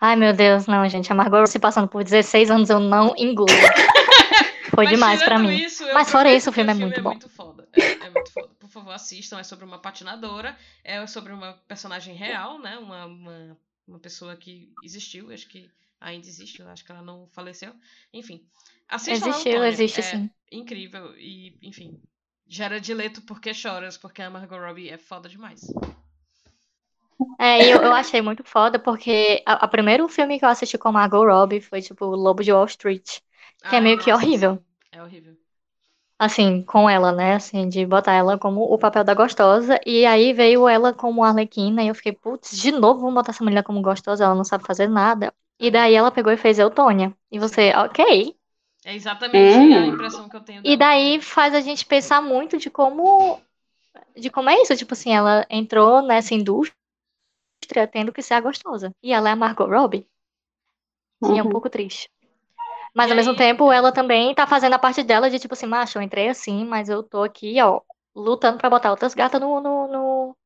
Ai, 0.00 0.16
meu 0.16 0.32
Deus, 0.32 0.66
não, 0.66 0.88
gente. 0.88 1.12
A 1.12 1.14
Margot 1.14 1.46
se 1.46 1.58
passando 1.58 1.88
por 1.88 2.02
16 2.02 2.50
anos, 2.50 2.70
eu 2.70 2.80
não 2.80 3.14
engulo. 3.16 3.48
Foi 4.74 4.84
Mas 4.84 4.94
demais 4.94 5.22
pra 5.22 5.36
tirando 5.36 5.48
mim. 5.48 5.56
isso, 5.56 5.84
Mas 5.92 6.10
fora 6.10 6.32
isso, 6.32 6.48
o 6.48 6.52
que 6.52 6.56
filme 6.56 6.70
é 6.70 6.74
muito 6.74 7.02
bom. 7.02 7.10
muito 7.10 7.28
foda. 7.28 7.68
É, 7.72 8.06
é 8.06 8.10
muito 8.10 8.32
foda. 8.32 8.48
Por 8.58 8.70
favor, 8.70 8.92
assistam. 8.92 9.38
É 9.38 9.42
sobre 9.42 9.64
uma 9.64 9.78
patinadora. 9.78 10.56
É 10.84 11.04
sobre 11.06 11.32
uma 11.32 11.54
personagem 11.68 12.14
real, 12.14 12.58
né? 12.58 12.78
Uma, 12.78 13.04
uma, 13.06 13.56
uma 13.86 13.98
pessoa 13.98 14.36
que 14.36 14.72
existiu. 14.82 15.30
Acho 15.32 15.48
que 15.48 15.68
ainda 16.00 16.26
existe. 16.26 16.62
Acho 16.62 16.84
que 16.84 16.92
ela 16.92 17.02
não 17.02 17.26
faleceu. 17.32 17.74
Enfim. 18.14 18.42
Assistam 18.88 19.28
Existiu, 19.28 19.64
existe 19.64 20.00
é 20.00 20.02
sim. 20.02 20.30
incrível. 20.50 21.14
E, 21.18 21.58
enfim. 21.62 22.00
Gera 22.46 22.80
dileto 22.80 23.22
porque 23.22 23.52
choras. 23.52 23.98
Porque 23.98 24.22
a 24.22 24.30
Margot 24.30 24.56
Robbie 24.58 24.88
é 24.88 24.98
foda 24.98 25.28
demais. 25.28 25.60
É, 27.38 27.62
e 27.64 27.70
eu, 27.70 27.80
eu 27.82 27.92
achei 27.92 28.20
muito 28.20 28.44
foda, 28.44 28.78
porque 28.78 29.42
a, 29.46 29.64
a 29.64 29.68
primeiro 29.68 30.08
filme 30.08 30.38
que 30.38 30.44
eu 30.44 30.48
assisti 30.48 30.76
com 30.78 30.88
a 30.88 30.92
Margot 30.92 31.24
Robbie 31.24 31.60
foi, 31.60 31.80
tipo, 31.82 32.04
O 32.06 32.14
Lobo 32.16 32.42
de 32.44 32.52
Wall 32.52 32.66
Street. 32.66 33.20
Que 33.66 33.76
é 33.76 33.80
Ai, 33.80 33.80
meio 33.80 33.98
que 33.98 34.12
horrível. 34.12 34.62
É 34.92 35.02
horrível. 35.02 35.36
Assim, 36.18 36.62
com 36.62 36.88
ela, 36.88 37.12
né? 37.12 37.34
Assim, 37.34 37.68
de 37.68 37.84
botar 37.86 38.12
ela 38.12 38.38
como 38.38 38.62
o 38.62 38.78
papel 38.78 39.02
da 39.04 39.14
gostosa. 39.14 39.80
E 39.86 40.04
aí 40.04 40.32
veio 40.34 40.68
ela 40.68 40.92
como 40.92 41.24
Arlequina, 41.24 41.82
e 41.82 41.88
eu 41.88 41.94
fiquei, 41.94 42.12
putz, 42.12 42.50
de 42.60 42.70
novo 42.72 43.00
vamos 43.00 43.14
botar 43.14 43.30
essa 43.32 43.42
mulher 43.44 43.62
como 43.62 43.80
gostosa, 43.80 44.24
ela 44.24 44.34
não 44.34 44.44
sabe 44.44 44.64
fazer 44.66 44.86
nada. 44.88 45.32
E 45.58 45.70
daí 45.70 45.94
ela 45.94 46.10
pegou 46.10 46.32
e 46.32 46.36
fez 46.36 46.58
Eutônia. 46.58 47.14
E 47.30 47.38
você, 47.38 47.72
ok. 47.74 48.36
É 48.84 48.94
exatamente 48.94 49.72
a 49.72 49.86
Hum. 49.86 49.86
impressão 49.86 50.28
que 50.28 50.36
eu 50.36 50.42
tenho 50.44 50.62
E 50.64 50.76
dela 50.76 50.78
daí 50.78 51.20
também. 51.20 51.22
faz 51.22 51.54
a 51.54 51.60
gente 51.60 51.86
pensar 51.86 52.22
muito 52.22 52.58
de 52.58 52.70
como. 52.70 53.40
De 54.16 54.30
como 54.30 54.50
é 54.50 54.62
isso. 54.62 54.76
Tipo 54.76 54.94
assim, 54.94 55.12
ela 55.12 55.46
entrou 55.50 56.02
nessa 56.02 56.34
indústria 56.34 56.76
tendo 57.92 58.12
que 58.12 58.22
ser 58.22 58.34
a 58.34 58.40
gostosa. 58.40 58.94
E 59.02 59.12
ela 59.12 59.28
é 59.28 59.32
a 59.32 59.36
Margot 59.36 59.66
Robbie. 59.66 60.06
E 61.22 61.26
é 61.38 61.42
um 61.42 61.46
Uhum. 61.46 61.50
pouco 61.50 61.68
triste. 61.68 62.08
Mas 62.94 63.08
E 63.08 63.10
ao 63.12 63.16
mesmo 63.16 63.32
aí- 63.32 63.38
tempo, 63.38 63.70
ela 63.70 63.92
também 63.92 64.34
tá 64.34 64.46
fazendo 64.46 64.74
a 64.74 64.78
parte 64.78 65.02
dela 65.02 65.30
de 65.30 65.38
tipo 65.38 65.54
assim, 65.54 65.66
macho, 65.66 65.98
eu 65.98 66.02
entrei 66.02 66.28
assim, 66.28 66.64
mas 66.64 66.88
eu 66.88 67.02
tô 67.02 67.22
aqui, 67.22 67.60
ó, 67.60 67.80
lutando 68.14 68.58
pra 68.58 68.70
botar 68.70 68.90
outras 68.90 69.14
gatas 69.14 69.40
no, 69.40 69.60
no, 69.60 69.86
no, 69.88 70.36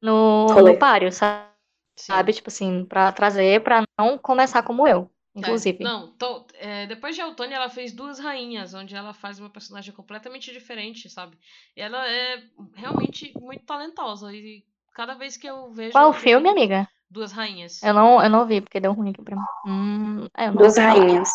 no, 0.00 0.46
no 0.62 0.78
páreo, 0.78 1.10
sabe? 1.12 1.48
Sim. 1.96 2.32
Tipo 2.32 2.48
assim, 2.48 2.84
pra 2.84 3.12
trazer, 3.12 3.62
pra 3.62 3.82
não 3.98 4.16
começar 4.16 4.62
como 4.62 4.86
eu, 4.86 5.10
É, 5.34 5.40
inclusive. 5.40 5.82
Não, 5.84 6.12
tô- 6.12 6.46
é, 6.54 6.86
depois 6.86 7.14
de 7.14 7.20
Eutônia, 7.22 7.56
ela 7.56 7.68
fez 7.68 7.92
Duas 7.92 8.18
Rainhas, 8.18 8.72
onde 8.72 8.94
ela 8.94 9.12
faz 9.12 9.38
uma 9.38 9.50
personagem 9.50 9.92
completamente 9.92 10.52
diferente, 10.52 11.10
sabe? 11.10 11.36
E 11.76 11.80
ela 11.80 12.08
é 12.08 12.42
realmente 12.74 13.32
muito 13.38 13.64
talentosa. 13.64 14.32
E 14.32 14.64
cada 14.94 15.14
vez 15.14 15.36
que 15.36 15.46
eu 15.48 15.72
vejo. 15.72 15.98
Qual 15.98 16.10
o 16.10 16.12
filme, 16.24 16.48
amiga? 16.50 16.88
Duas 17.10 17.32
Rainhas. 17.32 17.82
Eu 17.82 17.94
não, 17.94 18.22
eu 18.22 18.30
não 18.30 18.46
vi, 18.46 18.60
porque 18.60 18.80
deu 18.80 18.92
ruim 18.92 19.10
aqui 19.10 19.22
pra 19.22 19.36
mim. 19.36 19.44
Hum, 19.66 20.26
é, 20.36 20.50
Duas 20.50 20.76
rainhas. 20.78 21.30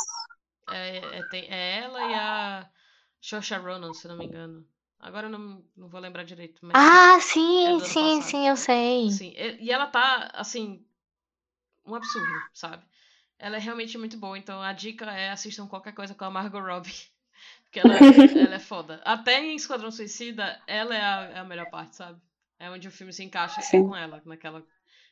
É, 0.68 1.20
é, 1.20 1.24
tem- 1.24 1.46
é 1.50 1.80
ela 1.84 2.04
e 2.06 2.14
a 2.14 2.70
Saoirse 3.22 3.56
Ronan, 3.56 3.94
se 3.94 4.08
não 4.08 4.18
me 4.18 4.26
engano. 4.26 4.68
Agora 5.00 5.28
eu 5.28 5.32
não, 5.32 5.64
não 5.76 5.88
vou 5.90 6.00
lembrar 6.02 6.24
direito. 6.24 6.66
Mas 6.66 6.92
Ah, 6.92 7.18
é 7.64 7.70
sim, 7.70 7.80
ano 7.80 7.82
sim, 7.82 7.98
passado. 7.98 8.22
sim, 8.22 8.48
eu 8.48 8.56
sei. 8.56 9.10
Sim, 9.10 9.34
e 9.38 9.66
e 9.66 9.72
ela 9.72 9.88
tá, 9.88 10.32
assim, 10.36 10.86
um 11.86 11.96
absurdo, 11.96 12.44
sabe? 12.54 12.86
Ela 13.40 13.58
é 13.58 13.60
realmente 13.60 13.98
muito 13.98 14.18
boa, 14.18 14.38
então 14.38 14.62
a 14.62 14.74
dica 14.74 15.06
é 15.12 15.32
assistam 15.32 15.68
qualquer 15.68 15.94
coisa 15.94 16.16
com 16.16 16.26
a 16.26 16.32
Margot 16.32 16.60
Robbie. 16.62 16.92
Porque 17.66 17.80
ela, 17.80 18.10
ela 18.36 18.56
é 18.56 18.60
foda. 18.60 19.02
Até 19.06 19.42
em 19.42 19.56
Esquadrão 19.56 19.92
Suicida, 19.92 20.62
ela 20.68 20.96
é 20.96 21.02
a, 21.04 21.22
é 21.36 21.40
a 21.40 21.46
melhor 21.46 21.68
parte, 21.70 21.96
sabe? 21.98 22.22
É 22.60 22.70
onde 22.70 22.88
o 22.88 22.92
filme 22.92 23.14
se 23.14 23.24
encaixa 23.24 23.62
é 23.62 23.64
Sim. 23.64 23.84
com 23.84 23.96
ela, 23.96 24.22
naquela, 24.26 24.66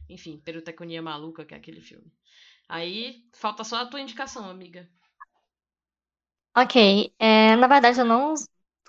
enfim, 0.09 0.41
peruteconia 0.43 1.01
maluca 1.01 1.45
que 1.45 1.53
é 1.53 1.57
aquele 1.57 1.81
filme. 1.81 2.11
Aí, 2.67 3.23
falta 3.33 3.63
só 3.63 3.77
a 3.77 3.85
tua 3.85 4.01
indicação, 4.01 4.49
amiga. 4.49 4.89
Ok, 6.55 7.11
é, 7.17 7.55
na 7.55 7.67
verdade 7.67 7.99
eu 7.99 8.05
não 8.05 8.33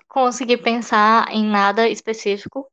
consegui 0.08 0.56
pensar 0.56 1.26
em 1.32 1.44
nada 1.46 1.88
específico, 1.88 2.70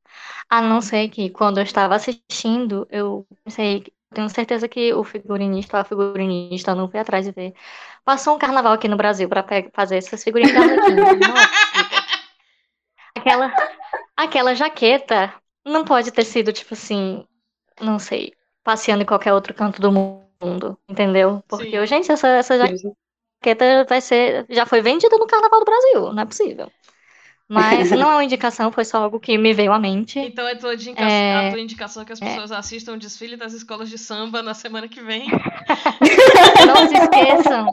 a 0.49 0.61
não 0.61 0.81
ser 0.81 1.09
que 1.09 1.29
quando 1.29 1.59
eu 1.59 1.63
estava 1.63 1.95
assistindo, 1.95 2.85
eu 2.91 3.25
pensei, 3.43 3.85
tenho 4.13 4.29
certeza 4.29 4.67
que 4.67 4.93
o 4.93 5.03
figurinista 5.03 5.77
ou 5.77 5.81
a 5.81 5.85
figurinista, 5.85 6.71
eu 6.71 6.75
não 6.75 6.89
fui 6.91 6.99
atrás 6.99 7.25
de 7.25 7.31
ver, 7.31 7.53
passou 8.03 8.35
um 8.35 8.39
carnaval 8.39 8.73
aqui 8.73 8.87
no 8.89 8.97
Brasil 8.97 9.29
para 9.29 9.45
fazer 9.73 9.97
essas 9.97 10.23
figurinhas 10.23 10.53
da 10.53 10.61
Arlequina. 10.61 11.05
Aquela, 13.15 13.53
aquela 14.15 14.55
jaqueta 14.55 15.33
não 15.65 15.83
pode 15.85 16.11
ter 16.11 16.25
sido, 16.25 16.51
tipo 16.51 16.73
assim, 16.73 17.25
não 17.79 17.99
sei, 17.99 18.33
passeando 18.63 19.03
em 19.03 19.05
qualquer 19.05 19.33
outro 19.33 19.53
canto 19.53 19.81
do 19.81 19.91
mundo, 19.91 20.77
entendeu? 20.89 21.43
Porque, 21.47 21.79
Sim. 21.79 21.85
gente, 21.85 22.11
essa, 22.11 22.27
essa 22.27 22.57
jaqueta 22.57 23.85
vai 23.87 24.01
ser, 24.01 24.45
já 24.49 24.65
foi 24.65 24.81
vendida 24.81 25.17
no 25.17 25.27
Carnaval 25.27 25.59
do 25.59 25.65
Brasil, 25.65 26.13
não 26.13 26.23
é 26.23 26.25
possível. 26.25 26.71
Mas 27.47 27.91
não 27.91 28.11
é 28.11 28.15
uma 28.15 28.23
indicação, 28.23 28.71
foi 28.71 28.85
só 28.85 29.03
algo 29.03 29.19
que 29.19 29.37
me 29.37 29.53
veio 29.53 29.73
à 29.73 29.79
mente. 29.79 30.19
Então 30.19 30.47
é 30.47 30.55
tua 30.55 30.73
indica- 30.73 31.01
É. 31.01 31.47
a 31.47 31.51
tua 31.51 31.59
indicação 31.59 32.05
que 32.05 32.13
as 32.13 32.19
pessoas 32.19 32.51
assistam 32.51 32.93
o 32.93 32.97
desfile 32.97 33.35
das 33.35 33.53
escolas 33.53 33.89
de 33.89 33.97
samba 33.97 34.41
na 34.41 34.53
semana 34.53 34.87
que 34.87 35.01
vem. 35.01 35.27
Não 36.65 36.87
se 36.87 36.95
esqueçam 36.95 37.67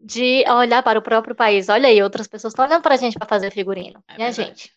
de 0.00 0.44
olhar 0.48 0.82
para 0.82 0.98
o 0.98 1.02
próprio 1.02 1.34
país. 1.34 1.68
Olha 1.68 1.88
aí, 1.88 2.02
outras 2.02 2.26
pessoas 2.26 2.52
estão 2.52 2.64
olhando 2.64 2.82
pra 2.82 2.96
gente 2.96 3.16
para 3.16 3.28
fazer 3.28 3.52
figurino. 3.52 4.02
É 4.08 4.20
e 4.20 4.24
a 4.24 4.30
gente? 4.32 4.72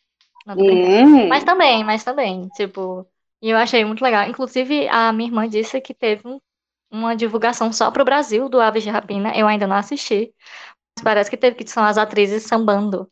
Hum. 0.47 1.27
Mas 1.29 1.43
também, 1.43 1.83
mas 1.83 2.03
também, 2.03 2.47
tipo, 2.49 3.07
e 3.41 3.49
eu 3.49 3.57
achei 3.57 3.83
muito 3.85 4.03
legal. 4.03 4.27
Inclusive, 4.29 4.87
a 4.89 5.11
minha 5.11 5.29
irmã 5.29 5.47
disse 5.49 5.81
que 5.81 5.93
teve 5.93 6.27
um- 6.27 6.39
uma 6.91 7.15
divulgação 7.15 7.71
só 7.73 7.91
pro 7.91 8.05
Brasil 8.05 8.47
do 8.49 8.61
Aves 8.61 8.83
de 8.83 8.89
Rapina. 8.89 9.35
Eu 9.35 9.47
ainda 9.47 9.67
não 9.67 9.75
assisti. 9.75 10.33
Mas 10.97 11.03
parece 11.03 11.29
que 11.29 11.37
teve 11.37 11.57
que 11.57 11.67
são 11.69 11.83
as 11.85 11.97
atrizes 11.97 12.43
sambando. 12.43 13.09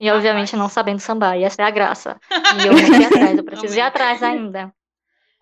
E 0.00 0.10
obviamente 0.10 0.56
não 0.56 0.68
sabendo 0.68 1.00
sambar. 1.00 1.38
E 1.38 1.44
essa 1.44 1.62
é 1.62 1.66
a 1.66 1.70
graça. 1.70 2.20
E 2.50 2.66
eu 2.66 2.78
fui 2.78 3.04
atrás, 3.04 3.38
eu 3.38 3.44
preciso 3.44 3.76
ir 3.78 3.80
atrás 3.82 4.22
ainda. 4.22 4.74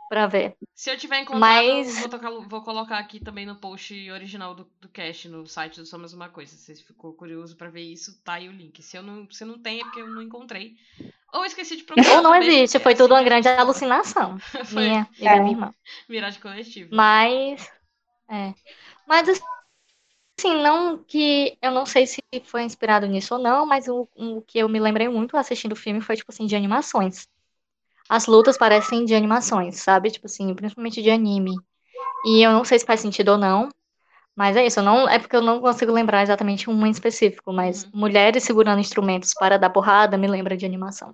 Pra 0.09 0.27
ver. 0.27 0.57
Se 0.75 0.91
eu 0.91 0.97
tiver 0.97 1.21
encontrado, 1.21 1.41
Mas- 1.41 1.99
vou, 2.01 2.09
tocar- 2.09 2.31
vou 2.31 2.63
colocar 2.63 2.99
aqui 2.99 3.21
também 3.21 3.45
no 3.45 3.57
post 3.57 4.11
original 4.11 4.55
do, 4.55 4.67
do 4.81 4.89
cast, 4.89 5.29
no 5.29 5.47
site 5.47 5.81
do 5.81 5.87
Só 5.87 5.99
Mais 5.99 6.13
Uma 6.15 6.29
Coisa. 6.31 6.57
Se 6.57 6.75
você 6.77 6.83
ficou 6.83 7.13
curioso 7.13 7.57
pra 7.57 7.69
ver 7.69 7.83
isso, 7.83 8.19
tá 8.23 8.35
aí 8.35 8.49
o 8.49 8.53
link. 8.53 8.83
Se 8.83 8.97
eu 8.97 9.03
não, 9.03 9.31
se 9.31 9.45
não 9.45 9.59
tem, 9.59 9.81
é 9.81 9.85
porque 9.85 10.01
eu 10.01 10.09
não 10.09 10.23
encontrei. 10.23 10.77
Ou 11.33 11.45
esqueci 11.45 11.77
de 11.77 11.85
procurar. 11.85 12.17
Ou 12.17 12.23
não 12.23 12.35
existe, 12.37 12.79
foi 12.79 12.95
tudo 12.95 13.13
uma 13.13 13.23
grande 13.23 13.49
alucinação. 13.49 14.39
Foi 14.65 14.83
Minha 14.83 15.09
e 15.19 15.25
da 15.25 15.31
É. 15.33 15.41
minha 15.41 15.53
irmã. 15.53 15.75
miragem 16.09 16.41
coletiva. 16.41 16.89
Mas, 16.95 17.71
é. 18.31 18.55
Mas 19.07 19.29
assim, 20.39 20.55
não 20.63 21.03
que 21.05 21.57
eu 21.61 21.71
não 21.71 21.85
sei 21.85 22.07
se 22.07 22.23
foi 22.45 22.63
inspirado 22.63 23.07
nisso 23.07 23.35
ou 23.35 23.41
não, 23.43 23.67
mas 23.67 23.89
o, 23.89 24.09
o 24.17 24.43
que 24.43 24.59
eu 24.59 24.69
me 24.69 24.79
lembrei 24.81 25.09
muito 25.09 25.37
assistindo 25.37 25.73
o 25.73 25.77
filme 25.77 26.01
foi 26.01 26.17
tipo 26.17 26.31
assim 26.31 26.47
de 26.47 26.57
animações. 26.57 27.29
As 28.09 28.27
lutas 28.27 28.57
parecem 28.57 29.05
de 29.05 29.15
animações, 29.15 29.81
sabe? 29.81 30.11
Tipo 30.11 30.27
assim, 30.27 30.55
principalmente 30.55 31.03
de 31.03 31.11
anime. 31.11 31.55
E 32.25 32.43
eu 32.43 32.53
não 32.53 32.65
sei 32.65 32.79
se 32.79 32.87
faz 32.87 33.01
sentido 33.01 33.31
ou 33.33 33.39
não, 33.39 33.69
mas 34.37 34.57
é 34.57 34.65
isso, 34.65 34.81
não 34.83 35.09
é 35.09 35.19
porque 35.19 35.37
eu 35.37 35.43
não 35.43 35.61
consigo 35.61 35.93
lembrar 35.93 36.23
exatamente 36.23 36.71
um 36.71 36.87
em 36.87 36.91
específico, 36.91 37.53
mas 37.53 37.85
Uhum. 37.85 37.91
mulheres 37.95 38.45
segurando 38.45 38.81
instrumentos 38.81 39.35
para 39.35 39.59
dar 39.59 39.71
porrada 39.71 40.17
me 40.17 40.29
lembra 40.29 40.57
de 40.57 40.65
animação. 40.65 41.13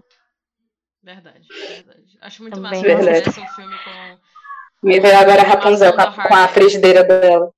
Verdade, 1.03 1.47
verdade. 1.69 2.19
Acho 2.21 2.43
muito 2.43 2.55
Também. 2.55 2.83
massa 2.83 2.97
Verdade. 2.97 3.31
filme 3.55 3.79
com. 3.85 4.19
Me 4.83 5.01
veio 5.01 5.19
agora 5.19 5.43
a 5.43 5.45
Rapunzel 5.45 5.93
com 5.95 6.01
a, 6.03 6.13
com 6.13 6.35
a 6.35 6.49
frigideira 6.49 7.03
dela. 7.03 7.51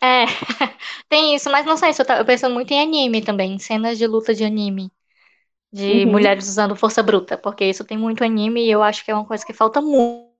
É, 0.00 0.24
tem 1.08 1.34
isso, 1.34 1.50
mas 1.50 1.64
não 1.64 1.76
sei, 1.76 1.90
eu 1.96 2.04
tava 2.04 2.24
pensando 2.24 2.54
muito 2.54 2.70
em 2.72 2.80
anime 2.80 3.22
também, 3.22 3.58
cenas 3.58 3.98
de 3.98 4.06
luta 4.06 4.34
de 4.34 4.44
anime, 4.44 4.90
de 5.72 6.04
Uhum. 6.06 6.12
mulheres 6.12 6.48
usando 6.48 6.76
força 6.76 7.02
bruta, 7.02 7.38
porque 7.38 7.64
isso 7.64 7.84
tem 7.84 7.98
muito 7.98 8.22
anime 8.24 8.64
e 8.66 8.70
eu 8.70 8.82
acho 8.82 9.04
que 9.04 9.10
é 9.10 9.14
uma 9.14 9.24
coisa 9.24 9.44
que 9.44 9.52
falta 9.52 9.80
mu- 9.80 10.30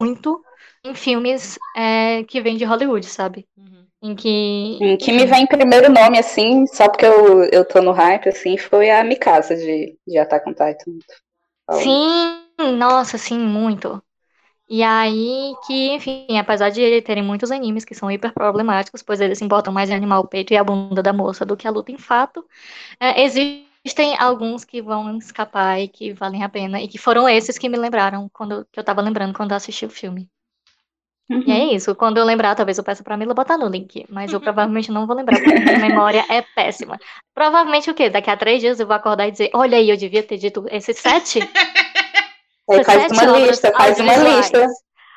muito 0.00 0.44
em 0.84 0.94
filmes 0.94 1.58
é, 1.76 2.24
que 2.24 2.40
vêm 2.40 2.56
de 2.56 2.64
Hollywood, 2.64 3.06
sabe? 3.06 3.46
Uhum. 3.56 3.86
Em 4.02 4.14
que. 4.14 4.78
O 4.80 4.98
que 4.98 5.12
me 5.12 5.24
vem 5.26 5.42
em 5.44 5.46
primeiro 5.46 5.90
nome, 5.90 6.18
assim, 6.18 6.66
só 6.66 6.88
porque 6.88 7.06
eu, 7.06 7.44
eu 7.44 7.64
tô 7.64 7.80
no 7.80 7.92
hype, 7.92 8.28
assim, 8.28 8.56
foi 8.58 8.90
a 8.90 9.02
Mikasa 9.04 9.56
de, 9.56 9.96
de 10.06 10.18
Attack 10.18 10.48
on 10.48 10.52
Titan. 10.52 10.98
Sim, 11.72 12.40
nossa, 12.78 13.18
sim, 13.18 13.38
muito. 13.38 14.02
E 14.68 14.82
aí 14.82 15.54
que, 15.66 15.90
enfim, 15.94 16.38
apesar 16.38 16.70
de 16.70 17.02
terem 17.02 17.22
muitos 17.24 17.50
animes 17.52 17.84
que 17.84 17.94
são 17.94 18.10
hiper 18.10 18.32
problemáticos, 18.34 19.02
pois 19.02 19.20
eles 19.20 19.38
se 19.38 19.44
importam 19.44 19.72
mais 19.72 19.90
em 19.90 19.94
animar 19.94 20.20
o 20.20 20.28
peito 20.28 20.52
e 20.54 20.58
a 20.58 20.64
bunda 20.64 21.02
da 21.02 21.12
moça 21.12 21.44
do 21.46 21.56
que 21.56 21.68
a 21.68 21.72
luta 21.72 21.92
em 21.92 21.98
fato, 21.98 22.46
é, 23.00 23.22
existem 23.84 24.16
alguns 24.18 24.64
que 24.64 24.80
vão 24.80 25.16
escapar 25.18 25.80
e 25.80 25.88
que 25.88 26.12
valem 26.12 26.42
a 26.42 26.48
pena, 26.48 26.80
e 26.80 26.88
que 26.88 26.98
foram 26.98 27.28
esses 27.28 27.58
que 27.58 27.68
me 27.68 27.76
lembraram 27.76 28.28
quando 28.32 28.66
que 28.72 28.80
eu 28.80 28.84
tava 28.84 29.02
lembrando 29.02 29.34
quando 29.34 29.50
eu 29.50 29.56
assisti 29.56 29.84
o 29.84 29.90
filme. 29.90 30.28
E 31.28 31.50
é 31.50 31.74
isso, 31.74 31.94
quando 31.94 32.18
eu 32.18 32.24
lembrar, 32.24 32.54
talvez 32.54 32.76
eu 32.76 32.84
peça 32.84 33.02
pra 33.02 33.16
Mila 33.16 33.32
botar 33.32 33.56
no 33.56 33.66
link, 33.66 34.04
mas 34.10 34.32
eu 34.32 34.40
provavelmente 34.40 34.92
não 34.92 35.06
vou 35.06 35.16
lembrar, 35.16 35.38
porque 35.40 35.58
minha 35.58 35.78
memória 35.78 36.24
é 36.28 36.42
péssima. 36.42 36.98
Provavelmente 37.34 37.90
o 37.90 37.94
quê? 37.94 38.10
Daqui 38.10 38.28
a 38.28 38.36
três 38.36 38.60
dias 38.60 38.78
eu 38.78 38.86
vou 38.86 38.94
acordar 38.94 39.26
e 39.28 39.30
dizer, 39.30 39.50
olha 39.54 39.78
aí, 39.78 39.88
eu 39.88 39.96
devia 39.96 40.22
ter 40.22 40.36
dito 40.36 40.66
esses 40.70 40.98
sete 40.98 41.40
Aí 42.70 42.82
faz 42.82 43.12
uma 43.12 43.38
lista, 43.38 43.72
faz 43.72 43.98
uma 43.98 44.16
lista. 44.16 44.66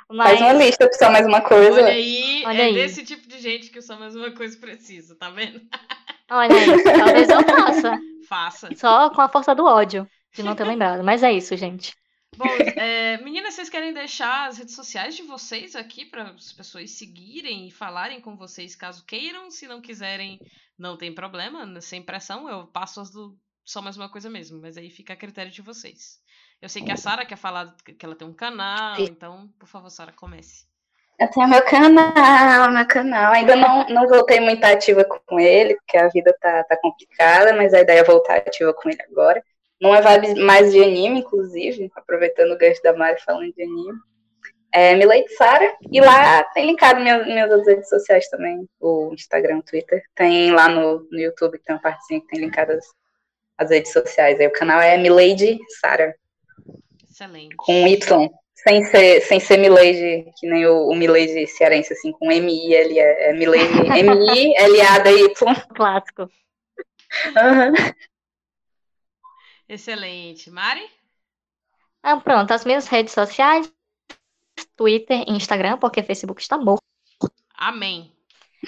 Mas, 0.09 0.39
Faz 0.39 0.41
uma 0.41 0.53
lista 0.53 0.87
pra 0.87 0.97
só 0.97 1.11
mais 1.11 1.25
uma 1.25 1.41
coisa. 1.41 1.81
Olha 1.81 1.87
aí, 1.87 2.43
Olha 2.45 2.61
é 2.61 2.65
aí. 2.65 2.73
desse 2.73 3.03
tipo 3.03 3.27
de 3.27 3.39
gente 3.39 3.69
que 3.69 3.81
só 3.81 3.97
mais 3.97 4.15
uma 4.15 4.31
coisa 4.31 4.57
precisa, 4.57 5.15
tá 5.15 5.29
vendo? 5.29 5.61
olha 6.29 6.55
aí, 6.55 6.83
talvez 6.83 7.29
eu 7.29 7.43
faça. 7.43 7.99
Faça. 8.27 8.69
Só 8.75 9.09
com 9.09 9.21
a 9.21 9.29
força 9.29 9.55
do 9.55 9.65
ódio, 9.65 10.07
de 10.33 10.43
não 10.43 10.55
ter 10.55 10.63
lembrado. 10.67 11.03
Mas 11.03 11.23
é 11.23 11.31
isso, 11.31 11.55
gente. 11.55 11.95
Bom, 12.35 12.45
é, 12.75 13.17
meninas, 13.17 13.55
vocês 13.55 13.69
querem 13.69 13.93
deixar 13.93 14.47
as 14.47 14.57
redes 14.57 14.75
sociais 14.75 15.15
de 15.15 15.23
vocês 15.23 15.75
aqui 15.75 16.05
para 16.05 16.31
as 16.31 16.53
pessoas 16.53 16.91
seguirem 16.91 17.67
e 17.67 17.71
falarem 17.71 18.21
com 18.21 18.35
vocês 18.35 18.75
caso 18.75 19.05
queiram? 19.05 19.49
Se 19.49 19.67
não 19.67 19.81
quiserem, 19.81 20.39
não 20.77 20.97
tem 20.97 21.13
problema, 21.13 21.65
né, 21.65 21.81
sem 21.81 22.01
pressão, 22.01 22.47
eu 22.47 22.67
passo 22.67 22.99
as 22.99 23.09
do 23.09 23.37
só 23.65 23.81
mais 23.81 23.97
uma 23.97 24.07
coisa 24.07 24.29
mesmo, 24.29 24.61
mas 24.61 24.77
aí 24.77 24.89
fica 24.89 25.11
a 25.11 25.17
critério 25.17 25.51
de 25.51 25.61
vocês. 25.61 26.21
Eu 26.61 26.69
sei 26.69 26.83
que 26.83 26.91
a 26.91 26.95
Sara 26.95 27.25
quer 27.25 27.35
falar 27.35 27.75
que 27.83 28.05
ela 28.05 28.15
tem 28.15 28.25
um 28.25 28.33
canal, 28.33 28.97
então, 29.01 29.53
por 29.59 29.67
favor, 29.67 29.89
Sara, 29.89 30.13
comece. 30.13 30.66
Eu 31.19 31.27
tenho 31.31 31.47
meu 31.47 31.63
canal, 31.63 32.71
meu 32.71 32.87
canal. 32.87 33.33
Ainda 33.33 33.55
não, 33.55 33.87
não 33.87 34.07
voltei 34.07 34.39
muito 34.39 34.63
ativa 34.63 35.03
com 35.03 35.39
ele, 35.39 35.75
porque 35.75 35.97
a 35.97 36.07
vida 36.09 36.35
tá, 36.39 36.63
tá 36.63 36.77
complicada, 36.77 37.53
mas 37.53 37.73
a 37.73 37.81
ideia 37.81 38.01
é 38.01 38.03
voltar 38.03 38.37
ativa 38.37 38.71
com 38.73 38.87
ele 38.87 39.01
agora. 39.11 39.43
Não 39.81 39.95
é 39.95 40.01
vibe 40.01 40.35
mais 40.41 40.71
de 40.71 40.83
anime, 40.83 41.19
inclusive, 41.19 41.91
aproveitando 41.95 42.51
o 42.51 42.57
gancho 42.57 42.81
da 42.83 42.93
Mari 42.93 43.19
falando 43.23 43.51
de 43.51 43.63
anime. 43.63 43.97
É 44.71 44.93
Milady 44.95 45.29
Sara, 45.33 45.75
e 45.91 45.99
lá 45.99 46.43
tem 46.53 46.67
linkado 46.67 46.99
minhas, 46.99 47.25
minhas 47.25 47.65
redes 47.65 47.89
sociais 47.89 48.29
também, 48.29 48.67
o 48.79 49.11
Instagram, 49.13 49.57
o 49.57 49.63
Twitter. 49.63 50.03
Tem 50.13 50.51
lá 50.51 50.67
no, 50.67 51.07
no 51.09 51.19
YouTube, 51.19 51.57
que 51.57 51.65
tem 51.65 51.75
uma 51.75 51.81
partezinha 51.81 52.21
que 52.21 52.27
tem 52.27 52.41
linkadas 52.41 52.85
as 53.57 53.71
redes 53.71 53.91
sociais. 53.91 54.39
Aí 54.39 54.45
o 54.45 54.51
canal 54.51 54.79
é 54.79 54.97
Milady 54.97 55.57
Sara, 55.79 56.15
Excelente. 57.09 57.55
com 57.55 57.87
Y. 57.87 58.29
Sem 58.63 58.83
ser, 58.85 59.21
sem 59.21 59.39
ser 59.39 59.57
Milady, 59.57 60.31
que 60.35 60.47
nem 60.47 60.65
o, 60.65 60.87
o 60.89 60.95
Milady 60.95 61.45
cearense, 61.45 61.93
assim, 61.93 62.11
com 62.11 62.31
M-I-L, 62.31 62.99
é, 62.99 63.29
é 63.29 63.33
Milady, 63.33 63.87
M-I-L-A-D-Y. 63.99 65.29
Clássico. 65.75 66.29
Aham. 67.37 67.73
Excelente. 69.69 70.49
Mari? 70.49 70.89
Ah, 72.01 72.17
pronto, 72.17 72.51
as 72.51 72.65
minhas 72.65 72.87
redes 72.87 73.13
sociais, 73.13 73.71
Twitter 74.75 75.23
e 75.27 75.33
Instagram, 75.33 75.77
porque 75.77 76.01
Facebook 76.01 76.41
está 76.41 76.57
morto. 76.57 76.81
Amém. 77.53 78.11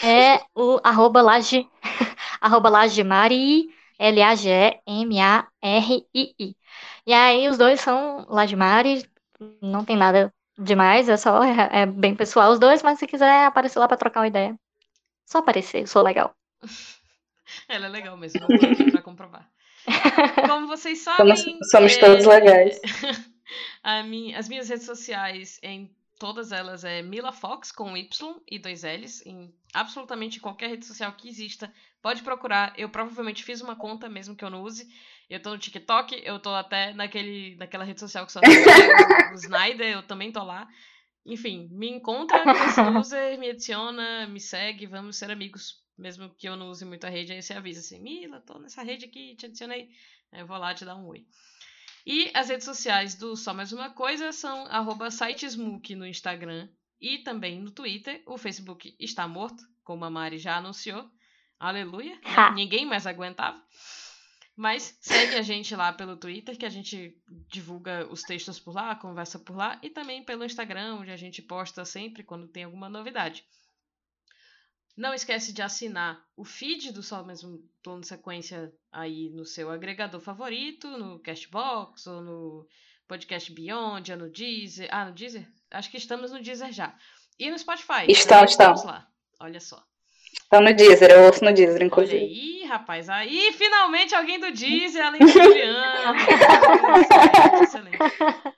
É 0.04 0.40
o 0.54 0.80
arroba 0.84 1.22
laje, 1.22 1.68
arroba 2.40 2.70
lajemari, 2.70 3.74
L-A-G-E-M-A-R-I-I. 3.98 4.86
E 7.08 7.14
aí 7.14 7.50
os 7.50 7.58
dois 7.58 7.82
são 7.82 8.26
Lajemari, 8.30 9.04
não 9.62 9.86
tem 9.86 9.96
nada 9.96 10.34
demais, 10.58 11.08
é 11.08 11.18
só, 11.18 11.44
é, 11.44 11.82
é 11.82 11.86
bem 11.86 12.16
pessoal 12.16 12.52
os 12.52 12.60
dois, 12.60 12.84
mas 12.84 13.00
se 13.00 13.08
quiser 13.08 13.46
aparecer 13.46 13.80
lá 13.80 13.88
para 13.88 13.98
trocar 13.98 14.22
uma 14.22 14.28
ideia, 14.28 14.56
só 15.26 15.40
aparecer, 15.40 15.82
eu 15.82 15.88
sou 15.88 16.04
legal. 16.04 16.36
Ela 17.68 17.88
é 17.88 17.90
legal 17.90 18.18
mesmo, 18.18 18.42
vou 18.48 18.56
aqui 18.56 18.92
pra 18.92 19.02
comprovar. 19.02 19.50
Como 20.48 20.68
vocês 20.68 21.00
sabem. 21.00 21.36
Somos, 21.36 21.70
somos 21.72 21.94
é, 21.94 22.00
todos 22.00 22.26
legais. 22.26 22.80
as 24.36 24.48
minhas 24.48 24.70
redes 24.70 24.86
sociais, 24.86 25.60
em 25.64 25.90
todas 26.20 26.52
elas, 26.52 26.84
é 26.84 27.02
Mila 27.02 27.32
Fox 27.32 27.72
com 27.72 27.96
Y 27.96 28.36
e 28.48 28.60
dois 28.60 28.84
L's. 28.84 29.26
Em 29.26 29.54
absolutamente 29.74 30.40
qualquer 30.40 30.70
rede 30.70 30.86
social 30.86 31.14
que 31.14 31.30
exista, 31.30 31.74
pode 32.02 32.22
procurar. 32.22 32.74
Eu 32.78 32.90
provavelmente 32.90 33.44
fiz 33.44 33.62
uma 33.62 33.76
conta, 33.76 34.10
mesmo 34.10 34.36
que 34.36 34.44
eu 34.44 34.50
não 34.50 34.64
use. 34.64 34.88
Eu 35.30 35.42
tô 35.42 35.52
no 35.52 35.58
TikTok, 35.58 36.20
eu 36.26 36.40
tô 36.40 36.50
até 36.50 36.94
naquele, 36.94 37.56
naquela 37.58 37.84
rede 37.84 38.00
social 38.00 38.26
que 38.26 38.32
só 38.32 38.40
tem 38.40 38.50
o, 39.32 39.36
Snyder, 39.36 39.88
eu 39.88 40.04
também 40.04 40.32
tô 40.32 40.44
lá. 40.44 40.68
Enfim, 41.26 41.68
me 41.72 41.88
encontra 41.90 42.44
user, 43.00 43.38
me 43.38 43.50
adiciona, 43.52 44.26
me 44.28 44.40
segue, 44.40 44.88
vamos 44.88 45.18
ser 45.18 45.30
amigos. 45.30 45.84
Mesmo 45.98 46.30
que 46.30 46.48
eu 46.48 46.56
não 46.56 46.70
use 46.70 46.84
muito 46.86 47.06
a 47.06 47.10
rede, 47.10 47.34
aí 47.34 47.42
você 47.42 47.54
avisa 47.54 47.82
assim, 47.82 48.02
Mila, 48.02 48.42
tô 48.42 48.58
nessa 48.58 48.82
rede 48.82 49.06
aqui, 49.06 49.36
te 49.36 49.46
adicionei. 49.46 49.90
Aí 50.32 50.40
eu 50.40 50.48
vou 50.48 50.58
lá 50.58 50.74
te 50.74 50.86
dar 50.86 50.96
um 50.96 51.06
oi. 51.08 51.26
E 52.06 52.32
as 52.34 52.50
redes 52.50 52.66
sociais 52.66 53.14
do 53.16 53.36
Só 53.36 53.54
Mais 53.54 53.72
Uma 53.72 53.92
Coisa 53.92 54.32
são 54.32 54.66
arroba 54.68 55.12
sitesmook 55.12 55.94
no 55.96 56.08
Instagram 56.08 56.70
e 57.00 57.20
também 57.20 57.60
no 57.60 57.70
Twitter. 57.70 58.24
O 58.26 58.38
Facebook 58.38 58.96
está 59.00 59.28
morto, 59.28 59.62
como 59.84 60.06
a 60.06 60.10
Mari 60.10 60.38
já 60.38 60.58
anunciou. 60.58 61.08
Aleluia. 61.60 62.16
né? 62.16 62.22
Ha. 62.24 62.52
Ninguém 62.52 62.86
mais 62.86 63.06
aguentava. 63.06 63.62
Mas 64.60 64.98
segue 65.00 65.38
a 65.38 65.42
gente 65.42 65.74
lá 65.74 65.94
pelo 65.94 66.18
Twitter, 66.18 66.58
que 66.58 66.66
a 66.66 66.70
gente 66.70 67.18
divulga 67.48 68.06
os 68.12 68.24
textos 68.24 68.60
por 68.60 68.76
lá, 68.76 68.94
conversa 68.94 69.40
por 69.40 69.56
lá, 69.56 69.80
e 69.82 69.90
também 69.90 70.22
pelo 70.22 70.44
Instagram, 70.44 70.96
onde 70.96 71.12
a 71.12 71.16
gente 71.16 71.42
posta 71.42 71.86
sempre 71.86 72.26
quando 72.26 72.46
tem 72.46 72.66
alguma 72.66 72.90
novidade. 72.90 73.46
Não 74.98 75.14
esquece 75.14 75.54
de 75.54 75.62
assinar 75.62 76.22
o 76.36 76.44
feed 76.44 76.92
do 76.92 77.02
Só 77.02 77.24
Mesmo 77.24 77.64
Plano 77.82 78.04
Sequência 78.04 78.70
aí 78.92 79.30
no 79.30 79.46
seu 79.46 79.72
agregador 79.72 80.20
favorito, 80.20 80.90
no 80.90 81.20
Castbox 81.20 82.06
ou 82.06 82.22
no 82.22 82.68
Podcast 83.08 83.50
Beyond, 83.54 84.12
ou 84.12 84.18
no 84.18 84.30
Deezer. 84.30 84.90
Ah, 84.92 85.06
no 85.06 85.14
Deezer? 85.14 85.50
Acho 85.72 85.90
que 85.90 85.96
estamos 85.96 86.34
no 86.34 86.44
Deezer 86.44 86.74
já. 86.74 86.94
E 87.40 87.50
no 87.50 87.58
Spotify. 87.58 88.08
Estamos, 88.10 88.58
também 88.58 88.74
estamos. 88.74 88.84
lá. 88.84 89.10
Olha 89.40 89.62
só. 89.62 89.89
Tá 90.50 90.60
no 90.60 90.74
Deezer, 90.74 91.12
eu 91.12 91.26
ouço 91.26 91.44
no 91.46 91.54
Deezer, 91.54 91.76
Olha 91.76 91.86
inclusive. 91.86 92.18
aí, 92.18 92.64
rapaz. 92.66 93.08
Aí, 93.08 93.54
finalmente 93.54 94.16
alguém 94.16 94.40
do 94.40 94.52
Deezer, 94.52 95.06
além 95.06 95.20
do 95.20 95.28
Juliano. 95.28 96.16
excelente, 96.18 97.64
excelente. 97.64 97.98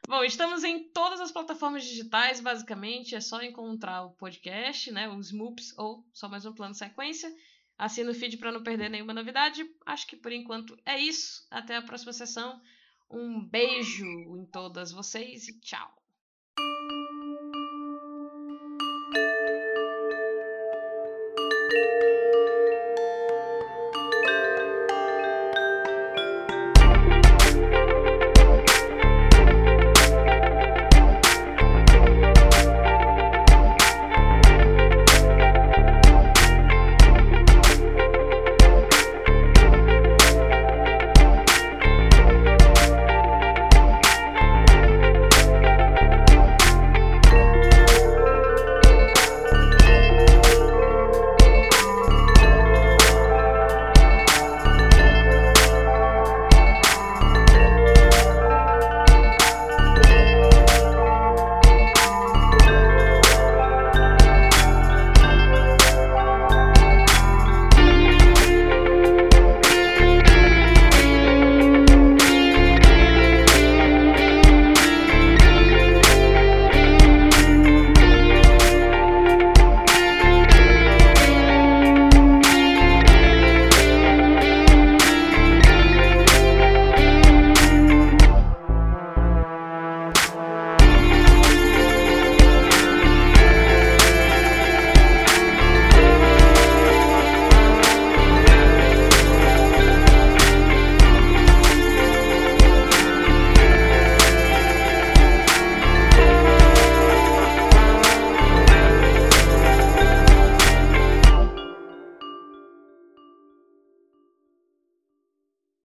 Bom, 0.07 0.23
estamos 0.23 0.63
em 0.63 0.83
todas 0.89 1.19
as 1.19 1.31
plataformas 1.31 1.83
digitais, 1.83 2.39
basicamente. 2.39 3.13
É 3.15 3.19
só 3.19 3.41
encontrar 3.41 4.03
o 4.03 4.11
podcast, 4.11 4.89
né? 4.91 5.09
Os 5.09 5.31
MOOPs 5.33 5.73
ou 5.77 6.05
só 6.13 6.29
mais 6.29 6.45
um 6.45 6.53
plano 6.53 6.73
sequência. 6.73 7.29
Assina 7.77 8.11
o 8.11 8.15
feed 8.15 8.37
para 8.37 8.51
não 8.51 8.63
perder 8.63 8.89
nenhuma 8.89 9.13
novidade. 9.13 9.65
Acho 9.85 10.07
que 10.07 10.15
por 10.15 10.31
enquanto 10.31 10.77
é 10.85 10.97
isso. 10.97 11.45
Até 11.51 11.75
a 11.75 11.81
próxima 11.81 12.13
sessão. 12.13 12.61
Um 13.09 13.43
beijo 13.43 14.05
em 14.05 14.45
todas 14.45 14.93
vocês 14.93 15.49
e 15.49 15.59
tchau. 15.59 16.00